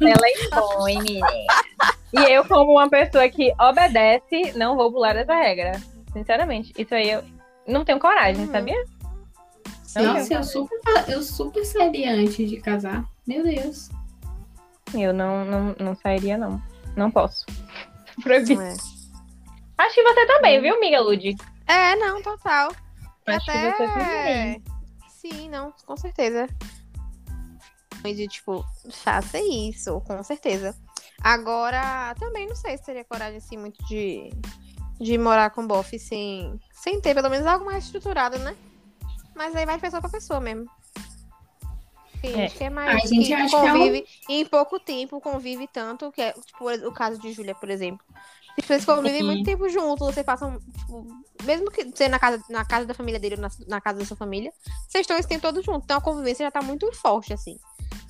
[0.00, 1.26] Ela impõe, menina.
[2.12, 5.72] E eu, como uma pessoa que obedece, não vou pular essa regra.
[6.12, 6.72] Sinceramente.
[6.78, 7.22] Isso aí eu
[7.66, 8.50] não tenho coragem, Uhum.
[8.52, 8.82] sabia?
[9.88, 10.02] Sim.
[10.02, 10.78] Nossa, eu super,
[11.08, 13.08] eu super sairia antes de casar.
[13.26, 13.88] Meu Deus.
[14.92, 16.62] Eu não, não, não sairia, não.
[16.94, 17.46] Não posso.
[18.22, 18.60] Proibido.
[18.60, 18.76] É.
[19.78, 21.34] Acho que você também, viu, amiga Lud?
[21.66, 22.70] É, não, total.
[23.26, 23.70] Acho que até...
[23.70, 24.64] você também.
[25.08, 26.46] Sim, não, com certeza.
[28.04, 30.76] De tipo, faça isso, com certeza.
[31.22, 34.30] Agora, também não sei se teria coragem, assim, muito de,
[35.00, 38.54] de morar com bofe sem, sem ter pelo menos algo mais estruturado, né?
[39.38, 40.68] Mas aí vai de pessoa pra pessoa mesmo.
[42.20, 42.36] Tem É.
[42.48, 43.02] gente que é mais.
[43.02, 46.20] Ai, gente, que acho que é um- convive e em pouco tempo, convive tanto, que
[46.20, 48.04] é tipo o caso de Júlia, por exemplo.
[48.60, 49.26] Vocês convivem Sim.
[49.26, 51.06] muito tempo juntos, você passam, tipo,
[51.44, 54.04] mesmo que seja na casa, na casa da família dele ou na, na casa da
[54.04, 54.52] sua família,
[54.88, 55.84] vocês estão esse tempo todo juntos.
[55.84, 57.56] Então a convivência já tá muito forte, assim.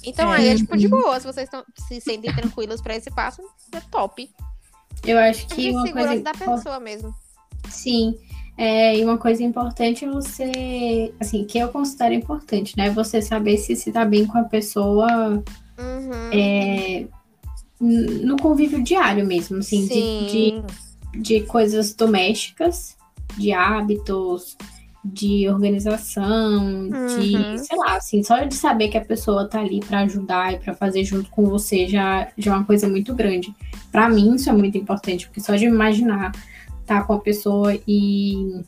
[0.02, 0.38] Então É.
[0.38, 3.80] aí é tipo de boa, se vocês tão, se sentem tranquilos pra esse passo, é
[3.90, 4.34] top.
[5.04, 6.22] Eu acho É que de uma segurança coisa.
[6.22, 7.14] da pessoa mesmo.
[7.68, 8.18] Sim.
[8.60, 11.14] É, e uma coisa importante é você.
[11.20, 12.90] Assim, que eu considero importante, né?
[12.90, 15.42] Você saber se se tá bem com a pessoa
[15.78, 16.30] Uhum.
[16.32, 17.06] é,
[17.80, 20.62] no convívio diário mesmo, assim, de, de
[21.20, 22.96] de coisas domésticas,
[23.36, 24.56] de hábitos,
[25.04, 27.58] de organização, de, Uhum.
[27.58, 30.74] sei lá, assim, só de saber que a pessoa tá ali pra ajudar e pra
[30.74, 33.54] fazer junto com você já, já é uma coisa muito grande.
[33.90, 36.32] Pra mim isso é muito importante, porque só de imaginar
[36.88, 38.62] estar com a pessoa e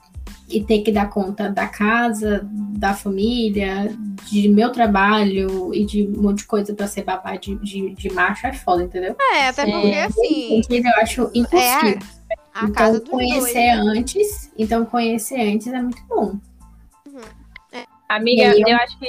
[0.49, 2.41] e ter que dar conta da casa,
[2.77, 3.97] da família,
[4.29, 8.13] de meu trabalho e de um monte de coisa pra ser babá de, de, de
[8.13, 9.15] macho é foda, entendeu?
[9.33, 9.71] É, até Sim.
[9.73, 11.99] porque assim, Inclusive, eu acho impossível.
[12.53, 13.55] a então, casa conhecer dois.
[13.55, 13.73] né?
[14.01, 16.35] antes, então conhecer antes é muito bom.
[18.09, 19.09] Amiga, E aí eu- eu acho que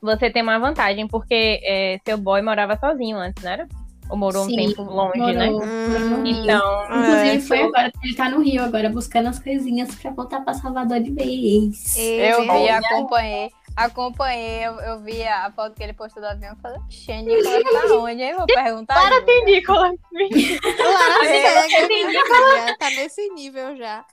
[0.00, 3.66] você tem uma vantagem, porque é, seu boy morava sozinho antes, não era?
[4.12, 5.50] Ou morou um Sim, tempo longe, Morou, né?
[5.50, 6.42] morou Rio.
[6.44, 7.66] Então, Inclusive, É, foi show.
[7.68, 11.96] agora, ele tá no Rio agora, buscando as coisinhas pra voltar pra Salvador de vez.
[11.96, 13.50] É, Eu vi, acompanhei.
[13.74, 17.88] Acompanhei, eu, eu vi a foto que ele postou do avião e falei, Xê, Nicolas
[17.88, 18.22] tá onde?
[18.22, 18.94] Aí vou perguntar.
[19.00, 19.94] para tem Nicolas.
[20.12, 22.78] Lara É, segue.
[22.78, 24.04] Tá nesse nível já.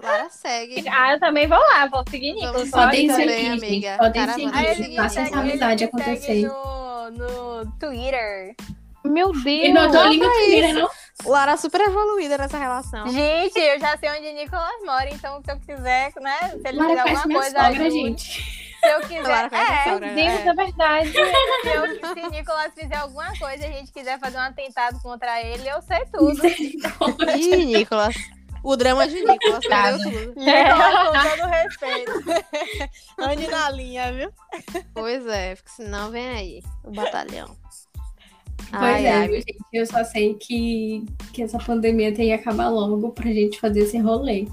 [0.00, 0.84] Lara segue.
[0.88, 2.70] Ah, eu também vou lá, vou seguir Nicolas.
[2.70, 3.88] Podem também, seguir, amiga.
[3.88, 3.98] gente.
[3.98, 4.96] Podem seguir.
[4.96, 6.42] Faça essa amizade acontecer.
[6.46, 8.54] no, no Twitter.
[9.04, 9.44] Meu Deus!
[9.44, 10.90] E não.
[11.26, 13.08] Lara super evoluída nessa relação.
[13.08, 16.38] Gente, eu já sei onde Nicolas mora, então se eu quiser, né?
[16.60, 18.64] Se ele Lara alguma coisa, sogra, gente.
[18.80, 19.22] Se eu quiser.
[19.22, 20.14] Lara é, sogra.
[20.14, 20.48] Deus, É.
[20.48, 21.12] é verdade.
[21.12, 21.18] se,
[21.68, 25.68] eu, se Nicolas fizer alguma coisa e a gente quiser fazer um atentado contra ele,
[25.68, 26.40] eu sei tudo.
[27.38, 28.14] Ih, Nicolas.
[28.62, 30.34] O drama de Nicolas perdeu tudo.
[30.40, 32.12] Nicolas, com todo respeito.
[33.20, 34.32] Ande na linha, viu?
[34.94, 37.54] Pois é, porque senão vem aí o batalhão.
[38.70, 39.56] Pois Ai, é, gente.
[39.72, 43.98] Eu só sei que, que essa pandemia tem que acabar logo pra gente fazer esse
[43.98, 44.46] rolê.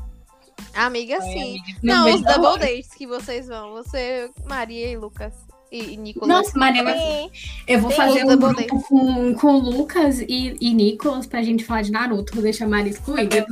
[0.76, 1.60] Amiga, Ai, sim.
[1.60, 1.78] amiga.
[1.84, 3.72] Não, os da double dates que vocês vão.
[3.74, 5.34] Você, Maria e Lucas.
[5.72, 6.28] E, e Nicolas.
[6.28, 7.32] Nossa, Mariana, Sim.
[7.66, 11.42] eu vou Sim, fazer um double grupo com, com o Lucas e, e Nicolas pra
[11.42, 12.34] gente falar de Naruto.
[12.34, 13.46] Vou deixar a Mari excluída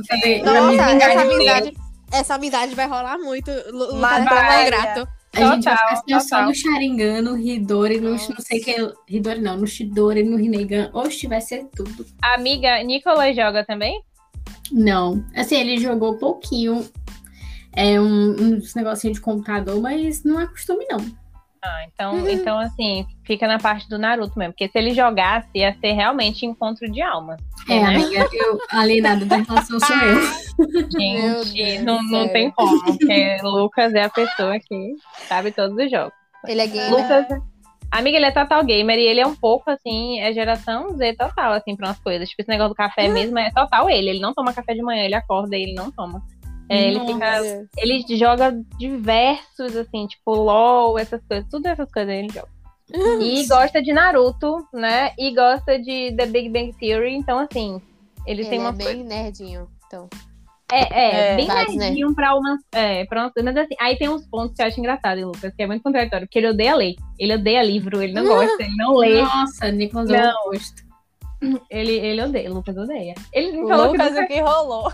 [0.44, 1.76] Nossa, essa amizade,
[2.12, 3.50] essa amizade vai rolar muito.
[3.72, 4.70] Lu- Lucas é tão vai,
[5.32, 6.48] A gente vai Total, ficar só total.
[6.48, 8.32] no Sharingan, no Hidori, no Nossa.
[8.32, 8.74] não sei que.
[9.08, 10.90] Hidori não, no Shidori, no Rinnegan.
[10.92, 12.04] Oxe, vai ser tudo.
[12.20, 14.02] Amiga, Nicolas joga também?
[14.72, 15.24] Não.
[15.34, 16.84] Assim, ele jogou pouquinho.
[17.72, 20.98] É um, uns negocinhos de computador, mas não é costume, não.
[21.62, 24.54] Ah, então, então assim, fica na parte do Naruto mesmo.
[24.54, 27.38] Porque se ele jogasse, ia ser realmente encontro de almas.
[27.68, 27.96] É, né?
[27.96, 30.90] amiga, eu alienada da relação sou eu.
[30.90, 32.82] Gente, não, não tem como.
[32.84, 34.94] Porque Lucas é a pessoa que
[35.28, 36.14] sabe todos os jogos.
[36.46, 36.90] Ele é gamer.
[36.90, 37.26] Lucas,
[37.90, 41.52] amiga, ele é total gamer e ele é um pouco assim, é geração Z total,
[41.52, 42.28] assim, pra umas coisas.
[42.28, 44.08] Tipo, esse negócio do café mesmo é total ele.
[44.08, 46.22] Ele não toma café de manhã, ele acorda e ele não toma.
[46.70, 47.66] É, ele fica.
[47.76, 52.48] Ele joga diversos, assim, tipo, LOL, essas coisas, tudo essas coisas ele joga.
[53.20, 55.12] E gosta de Naruto, né?
[55.18, 57.80] E gosta de The Big Bang Theory, então assim,
[58.26, 59.68] ele, Ele tem é uma bem nerdinho.
[59.86, 60.08] Então.
[60.70, 61.86] é, é, É, bem vibes, né?
[61.86, 62.60] nerdinho pra umas.
[62.72, 65.52] É, pra umas mas assim, aí tem uns pontos que eu acho engraçado, em Lucas,
[65.54, 66.94] que é muito contraditório, porque ele odeia ler.
[67.18, 69.22] Ele odeia livro, ele não gosta, ele não lê.
[69.22, 71.60] Nossa, Nicolas é Não.
[71.70, 73.14] Ele, ele odeia, Lucas odeia.
[73.32, 74.92] Ele me falou Lucas, que o que rolou?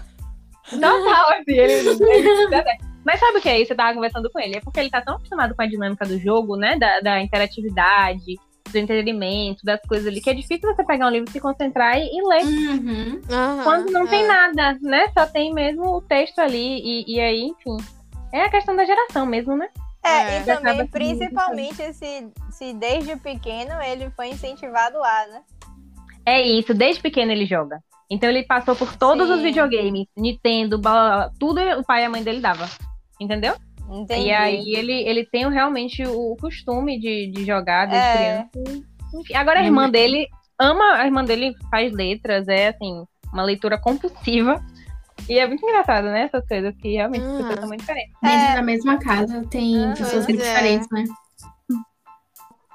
[0.70, 2.64] Total, assim, ele, ele-
[3.04, 3.72] Mas sabe o que é isso?
[3.72, 4.56] Eu tava conversando com ele.
[4.56, 6.76] É porque ele tá tão acostumado com a dinâmica do jogo, né?
[6.76, 8.34] Da, da interatividade,
[8.68, 12.08] do entretenimento, das coisas ali, que é difícil você pegar um livro, se concentrar e,
[12.10, 12.42] e ler.
[12.44, 13.20] Uhum.
[13.30, 14.26] Aham, Quando não tem é.
[14.26, 15.06] nada, né?
[15.16, 16.80] Só tem mesmo o texto ali.
[16.80, 17.76] E, e aí, enfim.
[18.32, 19.68] É a questão da geração mesmo, né?
[20.04, 25.42] É, É, e também, principalmente, se, se desde pequeno ele foi incentivado lá, né?
[26.26, 27.78] É isso, desde pequeno ele joga.
[28.11, 29.34] Então ele passou por todos Sim.
[29.34, 30.80] os videogames, Nintendo,
[31.38, 32.68] tudo o pai e a mãe dele dava.
[33.20, 33.54] Entendeu?
[33.90, 34.26] Entendi.
[34.28, 38.46] E aí ele, ele tem realmente o costume de, de jogar desde É.
[38.52, 38.84] criança.
[39.14, 40.26] Enfim, agora a irmã dele
[40.59, 44.61] ama, a irmã dele faz letras, é assim, uma leitura compulsiva.
[45.28, 46.22] E é muito engraçado, né?
[46.22, 47.38] Essas coisas que realmente Uhum.
[47.38, 48.12] pessoas são muito diferentes.
[48.22, 48.54] Dentro É.
[48.54, 50.32] da mesma casa tem Ah, pessoas é.
[50.32, 51.04] diferentes, né?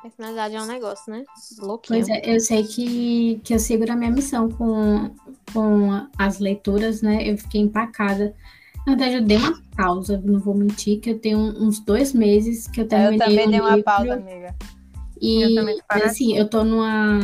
[0.01, 1.23] Personalidade é um negócio, né?
[1.59, 1.99] Louquinho.
[1.99, 5.11] Pois é, eu sei que, que eu sigo na minha missão com,
[5.53, 7.29] com as leituras, né?
[7.29, 8.33] Eu fiquei empacada.
[8.87, 12.67] Na verdade, eu dei uma pausa, não vou mentir, que eu tenho uns dois meses
[12.67, 14.55] que eu Eu terminei também um dei uma livro, pausa, amiga.
[15.21, 17.19] E, Eu assim, eu tô numa...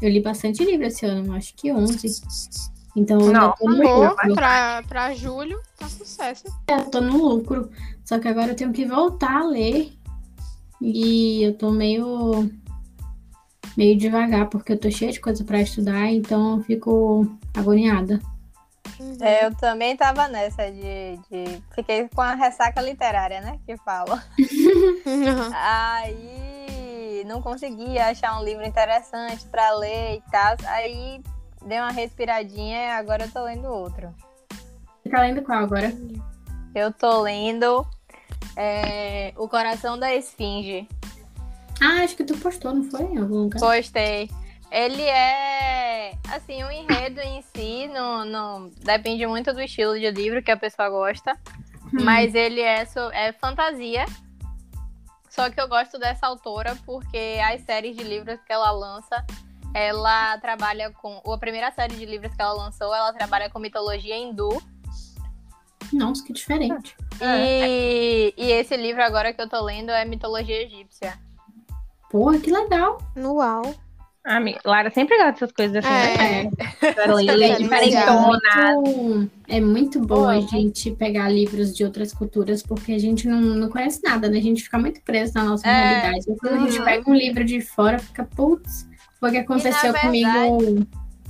[0.00, 2.22] Eu li bastante livro esse ano, acho que 11.
[2.96, 4.34] Então, eu Não, tô no Amor, lucro.
[4.34, 6.44] pra, pra julho, tá sucesso.
[6.66, 7.70] É, eu tô no lucro.
[8.04, 9.92] Só que agora eu tenho que voltar a ler.
[10.80, 12.50] E eu tô meio
[13.76, 18.20] meio devagar, porque eu tô cheia de coisa pra estudar, então eu fico agoniada.
[19.20, 21.62] É, eu também tava nessa de, de.
[21.74, 23.60] Fiquei com a ressaca literária, né?
[23.64, 24.24] Que fala.
[25.54, 30.56] Aí não conseguia achar um livro interessante pra ler e tal.
[30.66, 31.22] Aí
[31.64, 34.12] dei uma respiradinha e agora eu tô lendo outro.
[35.02, 35.92] Você tá lendo qual agora?
[36.74, 37.86] Eu tô lendo
[38.56, 40.88] é, O Coração da Esfinge.
[41.80, 43.02] Ah, acho que tu postou, não foi?
[43.02, 43.60] Em algum lugar?
[43.60, 44.30] Gostei.
[44.70, 50.42] Ele é, assim, o enredo em si não, não depende muito do estilo de livro
[50.42, 51.38] que a pessoa gosta,
[51.94, 52.04] Hum.
[52.04, 54.04] mas ele é, é fantasia.
[55.30, 59.24] Só que eu gosto dessa autora porque as séries de livros que ela lança,
[59.72, 61.22] ela trabalha com.
[61.32, 64.60] A primeira série de livros que ela lançou, ela trabalha com mitologia hindu.
[65.92, 66.96] Nossa, que diferente.
[67.24, 71.14] E, e esse livro agora que eu tô lendo é mitologia egípcia.
[72.10, 72.98] Porra, que legal.
[73.16, 73.74] Uau.
[74.24, 76.44] Ah, amiga, Lara sempre gosta dessas coisas assim, É.
[76.44, 76.50] né?
[77.34, 78.40] Ler, É diferentona.
[78.76, 80.42] muito, é muito bom a Oi.
[80.42, 84.36] gente pegar livros de outras culturas, porque a gente não, não conhece nada, né?
[84.38, 85.72] A gente fica muito preso na nossa É.
[86.02, 86.30] realidade.
[86.30, 86.84] E quando a gente Uhum.
[86.84, 88.86] pega um livro de fora, fica, putz,
[89.18, 90.86] foi o que aconteceu verdade- comigo.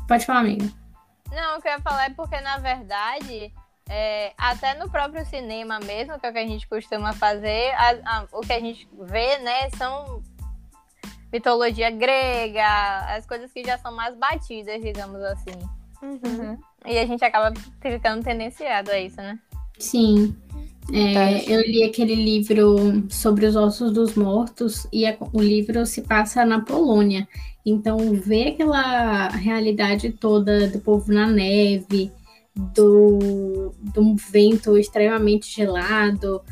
[0.09, 0.69] Pode falar, amiga.
[1.31, 3.53] Não, o que eu ia falar é porque, na verdade,
[3.89, 7.99] é, até no próprio cinema mesmo, que é o que a gente costuma fazer, a-
[8.05, 10.23] a- o que a gente vê, né, são
[11.33, 12.65] mitologia grega,
[13.17, 15.59] as coisas que já são mais batidas, digamos assim.
[16.03, 16.59] Uhum.
[16.87, 19.39] E a gente acaba ficando tendenciado a isso, né?
[19.79, 20.35] Sim.
[20.91, 26.01] É, eu li aquele livro sobre os ossos dos mortos e a- o livro se
[26.01, 27.29] passa na Polônia.
[27.67, 32.11] Então, ver aquela realidade toda do povo na neve,
[32.75, 36.43] do, do vento extremamente gelado,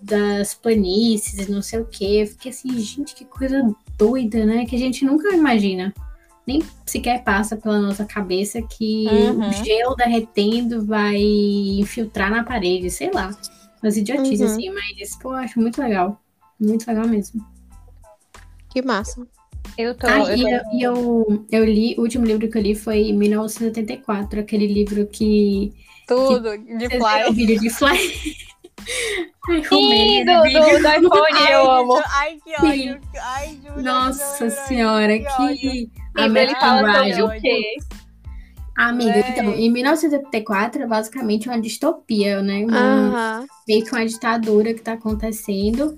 [0.00, 2.26] das planícies, não sei o quê.
[2.26, 3.62] Fiquei assim, gente, que coisa
[3.96, 4.64] doida, né?
[4.66, 5.94] Que a gente nunca imagina.
[6.46, 9.48] Nem sequer passa pela nossa cabeça que Uhum.
[9.48, 13.30] o gelo derretendo vai infiltrar na parede, sei lá.
[13.82, 14.46] Umas idiotices, Uhum.
[14.46, 16.20] assim, mas, pô, acho muito legal.
[16.60, 17.44] Muito legal mesmo.
[18.70, 19.26] Que massa.
[19.76, 20.06] Eu tô.
[20.06, 22.98] Ah, eu e tô- eu, eu, eu li, o último livro que eu li foi
[23.08, 25.72] em 1974, aquele livro que.
[26.06, 27.32] Tudo, de Vocês viram o fly.
[27.34, 27.88] vídeo de Fly?
[29.48, 30.60] Ai, Sim, do, do, vídeo.
[30.60, 30.76] do
[31.08, 32.02] iPhone, eu amo.
[32.06, 32.90] Ai, que Sim.
[32.92, 33.00] ódio.
[33.20, 33.82] Ai, juro.
[33.82, 35.90] Nossa juro, senhora, que que.
[36.14, 37.22] Mas A ele fala sobre metalinguagem.
[37.24, 37.76] o quê?
[38.76, 39.24] Amiga, Véi.
[39.30, 42.64] então, em 1974 é basicamente uma distopia, né?
[42.64, 43.46] Uma, Aham.
[43.68, 45.96] meio que uma ditadura que está acontecendo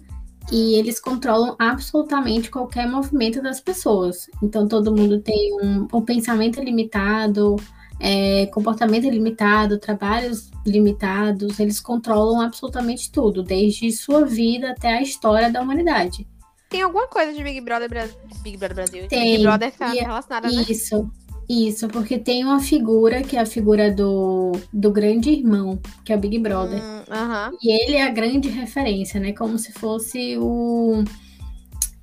[0.51, 4.28] e eles controlam absolutamente qualquer movimento das pessoas.
[4.43, 7.56] Então todo mundo tem um, um pensamento limitado,
[7.98, 15.51] é, comportamento limitado, trabalhos limitados, eles controlam absolutamente tudo, desde sua vida até a história
[15.51, 16.27] da humanidade.
[16.68, 18.09] Tem alguma coisa de Big Brother, Bra...
[18.43, 19.09] Big Brother Brasil?
[19.09, 19.36] Tem.
[19.36, 20.64] Big Brother tá E- relacionada, né?
[20.68, 21.10] Isso,
[21.48, 26.16] isso, porque tem uma figura que é a figura do, do grande irmão, que é
[26.16, 26.82] o Big Brother.
[26.82, 27.52] Hum, Aham.
[27.62, 29.32] E ele é a grande referência, né?
[29.32, 31.05] Como se fosse o.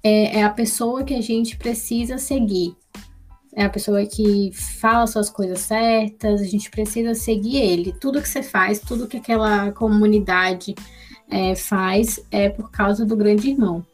[0.02, 2.76] É, é a pessoa que a gente precisa seguir.
[3.56, 7.94] É a pessoa que fala suas coisas certas, a gente precisa seguir ele.
[8.00, 10.74] Tudo que você faz, tudo que aquela comunidade
[11.30, 13.86] é, faz é por causa do grande irmão.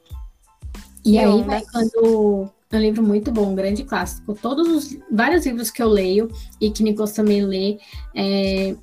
[1.03, 2.49] E aí vai quando.
[2.72, 4.36] É um livro muito bom, um grande clássico.
[4.36, 6.30] Todos os vários livros que eu leio
[6.62, 7.80] e que Nicolas também lê
[8.16, 8.76] é,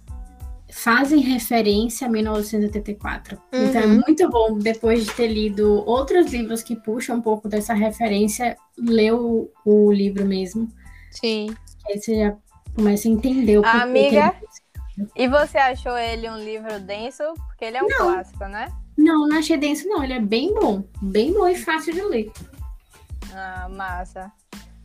[0.73, 3.39] fazem referência a 1984.
[3.53, 4.01] Então é Uhum.
[4.05, 9.13] muito bom, depois de ter lido outros livros que puxam um pouco dessa referência, ler
[9.15, 10.69] o, o livro mesmo.
[11.13, 11.55] Sim.
[11.89, 12.37] Aí você já
[12.75, 14.35] começa a entender o porquê Amiga?
[14.99, 17.23] ele- E você achou ele um livro denso?
[17.47, 18.67] Porque ele é um clássico, né?
[18.99, 20.03] Não, não achei denso, não.
[20.03, 20.83] Ele é bem bom.
[21.01, 22.33] Bem bom e fácil de ler.
[23.37, 24.33] Ah, massa.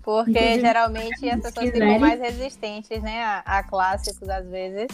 [0.04, 3.24] Porque Inclusive, geralmente as pessoas ficam quiserem- mais resistentes, né?
[3.24, 4.88] A, a clássicos, às vezes.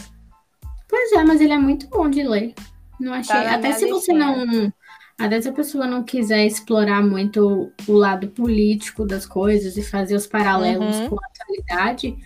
[0.88, 2.54] Pois é, mas ele é muito bom de ler.
[3.00, 3.34] Não achei.
[3.34, 4.18] Tá Até se você listinha.
[4.46, 4.72] não.
[5.18, 10.14] Até se a pessoa não quiser explorar muito o lado político das coisas e fazer
[10.14, 11.08] os paralelos Uhum.
[11.08, 12.16] com a atualidade,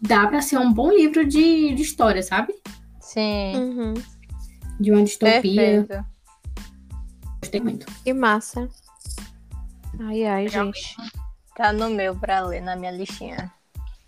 [0.00, 2.54] dá pra ser um bom livro de, de história, sabe?
[3.00, 3.56] Sim.
[3.56, 3.94] Uhum.
[4.78, 5.40] De uma distopia.
[5.42, 6.04] Perfeito.
[7.40, 7.86] Gostei muito.
[8.04, 8.68] Que massa.
[10.00, 10.78] Ai, ai, Realmente.
[10.80, 10.96] gente.
[11.56, 13.50] Tá no meu pra ler, na minha listinha.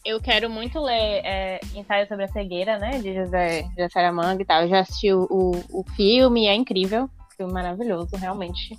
[0.05, 2.99] Eu quero muito ler é, Ensaio sobre a Cegueira, né?
[2.99, 4.63] De José, José Saramago e tal.
[4.63, 7.09] Eu já assisti o, o, o filme, é incrível.
[7.37, 8.77] Filme maravilhoso, realmente.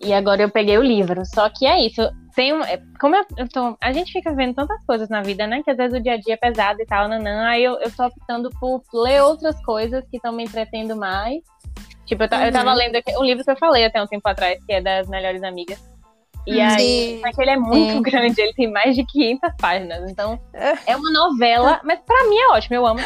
[0.00, 1.24] E agora eu peguei o livro.
[1.26, 2.00] Só que é isso.
[2.34, 5.46] Tem um, é, como eu, eu tô, a gente fica vendo tantas coisas na vida,
[5.46, 5.62] né?
[5.64, 7.46] Que às vezes o dia a dia é pesado e tal, nanã.
[7.48, 11.42] Aí eu, eu tô optando por ler outras coisas que estão me entretendo mais.
[12.06, 12.76] Tipo, eu, ta- eu tava Uhum.
[12.76, 15.42] lendo aqui- o livro que eu falei até um tempo atrás, que é das melhores
[15.42, 15.78] amigas.
[16.46, 17.20] E Hum, aí, Sim.
[17.24, 18.02] só que ele é muito Sim.
[18.02, 20.10] grande, ele tem mais de 500 páginas.
[20.10, 20.38] Então,
[20.86, 23.00] é uma novela, mas pra mim é ótimo, eu amo.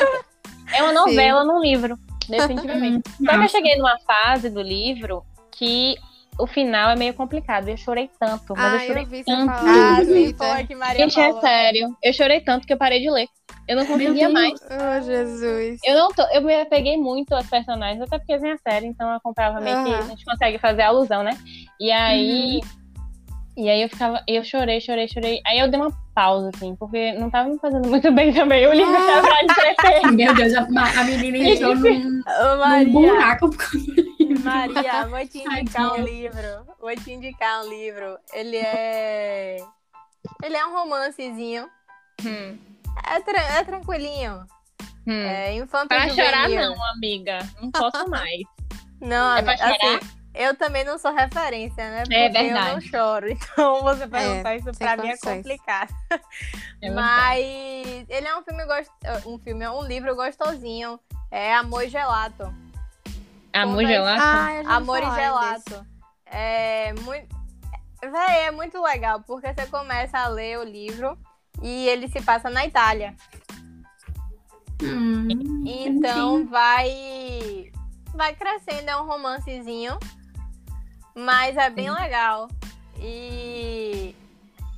[0.72, 1.96] É uma novela num livro,
[2.28, 3.02] definitivamente.
[3.24, 5.22] Só que eu cheguei numa fase do livro
[5.52, 5.96] que
[6.38, 7.68] o final é meio complicado.
[7.68, 9.46] Eu chorei tanto, mas eu Ah, chorei eu vi você tanto.
[9.46, 9.98] falar.
[9.98, 11.96] Ah, sim, foi que Maria Gente, é sério.
[12.02, 13.26] Eu chorei tanto que eu parei de ler.
[13.68, 14.60] Eu não conseguia mais.
[14.62, 15.80] Oh, Jesus.
[15.84, 19.08] Eu não tô, eu me apeguei muito aos personagens, até porque vem a série, então
[19.08, 21.36] eu acompanhava meio que a gente consegue fazer alusão, né?
[21.80, 22.60] E aí.
[23.57, 25.41] E aí eu ficava, eu chorei, chorei, chorei.
[25.47, 28.66] Aí eu dei uma pausa, assim, porque não tava me fazendo muito bem também.
[28.66, 30.12] O livro tava pra entreter.
[30.12, 30.61] Meu Deus, a,
[31.01, 33.51] a menina entrou num, Ô, num Maria, buraco.
[34.45, 36.66] Maria, vou te indicar um livro.
[36.81, 38.19] Vou te indicar um livro.
[38.33, 39.57] Ele é.
[40.43, 41.66] Ele é um romancezinho.
[42.24, 42.59] Hum,
[43.11, 44.45] É, tra- é tranquilinho.
[45.07, 45.12] hum.
[45.12, 46.70] É infanto Pra chorar, juvenil.
[46.74, 47.39] não, amiga.
[47.62, 48.41] Não posso mais.
[49.01, 49.77] Não, É pra chorar?
[49.77, 49.99] assim,
[50.36, 52.02] eu também não sou referência, né?
[52.02, 52.88] Porque É eu não verdade.
[52.88, 53.26] choro.
[53.32, 55.94] Então você perguntar isso sem pra mim é complicado.
[56.82, 57.44] É Mas
[58.08, 58.90] ele é um filme gost...
[59.26, 61.00] um filme, um livro gostosinho.
[61.30, 62.54] É Amor e Gelato.
[63.52, 64.22] Amor Conta- gelato?
[64.22, 65.16] Ah, Amor e desse.
[65.16, 65.86] Gelato.
[66.26, 67.34] É muito.
[68.02, 71.18] Véi, é muito legal, porque você começa a ler o livro
[71.62, 73.14] e ele se passa na Itália.
[74.82, 75.28] Hum,
[75.66, 77.70] Então vai.
[78.14, 79.98] Vai crescendo, é um romancezinho.
[81.16, 82.48] Mas é bem legal.
[83.01, 84.14] E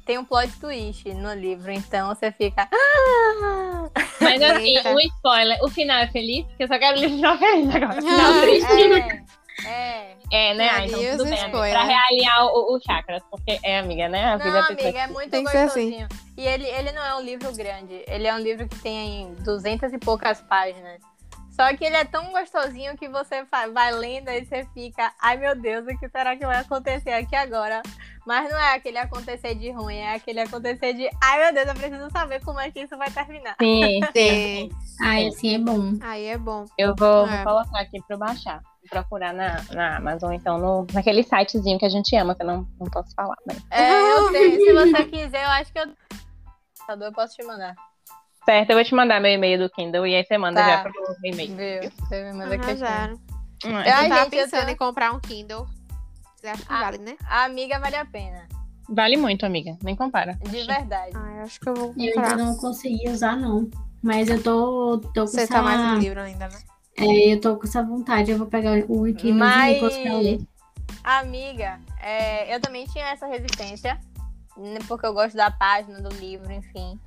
[0.06, 2.68] tem um plot twist no livro, então você fica.
[2.72, 3.90] "Ah!"
[4.20, 5.58] Mas assim, um spoiler.
[5.62, 6.46] O final é feliz?
[6.46, 8.00] Porque eu só quero ler o final feliz agora.
[8.02, 9.66] Final triste.
[9.66, 10.18] É, é.
[10.30, 10.68] É, né?
[10.68, 11.46] Ah, então tudo bem, amiga.
[11.46, 11.72] spoiler.
[11.72, 13.22] Pra realinhar o, o chakras.
[13.30, 14.24] Porque é, amiga, né?
[14.26, 15.56] A vida Não, da pessoa amiga, é muito Tem assim.
[15.58, 16.08] gostosinho.
[16.36, 18.04] E ele, ele não é um livro grande.
[18.06, 21.00] Ele é um livro que tem duzentas e poucas páginas.
[21.58, 23.44] Só que ele é tão gostosinho que você
[23.74, 27.34] vai lendo e você fica, ai meu Deus, o que será que vai acontecer aqui
[27.34, 27.82] agora?
[28.24, 31.74] Mas não é aquele acontecer de ruim, é aquele acontecer de, ai meu Deus, eu
[31.74, 33.56] preciso saber como é que isso vai terminar.
[33.60, 34.70] Sim, Sim.
[35.02, 35.98] Ai, assim é bom.
[36.00, 36.64] Aí é bom.
[36.78, 37.42] eu vou, vou É.
[37.42, 38.60] colocar aqui eu baixar.
[38.88, 42.68] Procurar na, na Amazon, então, no, naquele sitezinho que a gente ama, que eu não,
[42.80, 43.36] não posso falar.
[43.46, 43.62] Mas...
[43.70, 45.86] É, eu tenho, se você quiser, eu acho que eu.
[47.00, 47.74] Eu posso te mandar.
[48.48, 50.66] Certo, eu vou te mandar meu e-mail do Kindle e aí você manda Tá.
[50.68, 51.54] já pro meu e-mail.
[51.82, 51.90] Viu?
[52.00, 52.86] Você me manda questão.
[52.88, 53.14] Arrasaram.
[53.14, 55.66] Hum, Eu- Eu tava gente, eu pensando tô- em comprar um Kindle.
[56.36, 56.80] Você acha que Ah.
[56.80, 57.16] vale, né?
[57.28, 58.48] A amiga vale a pena.
[58.88, 59.76] Vale muito, amiga.
[59.82, 60.32] Nem compara.
[60.42, 61.12] De verdade.
[61.14, 62.30] Ah, eu acho que eu vou Eu comprar.
[62.30, 63.68] ainda não consegui usar, não.
[64.02, 65.54] Mas eu tô, tô com Você essa...
[65.54, 66.58] tá mais no livro ainda, né?
[66.96, 68.30] É, eu tô com essa vontade.
[68.30, 70.40] Eu vou pegar o Kindle Mas- Nicolas pra ler.
[71.04, 74.00] Amiga, é, eu também tinha essa resistência,
[74.56, 76.98] né, porque eu gosto da página do livro, enfim.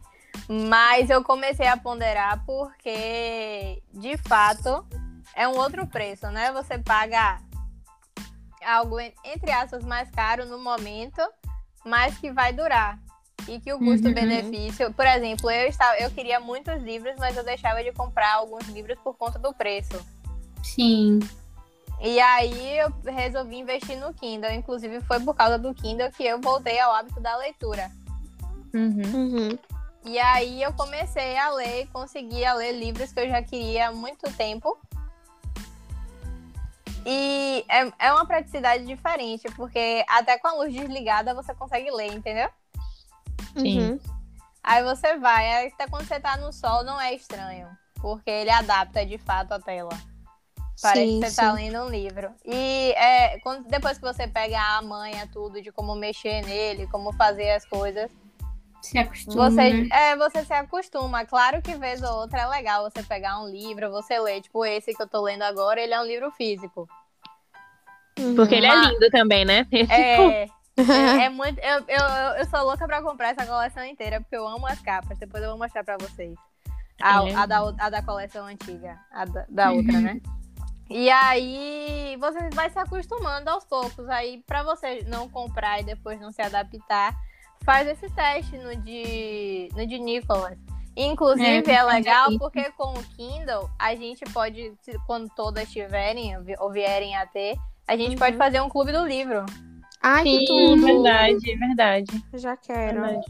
[0.47, 4.85] Mas eu comecei a ponderar porque, de fato,
[5.35, 6.51] é um outro preço, né?
[6.51, 7.39] Você paga
[8.65, 11.21] algo, en- entre aspas, mais caro no momento,
[11.85, 12.99] mas que vai durar.
[13.47, 17.83] E que o custo-benefício, por exemplo, eu, estava, eu queria muitos livros, mas eu deixava
[17.83, 19.99] de comprar alguns livros por conta do preço.
[20.63, 21.19] Sim.
[21.99, 24.51] E aí eu resolvi investir no Kindle.
[24.51, 27.89] Inclusive foi por causa do Kindle que eu voltei ao hábito da leitura.
[28.73, 29.01] Uhum.
[29.13, 29.59] Uhum.
[30.03, 33.91] E aí eu comecei a ler, consegui a ler livros que eu já queria há
[33.91, 34.79] muito tempo.
[37.05, 42.13] E é, é uma praticidade diferente, porque até com a luz desligada você consegue ler,
[42.13, 42.49] entendeu?
[43.57, 43.91] Sim.
[43.91, 43.99] Uhum.
[44.63, 48.51] Aí você vai, aí até quando você tá no sol não é estranho, porque ele
[48.51, 49.89] adapta de fato a tela.
[50.81, 51.55] Parece Sim, que você tá sim.
[51.55, 52.33] lendo um livro.
[52.43, 57.13] E é, quando, depois que você pega a manha, tudo, de como mexer nele, como
[57.13, 58.11] fazer as coisas,
[58.81, 59.89] Se acostuma, você, né?
[59.91, 61.25] é, você se acostuma.
[61.25, 64.41] Claro que vez ou outra é legal você pegar um livro, você ler.
[64.41, 66.87] Tipo, esse que eu tô lendo agora, ele é um livro físico.
[68.35, 69.65] Porque ele é lindo também, né?
[69.89, 70.43] É,
[70.77, 71.59] é, é muito.
[71.59, 72.05] Eu, eu,
[72.39, 75.17] eu sou louca pra comprar essa coleção inteira, porque eu amo as capas.
[75.17, 76.33] Depois eu vou mostrar pra vocês.
[77.01, 77.33] A, É.
[77.35, 80.01] a da, a da coleção antiga, a da, da outra, Uhum.
[80.01, 80.21] né?
[80.93, 84.09] E aí você vai se acostumando aos poucos.
[84.09, 87.15] Aí, pra você não comprar e depois não se adaptar,
[87.63, 90.57] faz esse teste no de, no de Nicholas.
[90.95, 94.73] Inclusive, É, é, legal porque com o Kindle, a gente pode,
[95.07, 97.55] quando todas tiverem ou vierem a ter,
[97.87, 98.19] a gente Uhum.
[98.19, 99.45] pode fazer um clube do livro.
[100.01, 100.81] Ai, que Sim, tudo.
[100.85, 103.01] verdade, verdade, Já quero.
[103.01, 103.25] verdade.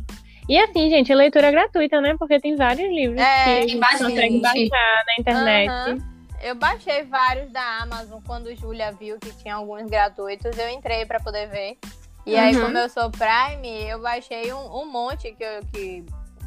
[0.49, 2.15] E assim, gente, leitura gratuita, né?
[2.17, 5.69] Porque tem vários livros É, que você consegue baixar na internet.
[5.69, 5.97] Aham.
[6.41, 10.57] Eu baixei vários da Amazon quando Júlia viu que tinha alguns gratuitos.
[10.57, 11.77] Eu entrei pra poder ver.
[12.25, 12.61] E aí, Uhum.
[12.61, 16.03] como eu sou Prime, eu baixei um, um monte que eu, que,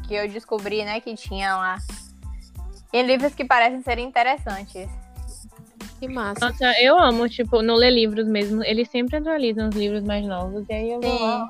[0.07, 1.77] que eu descobri, né, que tinha lá.
[2.93, 4.89] E livros que parecem ser interessantes.
[5.99, 6.49] Que massa.
[6.49, 8.63] Nossa, eu amo, tipo, no ler livros mesmo.
[8.63, 10.65] Eles sempre atualizam os livros mais novos.
[10.69, 11.49] E aí eu vou lá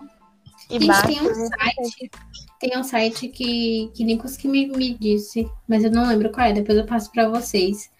[0.69, 1.07] e Gente, baixo.
[1.07, 2.11] tem um site,
[2.60, 6.47] tem um site que, que Nicolas que me, me disse, mas eu não lembro qual
[6.47, 7.91] é, depois eu passo pra vocês.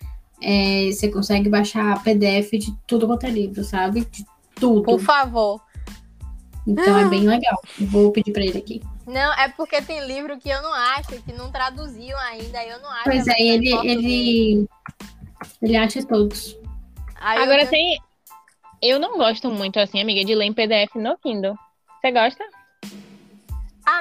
[0.42, 4.06] É, você consegue baixar PDF de tudo quanto é livro, sabe?
[4.06, 4.26] De
[4.56, 4.84] tudo.
[4.84, 5.62] Por favor.
[6.68, 7.62] Então é bem legal.
[7.80, 8.82] Vou pedir pra ele aqui.
[9.06, 12.64] Não, é porque tem livro que eu não acho, que não traduziam ainda.
[12.66, 13.04] Eu não acho.
[13.04, 14.68] Pois é, ele, ele,
[15.62, 16.58] ele acha todos.
[17.16, 18.02] Aí eu Agora tenho- tem.
[18.82, 21.56] Eu não gosto muito, assim, amiga, de ler em PDF no Kindle.
[22.02, 22.44] Você gosta?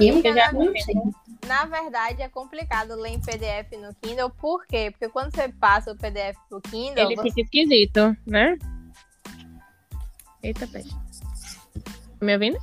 [0.00, 0.94] Eu Amiga, já na, não sei.
[1.46, 4.30] na verdade, é complicado ler em PDF no Kindle.
[4.30, 4.90] Por quê?
[4.90, 8.56] Porque quando você passa o PDF pro Kindle, Ele você- fica esquisito, né?
[10.42, 10.94] Eita, peste.
[12.24, 12.58] Me ouvindo?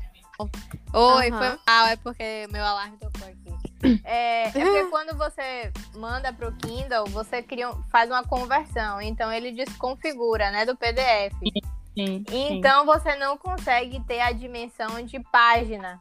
[0.94, 1.38] Oi, Aham.
[1.38, 3.42] foi mal, é porque meu alarme tocou aqui.
[4.06, 9.02] É, é porque quando você manda pro Kindle, você cria, um- faz uma conversão.
[9.02, 11.34] Então ele desconfigura, né, do PDF.
[11.98, 12.24] Sim.
[12.30, 12.58] sim.
[12.58, 16.00] Então você não consegue ter a dimensão de página.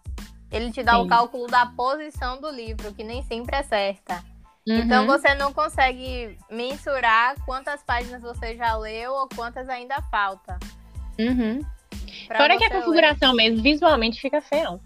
[0.53, 4.23] Ele te dá o cálculo da posição do livro, que nem sempre é certa.
[4.69, 4.77] Uhum.
[4.77, 10.59] Então você não consegue mensurar quantas páginas você já leu ou quantas ainda falta.
[11.19, 11.61] Uhum.
[12.27, 12.81] Pra Fora que a você ler.
[12.85, 14.81] configuração mesmo, visualmente fica feio.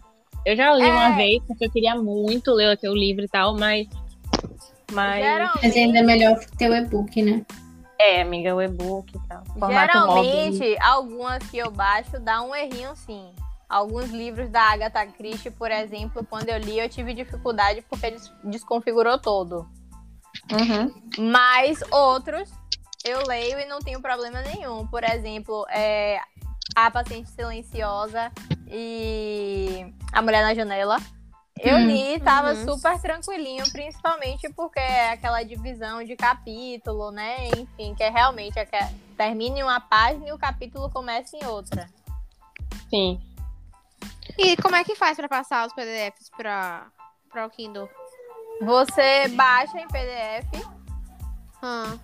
[0.44, 1.16] Eu já li uma É.
[1.16, 3.86] vez, porque eu queria muito ler aquele livro e tal, mas.
[4.93, 5.24] Mas.
[5.24, 7.44] Geralmente, Mas ainda é melhor ter o e-book, né?
[7.98, 9.43] É, amiga, o e-book e tal.
[9.59, 10.24] Formato móvel.
[10.24, 13.24] geralmente algumas que eu baixo dá um errinho sim.
[13.68, 18.31] Alguns livros da Agatha Christie, por exemplo, quando eu li, eu tive dificuldade porque des
[18.44, 19.66] desconfigurou todo.
[20.52, 20.93] Uhum.
[21.32, 22.51] Mas outros
[23.05, 24.86] eu leio e não tenho problema nenhum.
[24.86, 26.20] Por exemplo, é,
[26.74, 28.32] A Paciente Silenciosa
[28.69, 30.97] e A Mulher na Janela.
[31.61, 32.65] Eu Hum, li e tava uhum.
[32.65, 37.49] super tranquilinho, principalmente porque é aquela divisão de capítulo, né?
[37.57, 41.36] Enfim, que é realmente é que é- termina em uma página e o capítulo começa
[41.36, 41.89] em outra.
[42.91, 43.20] Sim.
[44.36, 46.89] E como é que faz pra passar os PDFs pra,
[47.31, 47.89] pra o Kindle?
[48.61, 50.66] Você baixa em PDF
[51.62, 51.97] Ah,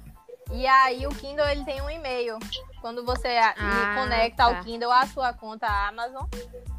[0.52, 2.38] e aí o Kindle ele tem um e-mail.
[2.80, 3.28] Quando você
[3.58, 4.44] Ah, conecta tá.
[4.44, 6.24] ao Kindle à sua conta Amazon,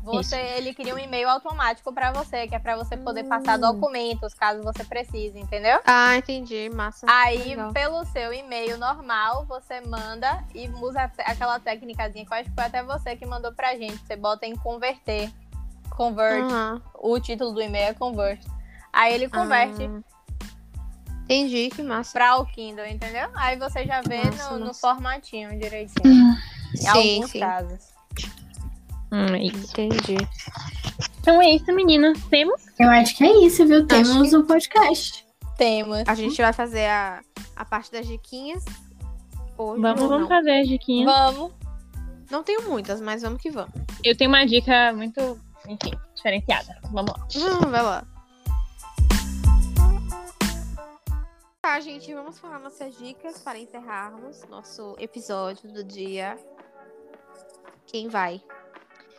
[0.03, 3.61] você ele cria um e-mail automático pra você, que é pra você poder passar Hum.
[3.61, 5.79] documentos caso você precise, entendeu?
[5.85, 6.69] ah entendi.
[6.73, 7.05] Massa.
[7.07, 7.71] Aí, Legal.
[7.71, 12.63] pelo seu e-mail normal, você manda e usa aquela técnicazinha que eu acho que foi
[12.65, 13.97] até você que mandou pra gente.
[13.99, 15.31] Você bota em converter.
[15.91, 16.45] Convert.
[16.45, 16.81] Aham.
[16.95, 18.43] O título do e-mail é convert.
[18.91, 20.01] Aí ele converte Ah.
[21.25, 22.11] Entendi, que massa.
[22.13, 23.29] pra o Kindle, entendeu?
[23.35, 26.35] Aí você já vê Nossa, no, no formatinho direitinho.
[26.73, 27.39] Em Sim, alguns sim.
[27.39, 27.79] casos.
[29.11, 29.45] Hum, é.
[29.45, 30.17] Entendi.
[31.19, 32.17] Então é isso, meninas.
[32.29, 32.61] Temos?
[32.79, 33.85] Eu acho que é isso, viu?
[33.85, 35.25] Temos que- um podcast.
[35.57, 36.03] Temos.
[36.07, 37.21] A gente vai fazer a,
[37.55, 38.63] a parte das diquinhas.
[39.57, 40.27] Hoje Vamos, vamos não?
[40.27, 41.13] fazer as diquinhas.
[41.13, 41.51] Vamos.
[42.31, 43.71] Não tenho muitas, mas vamos que vamos.
[44.03, 45.37] Eu tenho uma dica muito,
[45.67, 46.79] enfim, diferenciada.
[46.91, 47.27] Vamos lá.
[47.35, 48.03] Hum, vai lá.
[51.61, 56.35] Tá, gente, vamos falar nossas dicas para encerrarmos nosso episódio do dia.
[57.85, 58.41] Quem vai?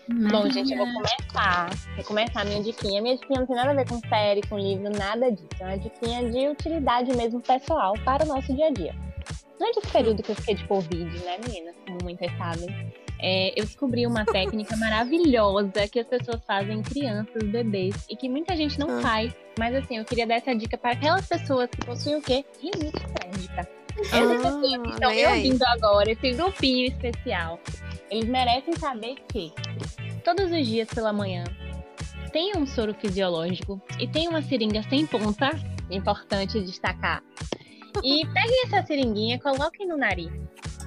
[0.08, 1.70] Bom, gente, eu vou começar.
[1.94, 3.00] Vou começar a minha diquinha.
[3.00, 5.46] Minha diquinha não tem nada a ver com série, com livro, nada disso.
[5.60, 8.94] É uma diquinha de utilidade mesmo pessoal para o nosso dia a dia.
[9.56, 11.76] Durante esse período que eu fiquei de Covid, né, meninas?
[11.86, 17.42] Como muitas sabem, é, eu descobri uma técnica maravilhosa que as pessoas fazem em crianças,
[17.44, 19.00] bebês, e que muita gente não Ah.
[19.00, 19.32] faz.
[19.58, 22.44] Mas assim, eu queria dar essa dica para aquelas pessoas que possuem o quê?
[22.60, 23.68] Rinite alérgica.
[23.98, 27.60] Essas pessoas que estão me ouvindo agora, esse grupinho especial,
[28.10, 29.52] eles merecem saber que
[30.24, 31.44] todos os dias pela manhã
[32.32, 35.50] tem um soro fisiológico e tem uma seringa sem ponta,
[35.90, 37.22] importante destacar.
[38.02, 40.32] E peguem essa seringuinha, coloquem no nariz,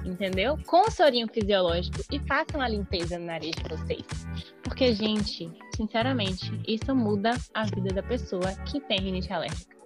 [0.06, 0.58] entendeu?
[0.66, 4.04] Com o sorinho fisiológico e façam a limpeza no nariz de vocês.
[4.62, 9.76] Porque, gente, sinceramente, isso muda a vida da pessoa que tem rinite alérgica.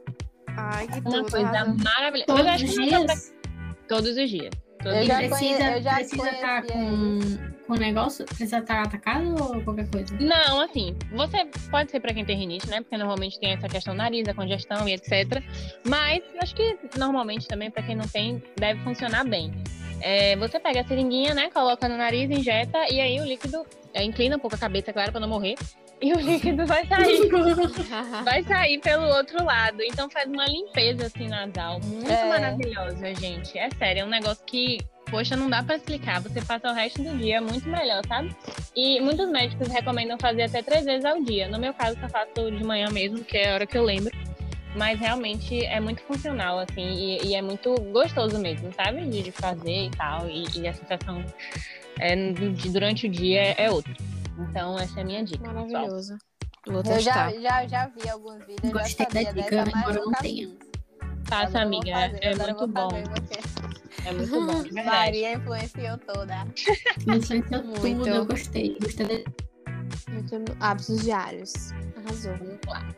[0.57, 1.31] Ai, que Uma tudo.
[1.31, 2.11] coisa maravilhosa.
[2.11, 3.35] Mas eu Todos acho os que não dá pra- dias.
[3.89, 4.51] Todos os dias.
[4.83, 5.31] Todos Eu os já dias.
[5.39, 7.19] Precisa eu já precisa estar com,
[7.67, 8.25] com negócio?
[8.25, 10.17] Precisa estar atacado ou qualquer coisa?
[10.19, 12.81] Não, assim, você pode ser pra quem tem rinite, né?
[12.81, 15.43] Porque normalmente tem essa questão do nariz, a congestão e etc.
[15.87, 19.53] Mas acho que normalmente também, pra quem não tem, deve funcionar bem.
[20.01, 21.51] É, você pega a seringuinha, né?
[21.53, 25.11] Coloca no nariz, injeta, e aí o líquido é, inclina um pouco a cabeça, claro,
[25.13, 25.55] pra não morrer.
[26.03, 27.29] E o líquido vai sair.
[28.25, 29.83] vai sair pelo outro lado.
[29.83, 31.79] Então faz uma limpeza assim nasal.
[31.85, 32.25] Muito É.
[32.27, 33.59] maravilhosa, gente.
[33.59, 34.79] É sério, é um negócio que,
[35.11, 36.23] poxa, não dá pra explicar.
[36.23, 38.35] Você passa o resto do dia muito melhor, sabe?
[38.75, 41.49] E muitos médicos recomendam fazer até três vezes ao dia.
[41.49, 44.11] No meu caso, eu faço de manhã mesmo, que é a hora que eu lembro.
[44.77, 49.05] Mas realmente é muito funcional, assim, e, e é muito gostoso mesmo, sabe?
[49.07, 50.29] De, de fazer e tal.
[50.29, 51.25] E, e a sensação
[51.99, 53.93] é, de- durante o dia é, é outra.
[54.39, 55.45] Então, essa é a minha dica.
[55.53, 56.17] Maravilhoso.
[56.67, 57.33] Vou Eu testar.
[57.33, 59.99] já, já, já vi alguns vídeos, eu Gostei já sabia da dica, dessa, mas embora
[59.99, 60.49] eu não fiz.
[61.25, 61.93] Faça, eu amiga.
[61.93, 62.89] fazer, é eu muito bom.
[64.05, 64.87] É muito bom, de verdade.
[64.97, 66.47] Maria influenciou toda.
[67.01, 67.81] Influenciou Muito.
[67.81, 68.77] tudo, eu gostei.
[68.81, 69.25] Gostei.
[70.09, 71.53] Muito hábitos diários.
[71.97, 72.35] Arrasou.
[72.37, 72.89] Vamos lá.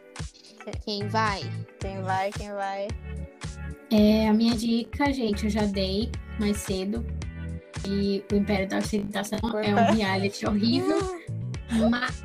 [0.85, 1.41] Quem vai?
[1.81, 2.89] Quem vai, quem vai.
[3.91, 7.05] É, a minha dica, gente, eu já dei mais cedo.
[7.87, 11.01] E o Império da Ostentação é um reality horrível,
[11.91, 12.25] mas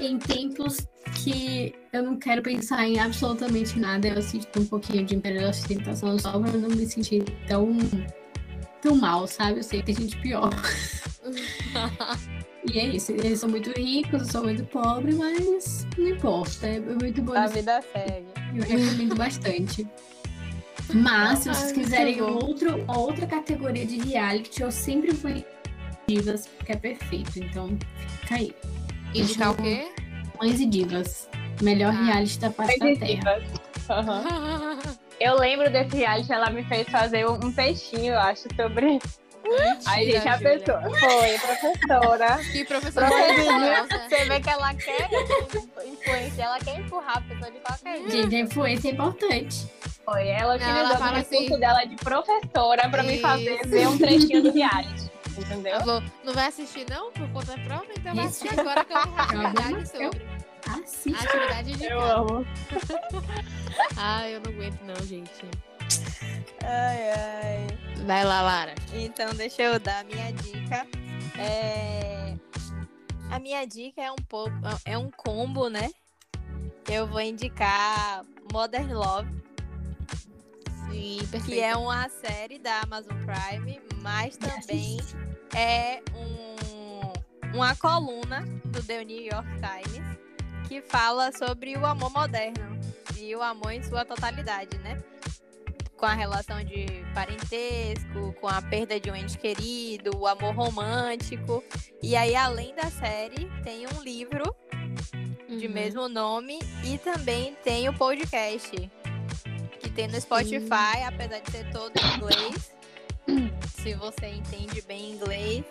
[0.00, 0.78] em tempos
[1.22, 5.50] que eu não quero pensar em absolutamente nada, eu assisto um pouquinho de Império da
[5.50, 7.76] Ostentação só pra não me sentir tão,
[8.82, 9.60] tão mal, sabe?
[9.60, 10.50] Eu sei que tem gente pior.
[12.72, 16.78] E é isso, eles são muito ricos, eu sou muito pobre, mas não importa, é
[16.80, 17.32] muito bom.
[17.34, 18.26] A vida segue.
[18.54, 19.86] Eu recomendo bastante.
[20.92, 25.44] Mas, se vocês Ai, quiserem outro, outra categoria de reality, eu sempre em
[26.08, 27.38] divas, porque é perfeito.
[27.38, 27.78] Então,
[28.22, 28.52] fica aí.
[29.14, 29.88] Indicar o quê?
[30.40, 31.28] Mães e divas.
[31.62, 32.02] Melhor Ah.
[32.06, 33.40] reality da face da Terra.
[33.88, 34.78] Aham.
[35.20, 38.98] Eu lembro desse reality, ela me fez fazer um um textinho, eu acho, sobre.
[39.86, 40.58] Aí, gente, a Júlia.
[40.58, 42.38] pessoa foi professora.
[42.52, 44.08] Que professora maravilhosa.
[44.08, 45.08] Você vê que ela quer
[45.86, 48.10] influenciar, ela quer empurrar a pessoa de qualquer jeito.
[48.10, 49.66] Gente, a influência é importante.
[50.04, 53.68] Foi ela Não, ela o recurso assim- dela de professora pra me fazer Isso.
[53.68, 55.10] ver um trechinho do reality.
[55.38, 55.72] entendeu?
[55.72, 57.10] Ela falou, não vai assistir não?
[57.12, 57.94] Por conta própria?
[57.98, 58.44] Então vai Isso.
[58.44, 60.26] assistir agora que eu vou eu- sobre.
[60.68, 61.26] Assiste.
[61.26, 62.46] Atividade de Eu amo.
[63.96, 65.30] Ai, eu não aguento não, gente.
[66.64, 68.04] Ai, ai.
[68.06, 68.74] Vai lá, Lara.
[68.92, 70.86] Então, deixa eu dar a minha dica.
[71.38, 72.34] É...
[73.30, 74.54] A minha dica é um pouco,
[74.84, 75.90] é um combo, né?
[76.88, 79.30] Eu vou indicar Modern Love,
[80.90, 81.44] Sim, perfeito.
[81.44, 84.98] que é uma série da Amazon Prime, mas também
[85.54, 90.18] é um, uma coluna do The New York Times
[90.66, 92.80] que fala sobre o amor moderno
[93.16, 95.00] e o amor em sua totalidade, né?
[96.00, 101.62] Com a relação de parentesco, com a perda de um ente querido, o amor romântico.
[102.02, 104.56] E aí, além da série, tem um livro
[105.46, 105.72] de Uhum.
[105.72, 108.90] mesmo nome e também tem o podcast
[109.78, 112.72] que tem no Spotify, apesar de ser todo em inglês.
[113.82, 115.64] Se você entende bem inglês,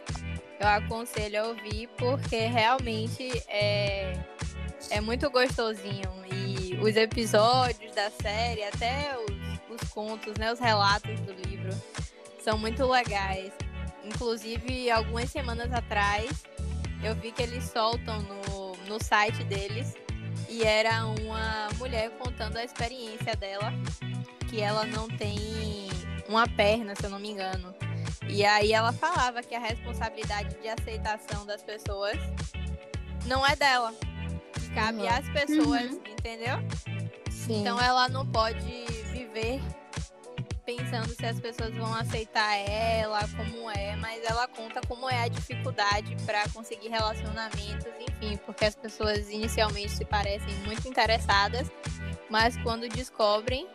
[0.59, 4.13] eu aconselho a ouvir porque realmente é,
[4.91, 9.38] é muito gostosinho e os episódios da série, até os,
[9.81, 11.69] os contos, né, os relatos do livro
[12.43, 13.51] são muito legais.
[14.03, 16.29] Inclusive, algumas semanas atrás,
[17.03, 19.95] eu vi que eles soltam no, no site deles
[20.47, 23.71] e era uma mulher contando a experiência dela,
[24.49, 25.89] que ela não tem
[26.27, 27.73] uma perna, se eu não me engano.
[28.27, 32.17] E aí ela falava que a responsabilidade de aceitação das pessoas
[33.25, 33.93] não é dela.
[34.73, 35.09] Cabe Uhum.
[35.09, 36.01] às pessoas, Uhum.
[36.11, 36.57] entendeu?
[37.31, 37.61] Sim.
[37.61, 38.85] Então ela não pode
[39.39, 39.61] viver
[40.65, 45.27] pensando se as pessoas vão aceitar ela, como é, mas ela conta como é a
[45.27, 51.71] dificuldade para conseguir relacionamentos, enfim, porque as pessoas inicialmente se parecem muito interessadas,
[52.29, 53.67] mas quando descobrem,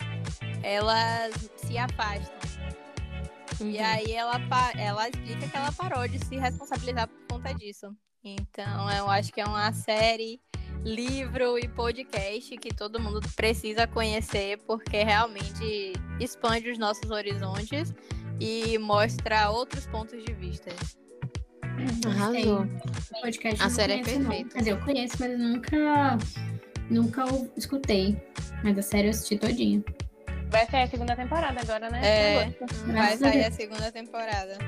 [0.62, 2.32] elas se afastam.
[3.60, 3.84] E Uhum.
[3.84, 4.40] aí ela,
[4.76, 7.94] ela explica que ela parou de se responsabilizar por conta disso.
[8.22, 10.40] Então eu acho que é uma série,
[10.82, 17.94] livro e podcast que todo mundo precisa conhecer, porque realmente expande os nossos horizontes
[18.40, 20.70] e mostra outros pontos de vista.
[22.06, 22.62] Arrasou.
[22.62, 24.28] O podcast A série é conheço, não.
[24.28, 24.50] perfeita.
[24.50, 26.18] Quer dizer, eu conheço, mas eu nunca,
[26.90, 28.16] nunca o escutei.
[28.62, 29.82] Mas a série eu assisti todinha.
[30.48, 32.00] Vai sair a segunda temporada agora, né?
[32.02, 32.54] É.
[32.92, 34.58] Vai sair a segunda temporada.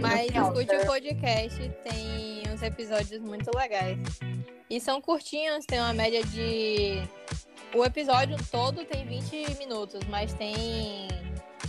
[0.00, 3.98] Mas escute o podcast, tem uns episódios muito legais.
[4.70, 7.02] E são curtinhos, tem uma média de.
[7.74, 11.08] O episódio todo tem 20 minutos, mas tem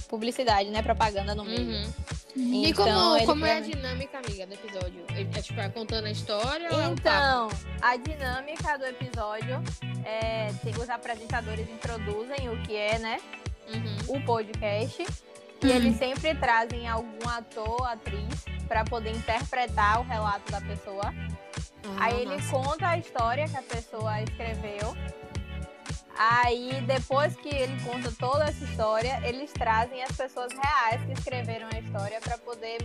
[0.07, 0.81] publicidade, né?
[0.81, 1.61] Propaganda no meio.
[1.61, 1.93] Uhum.
[2.35, 5.05] Então, e como, ele como é a dinâmica, amiga, do episódio?
[5.09, 6.99] É, é, tipo, é contando a história ou é um papo?
[6.99, 7.49] Então,
[7.81, 9.61] a dinâmica do episódio
[10.03, 13.19] é tem, os apresentadores introduzem o que é, né?
[13.67, 14.17] Uhum.
[14.17, 15.05] o podcast.
[15.63, 21.13] E eles sempre trazem algum ator, atriz, para poder interpretar o relato da pessoa.
[21.85, 22.49] Ah, Aí ele massa.
[22.51, 24.93] conta a história que a pessoa escreveu.
[26.17, 31.67] Aí, depois que ele conta toda essa história, eles trazem as pessoas reais que escreveram
[31.73, 32.79] a história para poder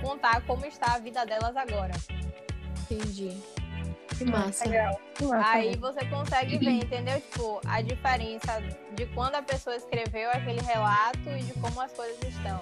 [0.00, 1.92] contar como está a vida delas agora.
[2.90, 3.38] Entendi.
[4.16, 4.64] Que massa.
[4.68, 5.00] Legal.
[5.44, 7.20] Aí você consegue ver, entendeu?
[7.20, 8.60] Tipo, a diferença
[8.94, 12.60] de quando a pessoa escreveu aquele relato e de como as coisas estão.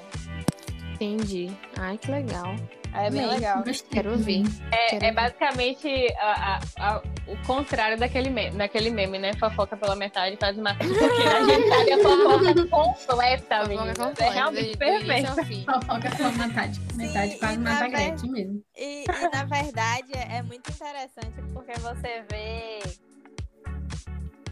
[0.94, 1.50] Entendi.
[1.78, 2.54] Ai, que legal.
[2.94, 3.62] É bem Amei, legal.
[3.62, 3.88] gostei.
[3.90, 4.44] Quero ouvir.
[4.70, 6.60] Quero É, é basicamente a- a-
[6.96, 9.32] a- o contrário daquele meme, daquele meme, né?
[9.34, 10.74] Fofoca pela metade, faz uma.
[10.76, 13.94] Porque a gente sabe a fofoca completa, Fofoca menina.
[13.94, 15.64] completa, É realmente do- do início perfeito.
[15.72, 16.80] Fofoca com a metade.
[16.94, 18.62] Metade e quase mata ver- mesmo.
[18.76, 22.78] E, e, na verdade é é muito interessante porque você vê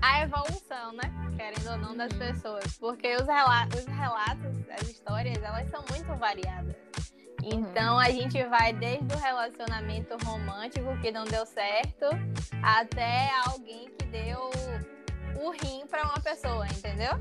[0.03, 1.11] a evolução, né?
[1.37, 2.19] Querendo ou não, das Uhum.
[2.19, 2.77] pessoas.
[2.79, 6.75] Porque os, rela os relatos, as histórias, elas são muito variadas.
[7.45, 12.07] Então a gente vai desde o relacionamento romântico que não deu certo
[12.63, 14.51] até alguém que deu
[15.41, 17.13] o rim pra uma pessoa, entendeu?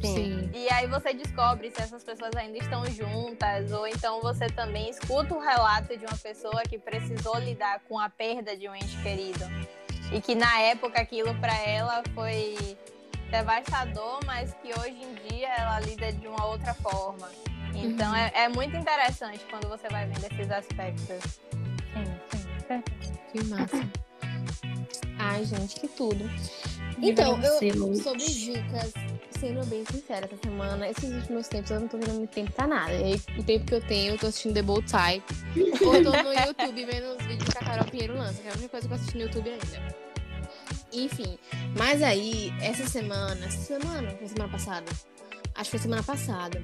[0.00, 0.50] Sim.
[0.54, 5.34] E aí você descobre se essas pessoas ainda estão juntas, ou então você também escuta
[5.34, 9.44] o relato de uma pessoa que precisou lidar com a perda de um ente querido.
[10.12, 12.56] E que na época aquilo para ela foi
[13.30, 17.28] devastador, mas que hoje em dia ela lida de uma outra forma.
[17.84, 18.16] Então Uhum.
[18.16, 21.40] é, é muito interessante quando você vai vendo esses aspectos.
[21.94, 22.46] Sim, sim.
[22.66, 23.18] perfeito.
[23.32, 23.88] Que massa.
[25.18, 26.28] Ai, gente, que tudo.
[27.00, 28.92] Então, eu, sobre dicas,
[29.38, 32.66] sendo bem sincera, essa semana, esses últimos tempos, eu não tô tendo muito tempo pra
[32.66, 32.92] nada.
[32.92, 35.24] E o tempo que eu tenho, eu tô assistindo The Bold Type.
[35.84, 38.50] ou eu tô no YouTube vendo os vídeos que a Carol Pinheiro lança, que é
[38.50, 39.96] a única coisa que eu assisti no YouTube ainda.
[40.92, 41.38] Enfim,
[41.76, 44.86] mas aí, essa semana, essa semana, foi semana passada?
[45.54, 46.62] Acho que foi semana passada.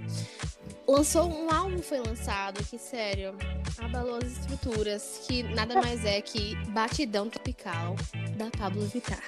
[0.86, 3.34] Lançou um álbum foi lançado que, sério,
[3.78, 7.96] abalou as estruturas, que nada mais é que Batidão Tropical,
[8.36, 9.22] da Pablo Vittar.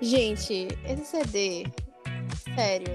[0.00, 1.66] Gente, esse CD,
[2.54, 2.94] sério,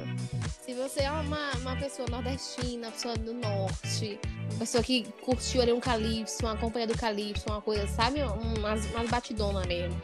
[0.66, 4.20] se você é uma, uma pessoa nordestina, pessoa do norte,
[4.52, 8.22] uma pessoa que curtiu ali um calypso, uma companhia do calypso, uma coisa, sabe?
[8.22, 10.00] Umas, umas batidonas mesmo.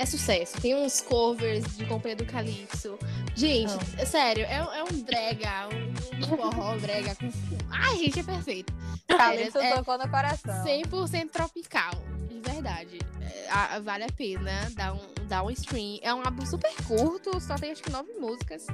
[0.00, 0.58] É sucesso.
[0.62, 2.98] Tem uns covers de companhia do calypso.
[3.34, 7.14] Gente, é sério, é, é um brega, um, um forró brega.
[7.16, 7.28] Com...
[7.70, 8.72] Ai, gente, é perfeito.
[9.06, 10.64] Calypso é, tocou no coração.
[10.64, 11.90] 100% tropical,
[12.30, 12.98] de verdade.
[13.20, 15.98] É, a- vale a pena dar um, dar um stream.
[16.00, 18.66] É um álbum super curto, só tem acho que nove músicas.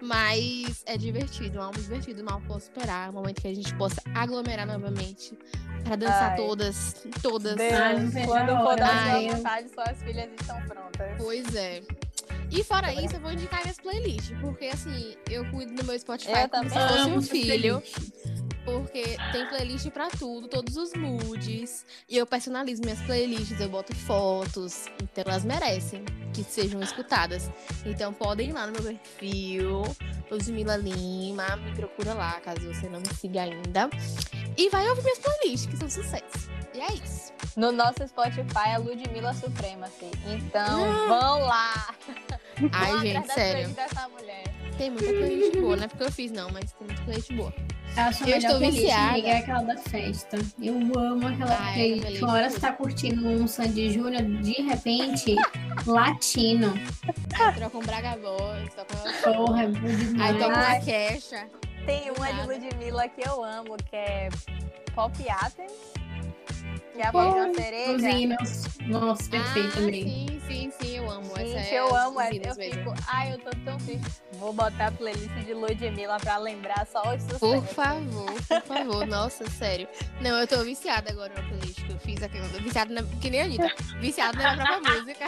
[0.00, 3.10] Mas é divertido, é um álbum divertido, mal posso esperar.
[3.10, 5.38] Um momento que a gente possa aglomerar novamente.
[5.84, 6.36] Pra dançar Ai.
[6.38, 7.56] todas, todas.
[7.56, 8.76] Deus, Ai, quando for hora.
[8.76, 11.12] da Ai, sua eu- vontade, suas filhas estão prontas.
[11.18, 11.82] Pois é.
[12.50, 14.38] E fora isso, eu vou indicar minhas playlists.
[14.40, 17.82] Porque assim, eu cuido do meu Spotify Eu como se fosse um filho.
[18.64, 21.84] Porque tem playlist pra tudo, todos os moods.
[22.08, 24.86] E eu personalizo minhas playlists, eu boto fotos.
[25.02, 27.50] Então elas merecem que sejam escutadas.
[27.84, 29.82] Então podem ir lá no meu perfil,
[30.30, 33.90] Ludmilla Lima, me procura lá, caso você não me siga ainda.
[34.56, 36.50] E vai ouvir minhas playlists, que são sucesso.
[36.72, 37.33] E é isso.
[37.56, 40.10] No nosso Spotify é Ludmilla Supremacy.
[40.26, 41.94] Então, vão lá.
[42.72, 43.76] Ai, vão gente, sério.
[44.76, 47.54] Tem muita playlist boa, não é porque eu fiz, não, mas tem muita playlist boa.
[47.96, 49.18] Eu melhor estou playlist, viciada.
[49.18, 50.38] é aquela da festa.
[50.60, 52.22] Eu amo aquela Ai, playlist.
[52.22, 55.36] Uma hora você tá curtindo um Sandy Júnior, de repente,
[55.86, 56.74] latino.
[57.38, 59.36] Aí troca um Braga Boys, toca uma...
[59.36, 59.66] Porra, é.
[60.22, 61.46] Aí toca uma queixa.
[61.86, 62.42] Tem uma de.
[62.46, 64.28] Ludmilla que eu amo, que é
[64.94, 65.72] Pop Athens.
[66.94, 67.92] Que é a voz da cereja.
[67.92, 68.78] Usinas.
[68.86, 70.04] Nossa, perfeito ah, também.
[70.04, 71.36] Sim, sim, sim, eu amo.
[71.36, 72.34] Gente, essa é eu as amo essa.
[72.34, 72.76] Eu mesmo.
[72.76, 74.22] fico, ai, eu tô tão triste.
[74.34, 77.40] Vou botar a playlist de Ludmilla pra lembrar só os sucessos.
[77.40, 79.06] Por favor, por favor.
[79.08, 79.88] Nossa, sério.
[80.20, 82.38] Não, eu tô viciada agora na playlist que eu fiz aqui.
[82.38, 83.02] Eu tô Viciada na...
[83.20, 83.74] Que nem a Anitta.
[83.98, 85.26] Viciada na minha própria música.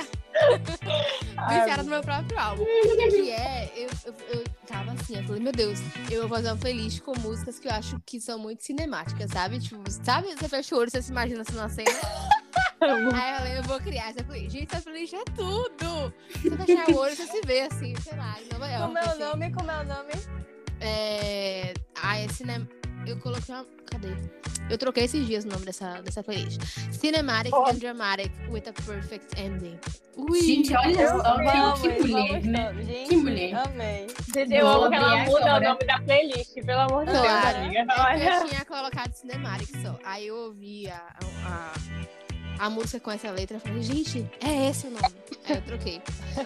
[1.48, 2.64] Viciada no meu próprio álbum.
[2.64, 5.78] Que é, eu, eu, eu tava assim, eu falei, meu Deus,
[6.10, 9.59] eu vou fazer uma playlist com músicas que eu acho que são muito cinemáticas, sabe?
[9.60, 10.34] Tipo, sabe?
[10.34, 11.90] Você fecha o olho, você se imagina assim na cena.
[12.80, 14.52] Aí eu falei, eu vou criar essa playlist.
[14.52, 16.14] Gente, essa playlist é tudo!
[16.43, 18.86] Você fechar o olho, você se vê assim, sei lá, em Nova York.
[18.86, 19.18] Como é o assim.
[19.20, 19.52] nome?
[19.52, 20.12] Como é o nome?
[20.80, 21.74] É.
[22.02, 22.68] Ah, é cinema.
[23.06, 23.66] Eu coloquei uma.
[23.90, 24.08] Cadê?
[24.68, 26.60] Eu troquei esses dias o nome dessa, dessa playlist.
[26.90, 27.66] Cinematic Oh.
[27.68, 29.78] and Dramatic with a Perfect Ending.
[30.16, 30.40] Ui!
[30.42, 32.74] Gente, olha Eu só amo, que, mulher, né?
[32.82, 33.54] Gente, Que mulher.
[33.54, 34.06] Amei.
[34.50, 35.56] Eu amo que ela muda agora.
[35.56, 37.58] o nome da playlist, pelo amor de Deus, Claro.
[37.58, 37.78] amiga.
[37.80, 38.34] É Olha.
[38.42, 39.96] eu tinha colocado Cinematic só.
[40.04, 41.00] Aí eu ouvi a,
[41.46, 41.72] a,
[42.66, 45.14] a música com essa letra e falei, gente, é esse o nome.
[45.48, 46.02] Aí eu troquei.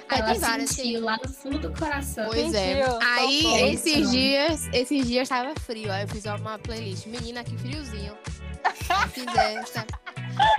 [0.08, 2.26] Aí Ela tem várias, sentiu lá no fundo do coração.
[2.26, 2.84] Pois é.
[2.84, 3.58] Sentiu, Aí, tocou.
[3.68, 5.90] esses dias, esses dias tava frio.
[5.90, 7.06] Aí eu fiz uma playlist.
[7.06, 8.16] Menina, que friozinho.
[9.12, 9.86] Fiz essa.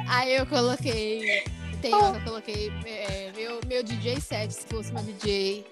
[0.08, 1.44] Aí eu coloquei.
[1.82, 2.72] Tem uma que eu coloquei.
[2.86, 5.66] é, meu, meu DJ set, se fosse meu DJ.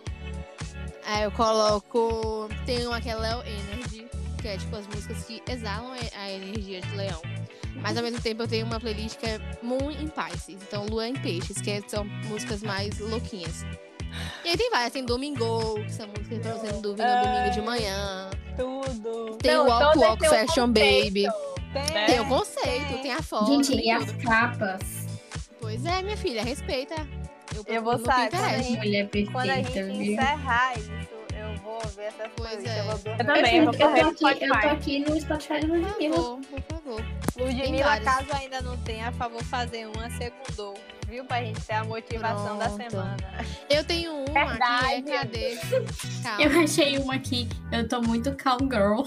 [1.05, 2.49] Aí eu coloco.
[2.65, 4.07] Tem uma que é Leo Energy,
[4.41, 7.21] que é tipo as músicas que exalam a energia de leão.
[7.75, 11.07] Mas ao mesmo tempo eu tenho uma playlist que é Moon em Pisces, então Lua
[11.07, 13.65] em Peixes, que são músicas mais louquinhas.
[14.43, 17.51] E aí tem várias, tem Domingo, que são músicas pra você não dormir no domingo
[17.51, 18.29] de manhã.
[18.57, 19.37] Tudo.
[19.37, 21.05] Tem Não, o Walk Walk um Fashion conceito.
[21.05, 21.27] Baby.
[21.71, 22.05] Tem?
[22.07, 23.01] Tem o conceito, Tem.
[23.03, 23.45] tem a foto.
[23.45, 24.81] Gente, tem e as capas?
[25.61, 26.95] Pois é, minha filha, respeita.
[27.67, 31.18] Eu vou no sair, quando Mulher Quando a gente encerrar isso, eu
[31.69, 32.65] vou ver essas Pois coisas.
[32.65, 32.79] é.
[32.79, 32.93] Eu vou.
[32.93, 35.77] Eu também, eu vou eu, correr tô aqui, eu tô aqui no Spotify do Por
[35.79, 36.15] Ludmilla.
[36.15, 37.05] favor, por favor.
[37.37, 40.73] Ludmilla, caso ainda não tenha, a favor fazer uma segundou,
[41.07, 41.23] viu?
[41.25, 42.89] Pra gente ter a motivação da Pronto.
[42.89, 43.17] semana.
[43.69, 45.01] Eu tenho uma Verdade.
[45.03, 45.57] que é cadê?
[46.23, 46.41] Calma.
[46.41, 47.47] Eu achei uma aqui.
[47.71, 49.03] Eu tô muito cowgirl.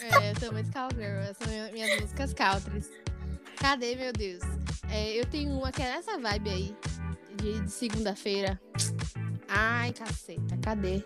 [0.00, 1.20] É, eu tô muito cowgirl.
[1.20, 2.90] Essas são minhas- minhas músicas countries.
[3.56, 4.42] Cadê, meu Deus?
[4.90, 6.76] É, eu tenho uma que é nessa vibe aí.
[7.36, 8.60] De, de segunda-feira.
[9.48, 11.02] Ai, caceta, cadê?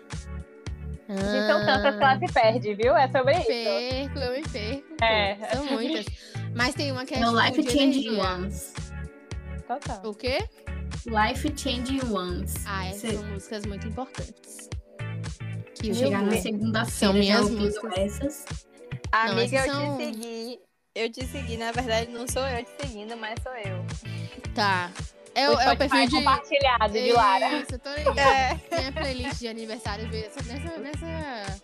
[1.15, 2.95] De tão tantas que ela se perde, viu?
[2.95, 3.47] É sobre isso.
[3.47, 5.03] Perco, eu me perco.
[5.03, 5.35] É.
[5.53, 6.05] São muitas.
[6.55, 8.15] Mas tem uma que é No tipo, Life Changing.
[8.19, 8.73] Ones.
[9.67, 10.01] Total.
[10.05, 10.37] O quê?
[11.05, 12.53] Life Changing Ones.
[12.67, 14.69] Ah, essas Cê- são músicas muito importantes.
[15.75, 17.97] Que chegar na segunda-feira São minhas músicas.
[17.97, 18.45] essas.
[19.11, 20.59] Não, Amiga, essas eu são- te segui.
[20.95, 23.85] Eu te segui, na verdade, não sou eu te seguindo, mas sou eu.
[24.53, 24.91] Tá.
[25.39, 26.15] É, o- é o perfil de.
[26.15, 27.47] compartilhado de Lara.
[27.57, 28.21] Isso, eu tô ligada.
[28.21, 28.59] É.
[28.79, 31.61] Minha playlist de aniversário veio essa- nessa, nessa,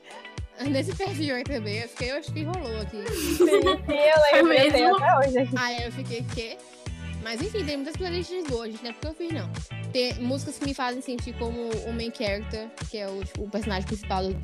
[0.69, 1.79] nesse perfil aí também.
[1.79, 3.03] Eu fiquei, eu acho que rolou aqui.
[3.11, 5.49] Sim, sim, eu sei até hoje.
[5.57, 6.57] Aí eu fiquei, quê?
[7.25, 8.83] Mas enfim, tem muitas playlists boas, gente.
[8.83, 9.51] Não é porque eu fiz, não.
[9.91, 13.49] Tem músicas que me fazem sentir como o main character, que é o, tipo, o
[13.49, 14.37] personagem principal do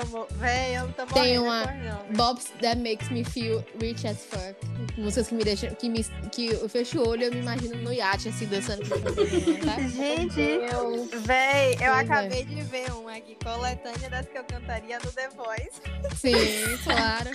[0.00, 0.26] Amo.
[0.36, 2.12] Véi, eu não tô Tem morrendo uma- não.
[2.16, 4.54] Bobs That Makes Me Feel Rich as Fuck.
[4.96, 5.74] Músicas que me deixam.
[5.74, 8.82] Que, me, que eu fecho o olho e eu me imagino no iate, assim, dançando.
[8.88, 9.80] tá?
[9.88, 11.06] Gente, Eu...
[11.22, 11.86] véi, eu Pois é.
[11.88, 15.80] acabei de ver um aqui, coletânea das que eu cantaria no The Voice.
[16.16, 17.30] Sim, claro.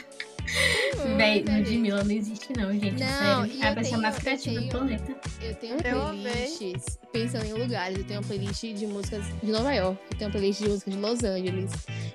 [1.17, 1.43] Véi.
[1.43, 3.03] Ludmilla não existe não, gente.
[3.03, 3.63] Não, sério.
[3.63, 5.15] É a pessoa mais criativa do planeta.
[5.41, 6.23] Eu tenho Eu amei.
[6.31, 10.29] playlists, pensando em lugares, eu tenho uma playlist de músicas de Nova York, eu tenho
[10.29, 11.71] uma playlist de músicas de Los Angeles,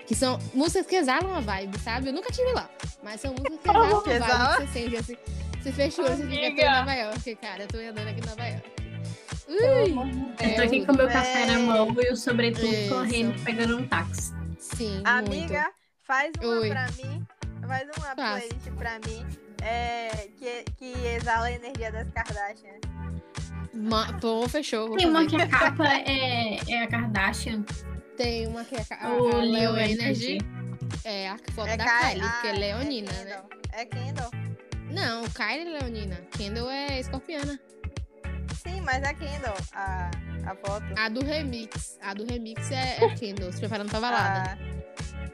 [0.06, 2.08] que são músicas que exalam a vibe, sabe?
[2.08, 2.68] Eu nunca tive lá,
[3.02, 5.16] mas são músicas que exalam a vibe, que você sente assim.
[5.62, 6.78] Você o e você fica, tô em.
[6.78, 8.70] Nova York, cara, eu tô andando aqui em Nova York.
[9.48, 12.88] Ui, Eu tô aqui com meu café na mão e o sobretudo Isso.
[12.94, 14.32] correndo, pegando um táxi.
[14.58, 15.08] sim, muito.
[15.08, 15.66] Amiga,
[16.04, 16.68] faz uma Oi.
[16.70, 17.26] pra mim.
[17.70, 19.26] Faz uma playlist pra mim.
[19.62, 22.80] É, que, que exala a energia das Kardashians.
[23.74, 24.96] Ma- Pô, fechou.
[24.96, 27.62] Tem uma que a capa é, é a Kardashian.
[28.16, 30.32] Tem uma que é a, a, o a Leo Energy.
[30.32, 30.38] Energy,
[31.04, 33.24] é a foto É da Kylie, porque ah, é leonina, é né?
[33.24, 33.50] Kendall.
[33.72, 34.30] É Kendall.
[34.90, 37.60] Não, Kylie é leonina, Kendall é escorpiana.
[38.62, 40.10] Sim, mas é Kendall a,
[40.46, 40.84] a foto.
[40.98, 41.98] A do remix.
[42.02, 44.58] A do remix é, é Kendall, se preparando pra balada.
[44.60, 44.79] Ah,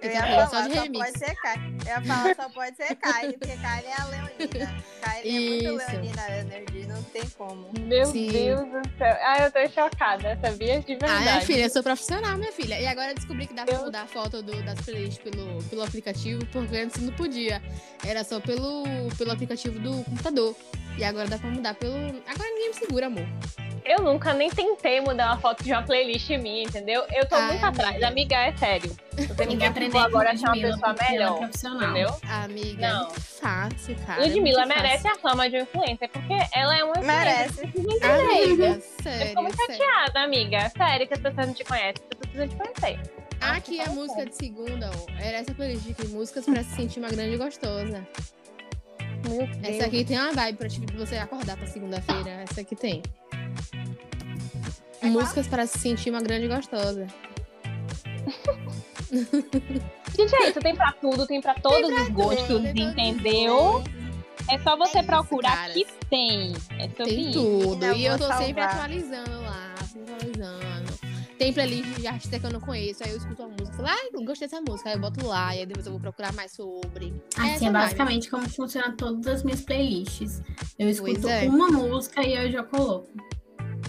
[0.01, 1.06] Tem eu ia falar só de só, remix.
[1.06, 1.77] pode ser Kylie.
[1.81, 4.85] Eu ia falar, só pode ser Kylie, porque Kylie é a Leonina.
[5.02, 5.90] Kylie é muito.
[5.93, 7.70] Leonina Energy, não tem como.
[7.81, 8.28] Meu Sim.
[8.31, 9.16] Deus do céu.
[9.23, 10.81] Ah, eu tô chocada, sabia?
[10.81, 11.23] De Ah, verdade.
[11.23, 12.81] minha filha, eu sou profissional, minha filha.
[12.81, 15.62] E agora eu descobri que dá pra Eu- mudar a foto do- das playlists pelo,
[15.64, 17.62] pelo aplicativo, porque antes não podia.
[18.05, 18.85] Era só pelo,
[19.16, 20.55] pelo aplicativo do computador.
[20.98, 21.94] E agora dá pra mudar pelo.
[22.27, 23.27] Agora ninguém me segura, amor.
[23.89, 27.05] Eu nunca nem tentei mudar uma foto de uma playlist minha, entendeu?
[27.13, 28.03] Eu tô muito atrás.
[28.03, 28.37] amiga.
[28.37, 28.95] É sério.
[29.17, 31.43] Você Tem que aprender agora a ser uma pessoa é melhor.
[31.43, 32.17] Entendeu?
[32.29, 33.01] Amiga, Não.
[33.01, 34.23] é muito fácil, cara.
[34.23, 37.25] Ludmilla é muito merece a fama de influencer, porque ela é uma influencer.
[37.25, 37.61] Merece.
[37.63, 39.75] Amiga, Eu sério, fico muito sério.
[39.77, 40.71] chateada, amiga.
[40.77, 41.91] Sério que as pessoas não te conhecem.
[41.91, 43.01] As pessoas precisam te conhecer.
[43.41, 45.23] Aqui a música de segunda, ó.
[45.23, 48.07] Era essa playlist aqui, músicas pra se sentir uma grande gostosa.
[49.29, 49.59] Meu Deus.
[49.63, 52.31] Essa aqui tem uma vibe pra tipo, você acordar pra segunda-feira.
[52.49, 53.03] Essa aqui tem.
[55.07, 57.07] É Músicas para se sentir uma grande gostosa.
[60.16, 60.61] Gente, é isso.
[60.61, 63.83] Tem pra tudo, tem pra todos os gostos, tudo, tem entendeu?
[64.49, 65.74] É só você É isso, procurar caras.
[65.74, 66.53] que tem.
[66.78, 67.33] É sobre Tem isso.
[67.41, 67.85] tudo.
[67.85, 68.74] Ainda E eu vou tô sempre salvar.
[68.77, 70.97] atualizando lá, sempre atualizando.
[71.39, 73.73] Tem playlist de artista que eu não conheço, aí eu escuto a música.
[73.77, 74.89] Falo, ai, gostei dessa música.
[74.89, 77.12] Aí eu boto lá, e aí depois eu vou procurar mais sobre.
[77.37, 77.73] Assim, é vibe.
[77.73, 80.41] basicamente como funcionam todas as minhas playlists.
[80.78, 81.43] Eu escuto é.
[81.49, 83.09] uma música e eu já coloco.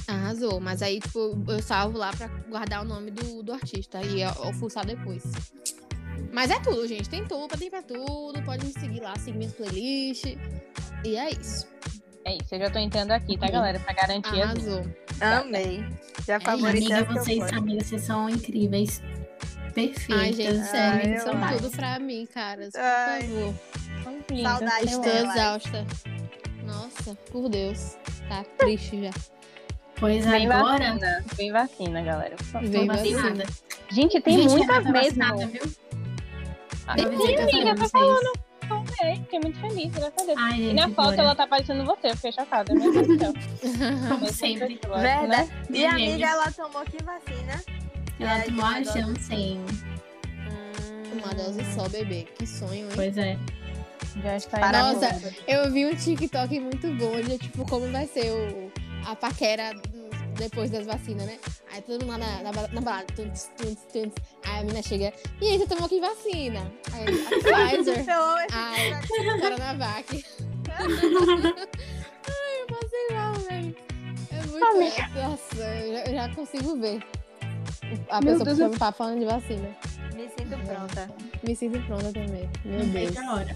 [0.07, 0.59] Arrasou.
[0.59, 4.01] Mas aí, tipo, eu salvo lá pra guardar o nome do, do artista.
[4.01, 5.23] E eu, eu fuçar depois.
[6.31, 7.09] Mas é tudo, gente.
[7.09, 8.41] Tem tudo, tem pra tudo.
[8.43, 10.37] Pode me seguir lá, seguir minhas playlists.
[11.03, 11.67] E é isso.
[12.25, 13.79] É isso, eu já tô entrando aqui, tá, galera?
[13.79, 14.83] Pra garantir as Arrasou.
[15.21, 15.85] Amei.
[16.25, 19.01] Já É favoritei Amiga, vocês, amiga, vocês são incríveis.
[19.73, 20.19] Perfeitas.
[20.23, 21.57] Ai, gente, Ai, sério, eu são amo.
[21.57, 22.71] tudo pra mim, caras.
[22.73, 23.21] Por Ai.
[23.21, 23.53] favor.
[24.29, 24.51] lindas.
[24.51, 25.85] Saudade Estou exausta.
[26.65, 27.95] Nossa, por Deus.
[28.27, 29.11] Tá triste já.
[29.99, 32.37] Pois Vem agora, vacina, vem vacina, galera.
[32.37, 32.69] favor.
[32.69, 33.45] Vem vacinada.
[33.89, 34.93] Gente, tem Gente, muitas tá mesmo.
[34.93, 35.61] vacinada, viu?
[36.87, 38.47] Ah, pra amiga, tá vocês.
[39.01, 40.37] É, fiquei muito feliz, graças a Deus.
[40.39, 42.73] Ai, E gente, na foto ela tá parecendo você, eu fiquei chocada.
[42.75, 43.33] Meu Deus do céu.
[44.09, 44.79] como sempre.
[44.83, 45.27] Verdade.
[45.27, 45.49] Né?
[45.69, 47.63] E Minha a amiga, ela tomou que vacina?
[48.19, 48.83] Ela É, tomou a.
[48.83, 49.59] Janssen.
[49.59, 52.27] Hum, Uma dose só, bebê.
[52.37, 52.89] Que sonho, hein?
[52.93, 53.37] Pois é.
[54.21, 58.71] Já está Nossa, eu vi um TikTok muito bom de tipo como vai ser o,
[59.05, 59.71] a paquera
[60.35, 61.37] depois das vacinas, né?
[61.71, 64.13] Aí todo mundo lá na, na, na balada, tunts, tunts, tunts.
[64.45, 66.71] Aí a menina chega, e aí, você tomou que vacina?
[66.93, 67.07] Aí a
[67.75, 67.97] Pfizer.
[67.97, 69.41] TikTok.
[69.41, 70.25] Coronavac.
[72.27, 73.75] Ai, eu passei mal, velho.
[74.31, 74.65] É muito.
[74.65, 75.07] Amiga.
[75.27, 77.03] Nossa, eu já, eu já consigo ver.
[78.09, 78.57] A Meu pessoa Deus.
[78.57, 79.69] puxando papo falando de vacina.
[80.15, 81.09] Me sinto pronta.
[81.43, 82.49] Me sinto pronta também.
[82.65, 83.11] Meu Não Deus.
[83.15, 83.55] vejo a hora.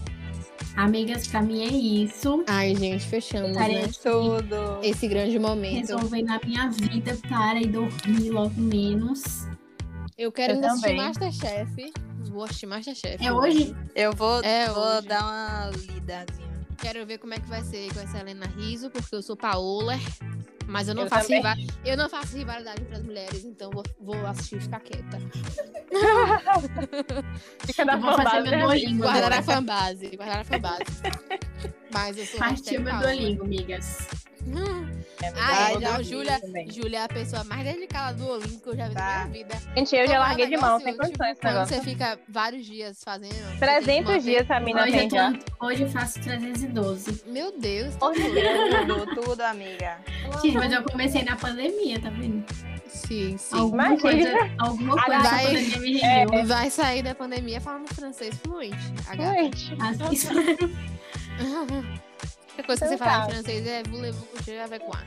[0.76, 2.44] Amigas, pra mim é isso.
[2.48, 3.90] Ai, gente, fechamos, Estarei né?
[4.02, 4.80] Tudo.
[4.84, 5.80] Esse grande momento.
[5.80, 9.48] resolvendo a minha vida para ir dormir logo menos.
[10.18, 10.98] Eu quero Eu ainda assistir também.
[11.08, 11.94] Masterchef.
[12.30, 13.26] Vou assistir Masterchef.
[13.26, 13.76] É hoje?
[13.96, 15.08] Eu vou, É vou hoje.
[15.08, 16.51] dar uma lidazinha.
[16.82, 19.94] Quero ver como é que vai ser com essa Helena Riso, porque eu sou Paola.
[20.68, 21.56] Mas eu não Eu faço rival...
[21.84, 25.20] eu não faço rivalidade para as mulheres, então vou, vou assistir e ficar quieta.
[27.66, 28.98] Fica na Eu vou fazer fanbase, né?
[28.98, 30.86] Guardar a fanbase, guardar a fanbase.
[31.94, 32.98] Mas eu sou Partiu meu.
[33.00, 34.08] Duolingo, amigas.
[35.36, 36.42] Ah, é, Vou já, Júlia.
[36.72, 39.02] Júlia é a pessoa mais dedicada do Olimpo que eu já vi Tá.
[39.20, 39.62] na minha vida.
[39.78, 41.76] Gente, eu já Como é o larguei de mão, sem condições tipo, negócio.
[41.76, 43.32] você fica vários dias fazendo.
[43.34, 45.32] você tem que 300 manter- dias a mina Hoje tem já.
[45.34, 47.24] tô, hoje eu faço 312.
[47.28, 49.98] Meu Deus, tá Tudo, tudo, amiga.
[50.42, 52.44] Gente, mas eu comecei na pandemia, tá vendo?
[52.88, 53.58] Sim, sim.
[53.58, 54.02] Alguma Imagina.
[54.02, 56.44] coisa, alguma coisa Vai- da pandemia me É.
[56.46, 58.76] Vai sair da pandemia falando francês fluente.
[59.08, 59.34] A gata.
[59.44, 60.28] Gente, Assim,
[62.58, 65.00] A coisa que você fala em francês é voulez-vous coucher avec moi?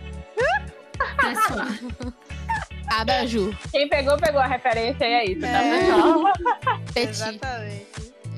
[1.20, 2.14] pessoal.
[2.88, 3.54] Abajur.
[3.72, 5.80] quem pegou, pegou a referência e é isso, tá É.
[5.80, 6.32] pessoal?
[6.94, 7.10] Petit.
[7.10, 7.86] Exatamente.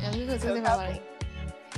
[0.02, 1.02] É a única coisa que você fala aí.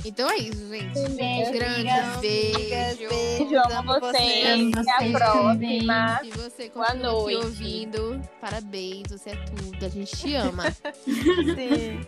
[0.05, 1.09] Então é isso, gente.
[1.09, 3.09] Beijo, grande amigas, beijo.
[3.09, 3.55] beijo.
[3.77, 4.45] Amo vocês.
[4.61, 6.19] Amo Até a vocês próxima.
[6.23, 7.01] E você Boa continua aqui
[7.33, 7.35] noite.
[7.35, 8.21] ouvindo.
[8.39, 9.85] Parabéns, você é tudo.
[9.85, 10.63] A gente te ama.
[11.03, 11.99] Sim.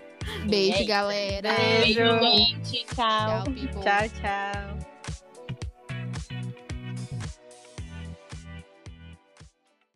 [0.48, 1.54] Beijo, É galera.
[1.54, 2.00] Beijo.
[2.00, 2.86] Beijo, gente.
[2.96, 2.96] Tchau.
[2.96, 3.82] Tchau, people.
[3.84, 4.81] Tchau, tchau.